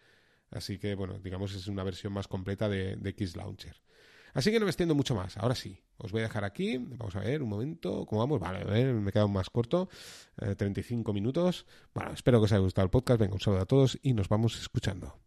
Así 0.50 0.78
que, 0.78 0.94
bueno, 0.94 1.18
digamos 1.18 1.54
es 1.54 1.66
una 1.68 1.84
versión 1.84 2.12
más 2.12 2.28
completa 2.28 2.68
de, 2.68 2.96
de 2.96 3.30
Launcher. 3.34 3.76
Así 4.36 4.50
que 4.50 4.58
no 4.60 4.66
me 4.66 4.70
extiendo 4.70 4.94
mucho 4.94 5.14
más. 5.14 5.38
Ahora 5.38 5.54
sí, 5.54 5.80
os 5.96 6.12
voy 6.12 6.20
a 6.20 6.24
dejar 6.24 6.44
aquí. 6.44 6.76
Vamos 6.76 7.16
a 7.16 7.20
ver 7.20 7.42
un 7.42 7.48
momento 7.48 8.04
cómo 8.04 8.20
vamos. 8.20 8.38
Vale, 8.38 8.58
a 8.60 8.64
ver, 8.64 8.92
me 8.92 9.08
he 9.08 9.12
quedado 9.12 9.28
más 9.28 9.48
corto. 9.48 9.88
35 10.36 11.10
eh, 11.10 11.14
minutos. 11.14 11.64
Bueno, 11.94 12.12
espero 12.12 12.38
que 12.38 12.44
os 12.44 12.52
haya 12.52 12.60
gustado 12.60 12.84
el 12.84 12.90
podcast. 12.90 13.18
Venga, 13.18 13.32
un 13.32 13.40
saludo 13.40 13.62
a 13.62 13.66
todos 13.66 13.98
y 14.02 14.12
nos 14.12 14.28
vamos 14.28 14.60
escuchando. 14.60 15.25